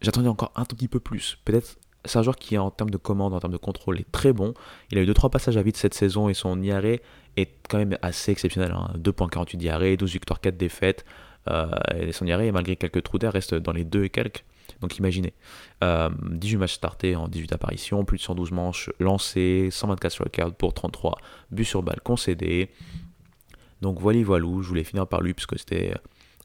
j'attendais 0.00 0.28
encore 0.28 0.52
un 0.54 0.64
tout 0.64 0.76
petit 0.76 0.88
peu 0.88 1.00
plus. 1.00 1.38
Peut-être 1.44 1.78
c'est 2.04 2.18
un 2.18 2.22
joueur 2.22 2.36
qui, 2.36 2.56
en 2.58 2.70
termes 2.70 2.90
de 2.90 2.98
commande, 2.98 3.32
en 3.32 3.40
termes 3.40 3.52
de 3.52 3.58
contrôle, 3.58 3.98
est 3.98 4.10
très 4.12 4.32
bon. 4.32 4.54
Il 4.90 4.98
a 4.98 5.02
eu 5.02 5.06
2-3 5.06 5.30
passages 5.30 5.56
à 5.56 5.62
vide 5.62 5.76
cette 5.76 5.94
saison 5.94 6.28
et 6.28 6.34
son 6.34 6.62
IRA 6.62 6.98
est 7.36 7.50
quand 7.68 7.78
même 7.78 7.98
assez 8.02 8.30
exceptionnel. 8.30 8.72
Hein. 8.72 8.92
2.48 8.98 9.56
d'IRA, 9.56 9.96
12 9.96 10.12
victoires, 10.12 10.40
4 10.40 10.56
défaites. 10.56 11.04
Euh, 11.50 11.70
et 11.94 12.12
son 12.12 12.26
IRA, 12.26 12.50
malgré 12.52 12.76
quelques 12.76 13.02
trous 13.02 13.18
d'air, 13.18 13.32
reste 13.32 13.54
dans 13.54 13.72
les 13.72 13.84
2 13.84 14.04
et 14.04 14.10
quelques. 14.10 14.44
Donc 14.80 14.96
imaginez, 14.98 15.34
18 15.82 15.84
euh, 15.84 16.58
matchs 16.58 16.74
startés 16.74 17.16
en 17.16 17.28
18 17.28 17.52
apparitions, 17.52 18.04
plus 18.04 18.18
de 18.18 18.22
112 18.22 18.52
manches 18.52 18.90
lancées, 18.98 19.68
124 19.70 20.12
strikeouts 20.12 20.52
pour 20.52 20.74
33 20.74 21.18
buts 21.50 21.64
sur 21.64 21.82
balle 21.82 22.00
concédés. 22.02 22.70
Donc 23.82 24.00
voilà, 24.00 24.22
voilà, 24.22 24.46
je 24.46 24.68
voulais 24.68 24.84
finir 24.84 25.06
par 25.06 25.20
lui 25.20 25.34
puisque 25.34 25.58
c'était 25.58 25.94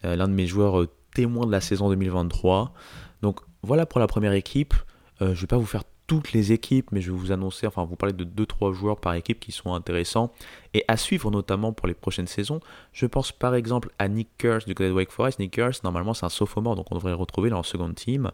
euh, 0.06 0.16
l'un 0.16 0.28
de 0.28 0.34
mes 0.34 0.48
joueurs 0.48 0.88
témoins 1.14 1.46
de 1.46 1.52
la 1.52 1.62
saison 1.62 1.90
2023. 1.90 2.74
Donc 3.22 3.40
voilà 3.62 3.86
pour 3.86 4.00
la 4.00 4.08
première 4.08 4.34
équipe. 4.34 4.74
je 5.22 5.26
ne 5.26 5.34
vais 5.34 5.48
pas 5.48 5.58
vous 5.58 5.66
faire 5.66 5.84
toutes 6.10 6.34
les 6.34 6.52
équipes, 6.54 6.92
mais 6.92 7.02
je 7.02 7.12
vais 7.12 7.18
vous 7.18 7.32
annoncer, 7.32 7.68
enfin 7.68 7.86
vous 7.86 7.96
parler 7.96 8.14
de 8.14 8.26
2-3 8.26 8.74
joueurs 8.74 9.00
par 9.00 9.14
équipe 9.14 9.40
qui 9.40 9.52
sont 9.52 9.76
intéressants 9.76 10.32
et 10.74 10.84
à 10.88 10.98
suivre 10.98 11.30
notamment 11.30 11.72
pour 11.72 11.88
les 11.88 11.94
prochaines 11.94 12.26
saisons. 12.26 12.62
Je 12.94 13.06
pense 13.06 13.32
par 13.32 13.54
exemple 13.54 13.92
à 14.00 14.08
Nick 14.08 14.30
Kurse 14.40 14.66
du 14.66 14.74
côté 14.74 14.90
de 14.90 14.94
Wake 14.96 15.12
Forest. 15.12 15.38
Nick 15.38 15.52
Kurse, 15.52 15.84
normalement 15.84 16.16
c'est 16.16 16.26
un 16.26 16.30
sophomore, 16.30 16.76
donc 16.76 16.88
on 16.90 16.96
devrait 16.96 17.12
le 17.12 17.16
retrouver 17.16 17.52
dans 17.52 17.58
le 17.58 17.64
second 17.64 17.94
team. 17.94 18.32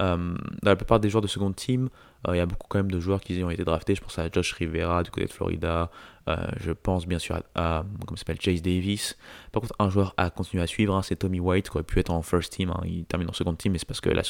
Euh, 0.00 0.16
dans 0.62 0.70
la 0.70 0.76
plupart 0.76 0.98
des 0.98 1.10
joueurs 1.10 1.22
de 1.22 1.26
second 1.26 1.52
team, 1.52 1.88
euh, 2.26 2.34
il 2.34 2.38
y 2.38 2.40
a 2.40 2.46
beaucoup 2.46 2.66
quand 2.68 2.78
même 2.78 2.90
de 2.90 3.00
joueurs 3.00 3.20
qui 3.20 3.42
ont 3.44 3.50
été 3.50 3.64
draftés. 3.64 3.94
Je 3.94 4.00
pense 4.00 4.18
à 4.18 4.28
Josh 4.30 4.52
Rivera 4.54 5.02
du 5.02 5.10
côté 5.10 5.26
de 5.26 5.32
Florida. 5.32 5.90
Euh, 6.28 6.36
je 6.58 6.72
pense 6.72 7.06
bien 7.06 7.18
sûr 7.18 7.40
à, 7.54 7.84
comment 8.06 8.16
s'appelle 8.16 8.40
Chase 8.40 8.62
Davis. 8.62 9.16
Par 9.52 9.60
contre, 9.60 9.74
un 9.78 9.90
joueur 9.90 10.14
à 10.16 10.30
continuer 10.30 10.62
à 10.62 10.66
suivre, 10.66 10.94
hein, 10.94 11.02
c'est 11.02 11.16
Tommy 11.16 11.40
White 11.40 11.68
qui 11.68 11.76
aurait 11.76 11.84
pu 11.84 11.98
être 11.98 12.10
en 12.10 12.22
first 12.22 12.52
team. 12.52 12.70
Hein. 12.70 12.80
Il 12.84 13.04
termine 13.04 13.28
en 13.28 13.32
second 13.32 13.54
team, 13.54 13.72
mais 13.72 13.78
c'est 13.78 13.88
parce 13.88 14.00
que 14.00 14.10
la, 14.10 14.22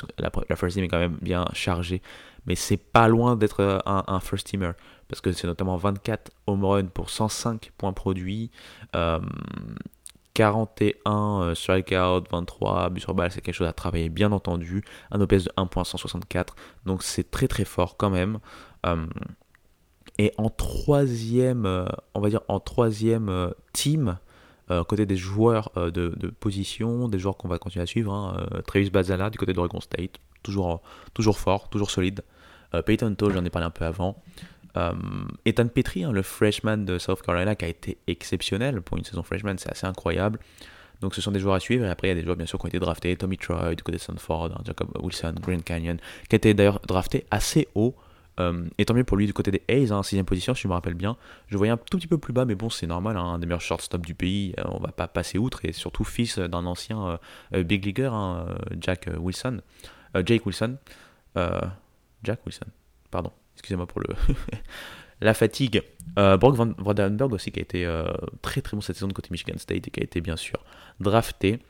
first 0.57 0.75
team 0.75 0.85
est 0.85 0.89
quand 0.89 0.99
même 0.99 1.19
bien 1.21 1.45
chargée. 1.53 2.03
Mais 2.47 2.55
c'est 2.55 2.79
pas 2.79 3.07
loin 3.07 3.37
d'être 3.37 3.83
un, 3.85 4.21
first 4.21 4.47
teamer 4.47 4.73
parce 5.09 5.21
que 5.21 5.33
c'est 5.33 5.47
notamment 5.47 5.77
24 5.77 6.31
home 6.47 6.65
runs 6.65 6.87
pour 6.87 7.11
105 7.11 7.71
points 7.77 7.93
produits. 7.93 8.51
41 10.41 11.43
euh, 11.43 11.55
strikeout, 11.55 12.25
23 12.31 12.89
buts 12.89 13.01
sur 13.01 13.13
balle, 13.13 13.31
c'est 13.31 13.43
quelque 13.43 13.55
chose 13.55 13.69
à 13.69 13.75
travailler 13.75 14.09
bien 14.09 14.33
entendu. 14.33 14.83
Un 15.11 15.21
OPS 15.21 15.45
de 15.45 15.51
1.164, 15.59 16.55
donc 16.87 17.03
c'est 17.03 17.31
très 17.31 17.47
très 17.47 17.67
fort 17.67 17.99
quand 17.99 18.09
même. 18.09 18.39
Euh, 18.87 19.05
et 20.17 20.33
en 20.39 20.49
troisième, 20.49 21.67
euh, 21.67 21.85
on 22.15 22.23
va 22.23 22.31
dire 22.31 22.41
en 22.49 22.59
troisième 22.59 23.53
team, 23.75 24.19
côté 24.89 25.05
des 25.05 25.17
joueurs 25.17 25.73
de, 25.75 26.15
position, 26.39 27.09
des 27.09 27.19
joueurs 27.19 27.37
qu'on 27.37 27.49
va 27.49 27.59
continuer 27.59 27.83
à 27.83 27.87
suivre, 27.87 28.13
hein, 28.15 28.47
Travis 28.69 28.89
Bazala 28.89 29.29
du 29.29 29.37
côté 29.37 29.53
d'Oregon 29.53 29.81
State, 29.81 30.19
toujours, 30.45 30.81
toujours 31.13 31.39
fort, 31.39 31.69
toujours 31.69 31.91
solide. 31.91 32.23
Peyton 32.87 33.13
Toll, 33.17 33.33
j'en 33.33 33.45
ai 33.45 33.51
parlé 33.51 33.67
un 33.67 33.71
peu 33.71 33.85
avant. 33.85 34.23
Euh, 34.77 34.93
Ethan 35.45 35.69
Petrie, 35.69 36.05
hein, 36.05 36.13
le 36.13 36.23
freshman 36.23 36.79
de 36.79 36.99
South 36.99 37.23
Carolina, 37.23 37.55
qui 37.55 37.65
a 37.65 37.69
été 37.69 37.99
exceptionnel 38.07 38.83
pour 38.83 38.97
une 38.97 39.05
saison 39.05 39.23
freshman, 39.23 39.57
c'est 39.59 39.71
assez 39.71 39.87
incroyable. 39.87 40.39
Donc 41.01 41.15
ce 41.15 41.21
sont 41.21 41.33
des 41.33 41.41
joueurs 41.41 41.55
à 41.55 41.61
suivre. 41.61 41.85
Et 41.85 41.89
après, 41.89 42.09
il 42.09 42.11
y 42.11 42.13
a 42.13 42.17
des 42.17 42.23
joueurs, 42.23 42.37
bien 42.37 42.47
sûr, 42.47 42.59
qui 42.59 42.67
ont 42.67 42.69
été 42.69 42.79
draftés. 42.79 43.17
Tommy 43.17 43.39
Troy, 43.39 43.75
du 43.75 43.83
côté 43.83 43.99
de 43.99 44.03
Stanford, 44.03 44.53
hein, 44.53 44.63
Jacob 44.65 44.91
Wilson, 45.01 45.35
Green 45.41 45.63
Canyon, 45.63 45.99
qui 46.29 46.35
a 46.35 46.37
été 46.37 46.55
d'ailleurs 46.55 46.81
drafté 46.81 47.27
assez 47.31 47.69
haut. 47.75 47.95
Euh, 48.39 48.65
et 48.79 48.85
tant 48.85 48.95
mieux 48.95 49.05
pour 49.05 49.17
lui 49.17 49.27
du 49.27 49.33
côté 49.33 49.51
des 49.51 49.63
Hayes, 49.69 49.93
hein, 49.93 50.03
6 50.03 50.23
position, 50.23 50.55
si 50.55 50.63
je 50.63 50.69
me 50.69 50.73
rappelle 50.73 50.95
bien. 50.95 51.17
Je 51.49 51.57
voyais 51.57 51.73
un 51.73 51.77
tout 51.77 51.99
petit 51.99 52.07
peu 52.07 52.19
plus 52.19 52.33
bas, 52.33 52.45
mais 52.45 52.55
bon, 52.55 52.71
c'est 52.71 52.87
normal, 52.87 53.17
hein, 53.17 53.25
un 53.25 53.39
des 53.39 53.47
meilleurs 53.47 53.61
shortstop 53.61 54.07
du 54.07 54.15
pays, 54.15 54.55
euh, 54.59 54.63
on 54.69 54.79
va 54.79 54.93
pas 54.93 55.09
passer 55.09 55.37
outre, 55.37 55.65
et 55.65 55.73
surtout 55.73 56.05
fils 56.05 56.39
d'un 56.39 56.65
ancien 56.65 57.19
big 57.53 57.85
leaguer, 57.85 58.11
Jack 58.81 59.11
Wilson. 59.19 59.61
Jake 60.25 60.47
Wilson. 60.47 60.77
Jack 62.23 62.41
Wilson, 62.47 62.67
pardon 63.11 63.33
excusez-moi 63.61 63.87
pour 63.87 64.01
le 64.01 64.09
la 65.21 65.35
fatigue. 65.35 65.83
Euh, 66.19 66.37
Brock 66.37 66.57
Van 66.57 66.73
Vandenberg 66.79 67.33
aussi 67.33 67.53
qui 67.53 67.61
a 67.61 67.63
été 67.63 67.87
euh, 67.87 68.05
très 68.43 68.63
très 68.63 68.77
bon 68.77 68.81
cette 68.81 68.97
saison 68.97 69.09
de 69.09 69.13
côté 69.13 69.29
Michigan 69.31 69.59
State 69.59 69.87
et 69.87 69.91
qui 69.91 70.01
a 70.01 70.03
été 70.03 70.21
bien 70.21 70.37
sûr 70.37 70.65
drafté. 70.99 71.61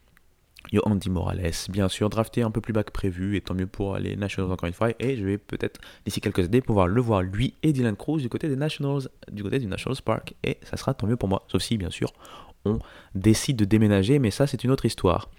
Yo 0.73 0.83
Andy 0.85 1.09
Morales, 1.09 1.53
bien 1.71 1.89
sûr, 1.89 2.11
drafté 2.11 2.43
un 2.43 2.51
peu 2.51 2.61
plus 2.61 2.75
bas 2.75 2.85
que 2.85 2.93
prévu, 2.93 3.35
et 3.35 3.41
tant 3.41 3.55
mieux 3.55 3.67
pour 3.67 3.97
les 3.97 4.15
Nationals 4.15 4.53
encore 4.53 4.67
une 4.67 4.75
fois. 4.75 4.91
Et 4.99 5.17
je 5.17 5.25
vais 5.25 5.39
peut-être 5.39 5.81
d'ici 6.05 6.21
quelques 6.21 6.45
années 6.45 6.61
pouvoir 6.61 6.87
le 6.87 7.01
voir 7.01 7.23
lui 7.23 7.55
et 7.63 7.73
Dylan 7.73 7.97
Cruz 7.97 8.21
du 8.21 8.29
côté 8.29 8.47
des 8.47 8.57
Nationals, 8.57 9.09
du 9.33 9.43
côté 9.43 9.59
du 9.59 9.67
Nationals 9.67 10.03
Park, 10.05 10.35
et 10.45 10.59
ça 10.63 10.77
sera 10.77 10.93
tant 10.93 11.07
mieux 11.07 11.17
pour 11.17 11.31
moi. 11.31 11.45
Sauf 11.49 11.63
si 11.63 11.79
bien 11.79 11.91
sûr 11.91 12.13
on 12.67 12.79
décide 13.15 13.57
de 13.57 13.65
déménager, 13.65 14.19
mais 14.19 14.31
ça 14.31 14.47
c'est 14.47 14.63
une 14.63 14.71
autre 14.71 14.85
histoire. 14.85 15.31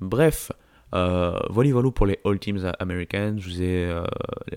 Bref, 0.00 0.50
euh, 0.94 1.38
voilà, 1.50 1.72
voilà 1.72 1.90
pour 1.90 2.06
les 2.06 2.18
All 2.24 2.38
Teams. 2.38 2.58
Je 2.58 3.48
vous 3.48 3.62
ai 3.62 3.86
euh, 3.86 4.04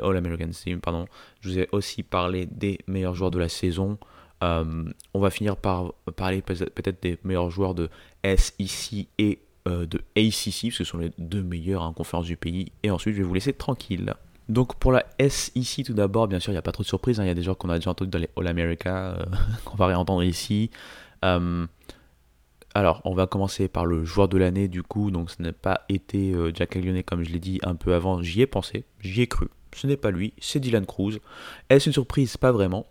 All 0.02 0.18
American 0.18 0.50
Teams, 0.50 0.80
pardon. 0.80 1.06
Je 1.42 1.50
vous 1.50 1.60
ai 1.60 1.68
aussi 1.72 2.04
parlé 2.04 2.46
des 2.46 2.80
meilleurs 2.88 3.16
joueurs 3.16 3.32
de 3.32 3.40
la 3.40 3.50
saison. 3.50 3.98
Euh, 4.44 4.86
on 5.14 5.20
va 5.20 5.30
finir 5.32 5.58
par 5.58 5.94
parler 6.16 6.42
peut-être 6.42 7.02
des 7.02 7.18
meilleurs 7.24 7.50
joueurs 7.50 7.74
de 7.74 7.90
SEC 8.24 9.08
et 9.18 9.40
de 9.66 10.00
ACC, 10.16 10.32
parce 10.44 10.62
que 10.62 10.72
ce 10.72 10.84
sont 10.86 10.98
les 10.98 11.12
deux 11.18 11.44
meilleurs 11.44 11.82
en 11.82 11.92
conférence 11.92 12.26
du 12.26 12.38
pays. 12.38 12.72
Et 12.84 12.92
ensuite, 12.92 13.16
je 13.16 13.22
vais 13.22 13.28
vous 13.28 13.34
laisser 13.34 13.52
tranquille. 13.52 14.14
Donc 14.48 14.76
pour 14.76 14.94
la 14.94 15.06
SEC 15.20 15.84
tout 15.86 15.94
d'abord, 15.94 16.30
bien 16.30 16.40
sûr, 16.40 16.52
il 16.52 16.54
n'y 16.54 16.60
a 16.60 16.62
pas 16.62 16.72
trop 16.72 16.84
de 16.84 16.88
surprises. 16.88 17.20
Hein. 17.20 17.26
Il 17.26 17.28
y 17.28 17.32
a 17.32 17.34
des 17.34 17.44
joueurs 17.44 17.58
qu'on 17.58 17.70
a 17.70 17.78
déjà 17.78 17.90
entendus 17.90 18.10
dans 18.10 18.20
les 18.20 18.30
All 18.38 18.48
America, 18.48 19.18
qu'on 19.66 19.76
va 19.76 19.88
réentendre 19.88 20.24
ici. 20.24 20.70
Alors, 22.74 23.02
on 23.06 23.16
va 23.16 23.26
commencer 23.26 23.68
par 23.68 23.86
le 23.86 24.06
joueur 24.06 24.28
de 24.28 24.38
l'année, 24.38 24.68
du 24.68 24.84
coup, 24.84 25.10
donc 25.10 25.32
ce 25.32 25.42
n'est 25.42 25.52
pas 25.52 25.82
été 25.90 26.34
euh, 26.34 26.52
Jack 26.54 26.76
Lyonnais 26.76 27.02
comme 27.02 27.24
je 27.24 27.32
l'ai 27.32 27.40
dit 27.40 27.60
un 27.64 27.76
peu 27.76 27.94
avant, 27.96 28.22
j'y 28.22 28.42
ai 28.42 28.46
pensé, 28.46 28.86
j'y 29.02 29.22
ai 29.24 29.28
cru. 29.28 29.48
Ce 29.76 29.88
n'est 29.88 29.98
pas 29.98 30.12
lui, 30.12 30.34
c'est 30.40 30.60
Dylan 30.60 30.86
Cruz. 30.86 31.20
Est-ce 31.70 31.88
une 31.88 31.94
surprise? 31.94 32.38
Pas 32.38 32.52
vraiment. 32.52 32.86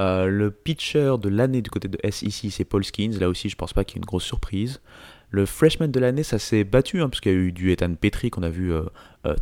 Euh, 0.00 0.26
le 0.26 0.50
pitcher 0.50 1.16
de 1.20 1.28
l'année 1.28 1.60
du 1.60 1.70
côté 1.70 1.88
de 1.88 1.98
SEC, 2.08 2.50
c'est 2.50 2.64
Paul 2.64 2.84
Skins. 2.84 3.18
Là 3.18 3.28
aussi, 3.28 3.48
je 3.48 3.56
pense 3.56 3.72
pas 3.72 3.84
qu'il 3.84 3.96
y 3.96 3.98
ait 3.98 4.02
une 4.02 4.06
grosse 4.06 4.24
surprise. 4.24 4.80
Le 5.30 5.46
freshman 5.46 5.88
de 5.88 6.00
l'année, 6.00 6.22
ça 6.22 6.38
s'est 6.38 6.64
battu, 6.64 7.00
hein, 7.00 7.08
parce 7.08 7.20
qu'il 7.20 7.32
y 7.32 7.34
a 7.34 7.38
eu 7.38 7.52
du 7.52 7.72
Ethan 7.72 7.94
Petrie 7.94 8.30
qu'on 8.30 8.42
a 8.42 8.48
vu 8.48 8.72
euh, 8.72 8.84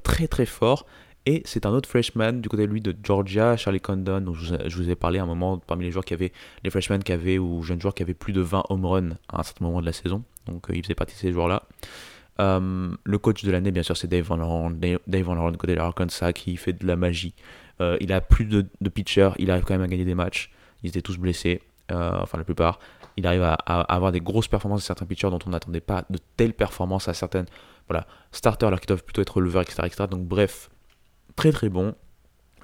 très 0.03 0.29
très 0.29 0.47
fort. 0.47 0.87
Et 1.31 1.43
c'est 1.45 1.65
un 1.65 1.71
autre 1.71 1.89
freshman 1.89 2.33
du 2.33 2.49
côté 2.49 2.67
de 2.67 2.73
lui 2.73 2.81
de 2.81 2.93
Georgia, 3.05 3.57
Charlie 3.57 3.81
Condon, 3.81 4.21
dont 4.21 4.35
je 4.35 4.77
vous 4.77 4.91
ai 4.91 4.97
parlé 4.97 5.21
à 5.21 5.23
un 5.23 5.27
moment 5.27 5.59
parmi 5.59 5.85
les 5.85 5.93
joueurs 5.93 6.05
qui 6.05 6.13
avaient, 6.13 6.33
les 6.65 6.71
freshmen 6.71 7.05
qui 7.05 7.13
avaient, 7.13 7.39
ou 7.39 7.63
jeunes 7.63 7.81
joueurs 7.81 7.95
qui 7.95 8.03
avaient 8.03 8.15
plus 8.15 8.33
de 8.33 8.41
20 8.41 8.65
home 8.69 8.85
runs 8.85 9.11
à 9.29 9.39
un 9.39 9.43
certain 9.45 9.65
moment 9.65 9.81
de 9.81 9.87
la 9.87 9.93
saison. 9.93 10.25
Donc 10.47 10.69
euh, 10.69 10.75
il 10.75 10.83
faisait 10.83 10.97
partie 10.97 11.15
de 11.15 11.21
ces 11.21 11.31
joueurs-là. 11.31 11.63
Euh, 12.41 12.91
le 13.05 13.19
coach 13.19 13.45
de 13.45 13.53
l'année, 13.53 13.71
bien 13.71 13.85
sûr, 13.85 13.97
c'est 13.97 14.09
Dave 14.09 14.25
Van 14.25 14.41
Horn. 14.41 14.77
Dave 14.81 15.23
Van 15.23 15.53
du 15.53 15.57
côté 15.57 15.75
de 15.75 15.79
l'Arkansas, 15.79 16.33
qui 16.33 16.57
fait 16.57 16.73
de 16.73 16.85
la 16.85 16.97
magie. 16.97 17.33
Euh, 17.81 17.97
il 18.01 18.13
a 18.13 18.21
plus 18.21 18.47
de, 18.47 18.67
pitchers, 18.89 19.31
il 19.39 19.53
arrive 19.53 19.63
quand 19.63 19.75
même 19.75 19.83
à 19.83 19.89
gagner 19.89 20.05
des 20.05 20.17
matchs. 20.17 20.51
Ils 20.83 20.89
étaient 20.89 21.01
tous 21.01 21.17
blessés, 21.17 21.63
enfin 21.93 22.39
la 22.39 22.45
plupart. 22.45 22.81
Il 23.17 23.25
arrive 23.25 23.43
à, 23.45 23.55
avoir 23.55 24.11
des 24.11 24.21
grosses 24.21 24.49
performances 24.49 24.81
de 24.81 24.87
certains 24.87 25.07
pitchers 25.07 25.31
dont 25.31 25.39
on 25.47 25.51
n'attendait 25.51 25.81
pas 25.81 26.05
de 26.11 26.19
telles 26.37 26.55
performances 26.55 27.07
à 27.07 27.15
certaines 27.15 27.47
voilà, 27.89 28.09
starters 28.33 28.67
alors 28.67 28.81
qui 28.81 28.89
doivent 28.89 29.05
plutôt 29.05 29.23
être 29.23 29.37
releveurs, 29.37 29.63
etc., 29.63 29.83
etc. 29.85 30.05
Donc 30.11 30.27
bref, 30.27 30.71
très 31.41 31.53
très 31.53 31.71
bon. 31.71 31.95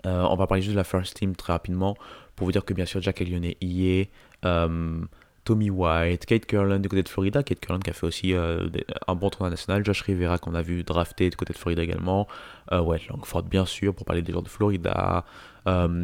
Euh, 0.05 0.27
on 0.29 0.37
va 0.37 0.47
parler 0.47 0.61
juste 0.61 0.75
de 0.75 0.77
la 0.77 0.85
first 0.85 1.17
team 1.17 1.35
très 1.35 1.55
rapidement 1.55 1.97
pour 2.35 2.45
vous 2.45 2.53
dire 2.53 2.63
que 2.63 2.75
bien 2.75 2.85
sûr 2.85 3.01
Jack 3.01 3.21
Lyonnais 3.21 3.57
y 3.63 3.89
est, 3.89 4.11
euh, 4.45 5.01
Tommy 5.45 5.71
White, 5.71 6.27
Kate 6.27 6.45
Curlan 6.45 6.79
du 6.79 6.89
côté 6.91 7.03
de 7.03 7.09
Florida, 7.09 7.43
Kate 7.43 7.59
Curlan 7.59 7.79
qui 7.79 7.89
a 7.89 7.95
fait 7.95 8.07
aussi 8.07 8.35
euh, 8.35 8.69
un 9.09 9.15
bon 9.15 9.31
tournoi 9.31 9.49
national, 9.49 9.83
Josh 9.83 10.03
Rivera 10.03 10.37
qu'on 10.37 10.55
a 10.55 10.61
vu 10.61 10.85
drafter 10.85 11.31
du 11.31 11.37
côté 11.37 11.55
de 11.55 11.59
Florida 11.59 11.83
également, 11.83 12.29
ouais, 12.71 13.01
Langford 13.09 13.45
bien 13.45 13.65
sûr 13.65 13.95
pour 13.95 14.05
parler 14.05 14.21
des 14.21 14.33
joueurs 14.33 14.43
de 14.43 14.51
Florida. 14.51 15.25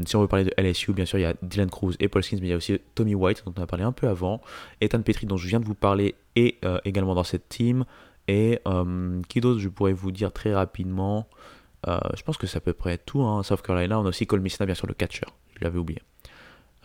si 0.07 0.17
on 0.17 0.23
veut 0.23 0.29
parler 0.29 0.47
de 0.47 0.55
LSU, 0.57 0.95
bien 0.95 1.05
sûr 1.05 1.19
il 1.19 1.23
y 1.23 1.27
a 1.27 1.35
Dylan 1.43 1.69
Cruz 1.69 1.95
et 2.01 2.09
Paul 2.09 2.23
Skins, 2.23 2.39
mais 2.41 2.47
il 2.47 2.51
y 2.51 2.55
a 2.55 2.57
aussi 2.57 2.79
Tommy 2.95 3.15
White 3.15 3.43
dont 3.45 3.53
on 3.59 3.63
a 3.63 3.67
parlé 3.67 3.85
un 3.85 3.93
peu 3.93 4.09
avant, 4.09 4.41
Ethan 4.81 5.03
Petrie 5.03 5.27
dont 5.27 5.37
je 5.37 5.47
viens 5.47 5.61
de 5.61 5.67
vous 5.67 5.75
parler 5.75 6.15
est 6.37 6.57
également 6.87 7.15
dans 7.15 7.25
cette 7.25 7.51
team. 7.51 7.85
Et 8.29 8.61
qui 9.29 9.41
d'autre 9.43 9.61
je 9.61 9.69
pourrais 9.69 9.93
vous 9.93 10.13
dire 10.13 10.33
très 10.33 10.55
rapidement? 10.55 11.29
Euh, 11.89 11.99
je 12.17 12.23
pense 12.23 12.37
que 12.37 12.47
c'est 12.47 12.59
à 12.59 12.61
peu 12.61 12.73
près 12.73 12.99
tout. 12.99 13.23
Hein. 13.23 13.43
South 13.43 13.63
Carolina, 13.63 13.99
on 13.99 14.05
a 14.05 14.09
aussi 14.09 14.27
Cole 14.27 14.41
bien 14.41 14.75
sûr, 14.75 14.87
le 14.87 14.95
catcher. 14.95 15.27
Je 15.59 15.65
l'avais 15.65 15.79
oublié. 15.79 16.01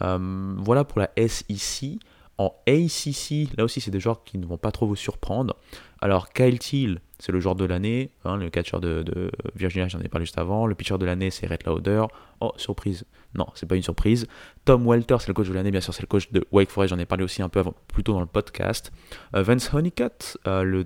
Euh, 0.02 0.56
voilà 0.58 0.84
pour 0.84 1.00
la 1.00 1.10
SEC. 1.18 2.00
En 2.38 2.54
ACC, 2.68 3.56
là 3.58 3.64
aussi, 3.64 3.82
c'est 3.82 3.92
des 3.92 4.00
joueurs 4.00 4.24
qui 4.24 4.38
ne 4.38 4.46
vont 4.46 4.58
pas 4.58 4.72
trop 4.72 4.86
vous 4.86 4.96
surprendre. 4.96 5.56
Alors, 6.02 6.30
Kyle 6.30 6.60
Thiel, 6.60 7.02
c'est 7.18 7.32
le 7.32 7.40
joueur 7.40 7.56
de 7.56 7.66
l'année, 7.66 8.12
hein, 8.26 8.38
le 8.38 8.52
catcher 8.52 8.80
de, 8.80 9.32
Virginia, 9.56 9.88
j'en 9.88 10.00
ai 10.02 10.08
parlé 10.08 10.26
juste 10.26 10.38
avant. 10.38 10.68
Le 10.68 10.76
pitcher 10.76 11.00
de 11.00 11.06
l'année, 11.06 11.32
c'est 11.32 11.48
Red 11.48 11.66
Lauder. 11.66 12.06
Oh, 12.40 12.52
surprise. 12.58 13.06
Non, 13.34 13.48
c'est 13.56 13.66
pas 13.66 13.76
une 13.76 13.84
surprise. 13.84 14.28
Tom 14.66 14.86
Welter, 14.88 15.18
c'est 15.20 15.28
le 15.30 15.34
coach 15.34 15.48
de 15.48 15.54
l'année, 15.54 15.72
bien 15.72 15.82
sûr, 15.82 15.94
c'est 15.94 16.04
le 16.04 16.08
coach 16.08 16.32
de 16.32 16.46
Wake 16.52 16.70
Forest, 16.70 16.94
j'en 16.94 17.00
ai 17.00 17.06
parlé 17.06 17.24
aussi 17.24 17.42
un 17.42 17.50
peu 17.50 17.60
avant, 17.60 17.74
plus 17.88 18.04
tôt 18.04 18.14
dans 18.14 18.20
le 18.20 18.28
podcast. 18.28 18.92
Euh, 19.36 19.42
Vince 19.42 19.74
Honeycutt, 19.74 20.38
euh, 20.46 20.64
le, 20.64 20.84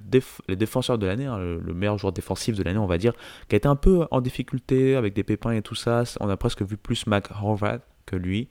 défenseur 0.56 0.97
de 0.97 1.06
l'année, 1.06 1.26
hein, 1.26 1.38
le, 1.38 1.74
meilleur 1.74 1.97
joueur 1.97 2.14
défensif 2.14 2.56
de 2.56 2.64
l'année, 2.64 2.80
on 2.80 2.88
va 2.88 2.97
dire, 2.97 3.14
qui 3.49 3.56
a 3.56 3.58
été 3.58 3.68
un 3.68 3.76
peu 3.76 4.08
en 4.12 4.22
difficulté 4.22 4.95
avec 4.95 5.14
des 5.14 5.24
pépins 5.24 5.52
et 5.52 5.62
tout 5.62 5.76
ça. 5.76 6.04
On 6.22 6.30
a 6.30 6.38
presque 6.38 6.62
vu 6.62 6.78
plus 6.78 7.08
Mac 7.08 7.30
Horvath 7.41 7.86
que 8.06 8.16
lui. 8.16 8.47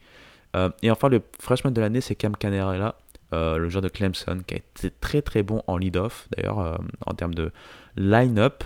Euh, 0.55 0.69
et 0.81 0.91
enfin, 0.91 1.09
le 1.09 1.21
freshman 1.39 1.71
de 1.71 1.81
l'année, 1.81 2.01
c'est 2.01 2.15
Cam 2.15 2.35
Canarella, 2.35 2.95
euh, 3.33 3.57
le 3.57 3.69
joueur 3.69 3.81
de 3.81 3.89
Clemson, 3.89 4.41
qui 4.45 4.55
a 4.55 4.57
été 4.57 4.91
très 4.99 5.21
très 5.21 5.43
bon 5.43 5.63
en 5.67 5.77
lead-off, 5.77 6.27
d'ailleurs, 6.35 6.59
euh, 6.59 6.75
en 7.05 7.13
termes 7.13 7.33
de 7.33 7.51
line-up. 7.95 8.63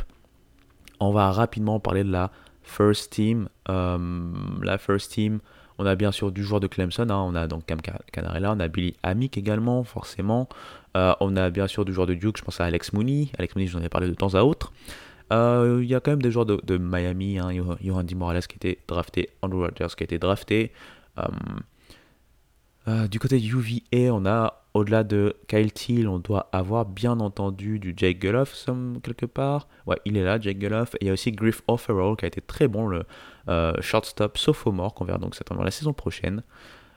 On 1.00 1.12
va 1.12 1.32
rapidement 1.32 1.80
parler 1.80 2.04
de 2.04 2.12
la 2.12 2.32
first 2.64 3.12
team. 3.12 3.50
la 3.68 4.78
first 4.78 5.12
team, 5.12 5.40
on 5.78 5.86
a 5.86 5.96
bien 5.96 6.12
sûr 6.12 6.32
du 6.32 6.44
joueur 6.44 6.60
de 6.60 6.68
Clemson, 6.68 7.10
hein. 7.10 7.18
on 7.18 7.36
a 7.36 7.48
donc 7.48 7.66
Cam 7.66 7.80
Canarella, 8.12 8.54
on 8.54 8.60
a 8.60 8.68
Billy 8.68 8.96
Amick 9.04 9.38
également, 9.38 9.84
forcément. 9.84 10.48
on 10.96 11.36
a 11.36 11.50
bien 11.50 11.68
sûr 11.68 11.86
du 11.86 11.94
joueur 11.94 12.08
de 12.08 12.14
Duke, 12.14 12.38
je 12.38 12.44
pense 12.44 12.62
à 12.62 12.66
Alex 12.66 12.94
Mooney. 12.94 13.30
Alex 13.38 13.56
Mooney, 13.56 13.68
j'en 13.68 13.82
ai 13.82 13.90
parlé 13.90 14.08
de 14.08 14.14
temps 14.14 14.34
à 14.36 14.42
autre. 14.42 14.72
Il 15.32 15.84
y 15.84 15.94
a 15.94 16.00
quand 16.00 16.12
même 16.12 16.22
des 16.22 16.32
joueurs 16.32 16.46
de, 16.46 16.78
Miami, 16.78 17.38
hein, 17.38 17.52
Morales 18.16 18.48
qui 18.48 18.54
a 18.54 18.56
été 18.56 18.80
drafté, 18.88 19.30
Andrew 19.42 19.60
Rogers 19.60 19.96
qui 19.96 20.04
a 20.04 20.06
été 20.06 20.18
drafté. 20.18 20.72
Du 22.88 23.20
côté 23.20 23.40
du 23.40 23.52
UVA, 23.56 24.14
on 24.14 24.26
a, 24.26 24.64
au-delà 24.76 25.04
de 25.04 25.36
Kyle 25.48 25.72
Thiel, 25.72 26.08
on 26.08 26.20
doit 26.20 26.50
avoir 26.52 26.86
bien 26.86 27.20
entendu 27.20 27.80
du 27.80 27.94
Jake 27.96 28.20
Guloff 28.20 28.68
quelque 29.02 29.26
part. 29.26 29.68
Ouais, 29.88 29.98
il 30.06 30.18
est 30.18 30.24
là, 30.24 30.40
Jake 30.40 30.60
Guloff. 30.60 30.96
Et 30.96 30.98
il 31.02 31.08
y 31.08 31.10
a 31.10 31.14
aussi 31.14 31.32
Griff 31.32 31.62
Offerall 31.68 32.16
qui 32.18 32.26
a 32.26 32.28
été 32.28 32.42
très 32.42 32.68
bon, 32.68 32.88
le 32.88 33.06
euh, 33.48 33.74
shortstop 33.82 34.38
sophomore, 34.38 34.94
qu'on 34.94 35.06
verra 35.06 35.18
donc 35.18 35.34
certainement 35.34 35.64
la 35.64 35.72
saison 35.72 35.94
prochaine. 35.94 36.44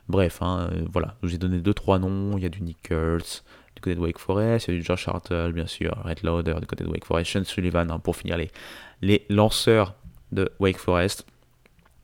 Bref, 0.09 0.43
hein, 0.43 0.71
euh, 0.73 0.85
voilà, 0.91 1.15
je 1.23 1.29
vous 1.29 1.35
ai 1.35 1.39
donné 1.39 1.61
2-3 1.61 2.01
noms. 2.01 2.37
Il 2.37 2.43
y 2.43 2.47
a 2.47 2.49
du 2.49 2.61
Kurtz 2.83 3.45
du 3.77 3.83
côté 3.83 3.95
de 3.95 4.01
Wake 4.01 4.19
Forest, 4.19 4.67
il 4.67 4.75
y 4.75 4.77
a 4.77 4.81
du 4.81 4.85
Josh 4.85 5.07
Hartle, 5.07 5.53
bien 5.53 5.69
sûr, 5.69 5.97
Red 6.05 6.25
Lauder 6.25 6.57
du 6.61 6.67
côté 6.67 6.83
de 6.83 6.89
Wake 6.89 7.05
Forest, 7.05 7.31
Sean 7.31 7.45
Sullivan 7.45 7.91
hein, 7.93 8.01
pour 8.01 8.17
finir 8.17 8.37
les, 8.37 8.51
les 9.03 9.25
lanceurs 9.29 9.95
de 10.33 10.51
Wake 10.59 10.79
Forest. 10.79 11.27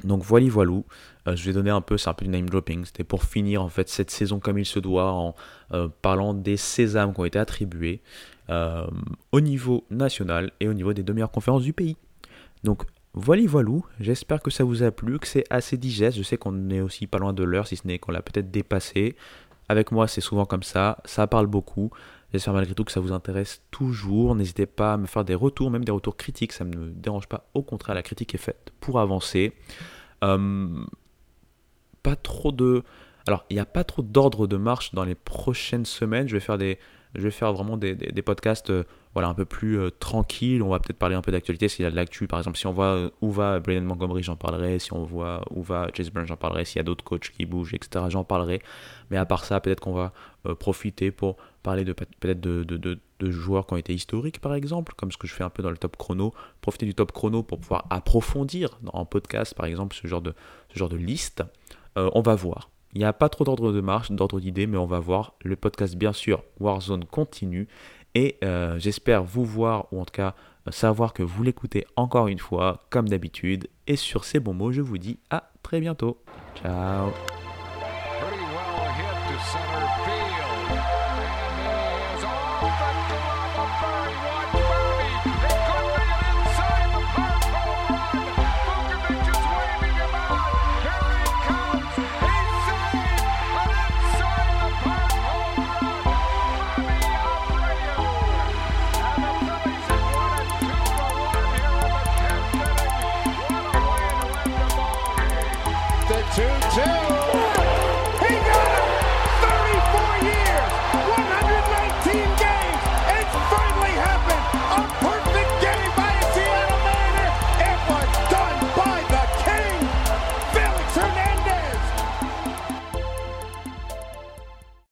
Donc 0.04 0.22
voilà, 0.22 0.48
voilou. 0.48 0.84
Euh, 1.26 1.36
je 1.36 1.44
vais 1.44 1.52
donner 1.52 1.70
un 1.70 1.80
peu, 1.80 1.96
c'est 1.96 2.08
un 2.08 2.14
peu 2.14 2.24
du 2.24 2.30
name 2.30 2.48
dropping. 2.48 2.84
C'était 2.84 3.04
pour 3.04 3.24
finir 3.24 3.62
en 3.62 3.68
fait 3.68 3.88
cette 3.88 4.10
saison 4.10 4.40
comme 4.40 4.58
il 4.58 4.66
se 4.66 4.78
doit 4.78 5.12
en 5.12 5.34
euh, 5.72 5.88
parlant 6.02 6.34
des 6.34 6.56
sésames 6.56 7.14
qui 7.14 7.20
ont 7.20 7.24
été 7.24 7.38
attribués 7.38 8.02
euh, 8.50 8.86
au 9.32 9.40
niveau 9.40 9.84
national 9.90 10.52
et 10.60 10.68
au 10.68 10.74
niveau 10.74 10.92
des 10.92 11.02
deux 11.02 11.12
meilleures 11.12 11.30
conférences 11.30 11.62
du 11.62 11.72
pays. 11.72 11.96
Donc 12.62 12.84
voilà, 13.14 13.42
voilou. 13.46 13.84
J'espère 14.00 14.42
que 14.42 14.50
ça 14.50 14.64
vous 14.64 14.82
a 14.82 14.90
plu, 14.90 15.18
que 15.18 15.26
c'est 15.26 15.44
assez 15.48 15.76
digeste. 15.76 16.18
Je 16.18 16.22
sais 16.22 16.36
qu'on 16.36 16.70
est 16.70 16.80
aussi 16.80 17.06
pas 17.06 17.18
loin 17.18 17.32
de 17.32 17.44
l'heure, 17.44 17.66
si 17.66 17.76
ce 17.76 17.86
n'est 17.86 17.98
qu'on 17.98 18.12
l'a 18.12 18.22
peut-être 18.22 18.50
dépassé. 18.50 19.16
Avec 19.68 19.92
moi, 19.92 20.08
c'est 20.08 20.20
souvent 20.20 20.44
comme 20.44 20.62
ça. 20.62 20.98
Ça 21.04 21.26
parle 21.26 21.46
beaucoup. 21.46 21.90
J'espère 22.32 22.52
malgré 22.52 22.74
tout 22.74 22.84
que 22.84 22.90
ça 22.90 23.00
vous 23.00 23.12
intéresse 23.12 23.62
toujours. 23.70 24.34
N'hésitez 24.34 24.66
pas 24.66 24.94
à 24.94 24.96
me 24.96 25.06
faire 25.06 25.24
des 25.24 25.36
retours, 25.36 25.70
même 25.70 25.84
des 25.84 25.92
retours 25.92 26.16
critiques. 26.16 26.52
Ça 26.52 26.64
ne 26.64 26.76
me 26.76 26.90
dérange 26.90 27.28
pas. 27.28 27.48
Au 27.54 27.62
contraire, 27.62 27.94
la 27.94 28.02
critique 28.02 28.34
est 28.34 28.38
faite 28.38 28.72
pour 28.80 28.98
avancer. 28.98 29.52
Euh, 30.24 30.84
pas 32.04 32.14
trop 32.14 32.52
de. 32.52 32.84
Alors, 33.26 33.44
il 33.50 33.54
n'y 33.54 33.60
a 33.60 33.66
pas 33.66 33.82
trop 33.82 34.02
d'ordre 34.02 34.46
de 34.46 34.56
marche 34.56 34.94
dans 34.94 35.04
les 35.04 35.16
prochaines 35.16 35.86
semaines. 35.86 36.28
Je 36.28 36.34
vais 36.34 36.40
faire 36.40 36.58
des, 36.58 36.78
je 37.14 37.22
vais 37.22 37.30
faire 37.30 37.52
vraiment 37.52 37.76
des, 37.76 37.96
podcasts 38.22 38.70
euh, 38.70 38.84
voilà, 39.14 39.28
un 39.28 39.34
peu 39.34 39.46
plus 39.46 39.78
euh, 39.78 39.90
tranquilles. 39.90 40.62
On 40.62 40.68
va 40.68 40.78
peut-être 40.78 40.98
parler 40.98 41.14
un 41.14 41.22
peu 41.22 41.32
d'actualité 41.32 41.68
s'il 41.68 41.84
y 41.84 41.86
a 41.86 41.90
de 41.90 41.96
l'actu. 41.96 42.26
Par 42.28 42.38
exemple, 42.38 42.58
si 42.58 42.66
on 42.66 42.72
voit 42.72 43.10
où 43.22 43.30
va 43.30 43.58
Braden 43.60 43.84
Montgomery, 43.84 44.22
j'en 44.22 44.36
parlerai. 44.36 44.78
Si 44.78 44.92
on 44.92 45.04
voit 45.04 45.42
où 45.50 45.62
va 45.62 45.88
Chase 45.96 46.10
Burns, 46.10 46.26
j'en 46.26 46.36
parlerai. 46.36 46.66
S'il 46.66 46.76
y 46.76 46.80
a 46.80 46.84
d'autres 46.84 47.04
coachs 47.04 47.30
qui 47.30 47.46
bougent, 47.46 47.72
etc., 47.72 48.04
j'en 48.10 48.24
parlerai. 48.24 48.60
Mais 49.10 49.16
à 49.16 49.24
part 49.24 49.44
ça, 49.44 49.60
peut-être 49.60 49.80
qu'on 49.80 49.94
va 49.94 50.12
profiter 50.58 51.10
pour 51.10 51.38
parler 51.62 51.84
de 51.84 51.94
peut-être 51.94 52.40
de, 52.40 52.62
de, 52.62 52.76
de, 52.76 53.30
joueurs 53.30 53.66
qui 53.66 53.72
ont 53.72 53.76
été 53.78 53.94
historiques, 53.94 54.38
par 54.38 54.54
exemple, 54.54 54.92
comme 54.96 55.10
ce 55.10 55.16
que 55.16 55.26
je 55.26 55.32
fais 55.32 55.44
un 55.44 55.50
peu 55.50 55.62
dans 55.62 55.70
le 55.70 55.78
top 55.78 55.96
chrono. 55.96 56.34
Profiter 56.60 56.84
du 56.84 56.94
top 56.94 57.10
chrono 57.10 57.42
pour 57.42 57.58
pouvoir 57.58 57.86
approfondir 57.88 58.78
en 58.92 59.06
podcast, 59.06 59.54
par 59.54 59.64
exemple, 59.66 59.96
ce 59.96 60.06
genre 60.06 60.20
de, 60.20 60.34
ce 60.72 60.78
genre 60.78 60.90
de 60.90 60.96
liste. 60.96 61.42
Euh, 61.96 62.10
on 62.14 62.20
va 62.20 62.34
voir. 62.34 62.70
Il 62.94 62.98
n'y 62.98 63.04
a 63.04 63.12
pas 63.12 63.28
trop 63.28 63.44
d'ordre 63.44 63.72
de 63.72 63.80
marche, 63.80 64.10
d'ordre 64.12 64.40
d'idée, 64.40 64.66
mais 64.66 64.76
on 64.76 64.86
va 64.86 65.00
voir. 65.00 65.34
Le 65.42 65.56
podcast, 65.56 65.96
bien 65.96 66.12
sûr, 66.12 66.42
Warzone 66.60 67.04
continue. 67.04 67.68
Et 68.14 68.38
euh, 68.44 68.78
j'espère 68.78 69.24
vous 69.24 69.44
voir, 69.44 69.92
ou 69.92 70.00
en 70.00 70.04
tout 70.04 70.12
cas 70.12 70.34
savoir 70.70 71.12
que 71.12 71.22
vous 71.22 71.42
l'écoutez 71.42 71.86
encore 71.96 72.28
une 72.28 72.38
fois, 72.38 72.84
comme 72.90 73.08
d'habitude. 73.08 73.68
Et 73.86 73.96
sur 73.96 74.24
ces 74.24 74.40
bons 74.40 74.54
mots, 74.54 74.72
je 74.72 74.80
vous 74.80 74.98
dis 74.98 75.18
à 75.30 75.50
très 75.62 75.80
bientôt. 75.80 76.18
Ciao 76.54 77.10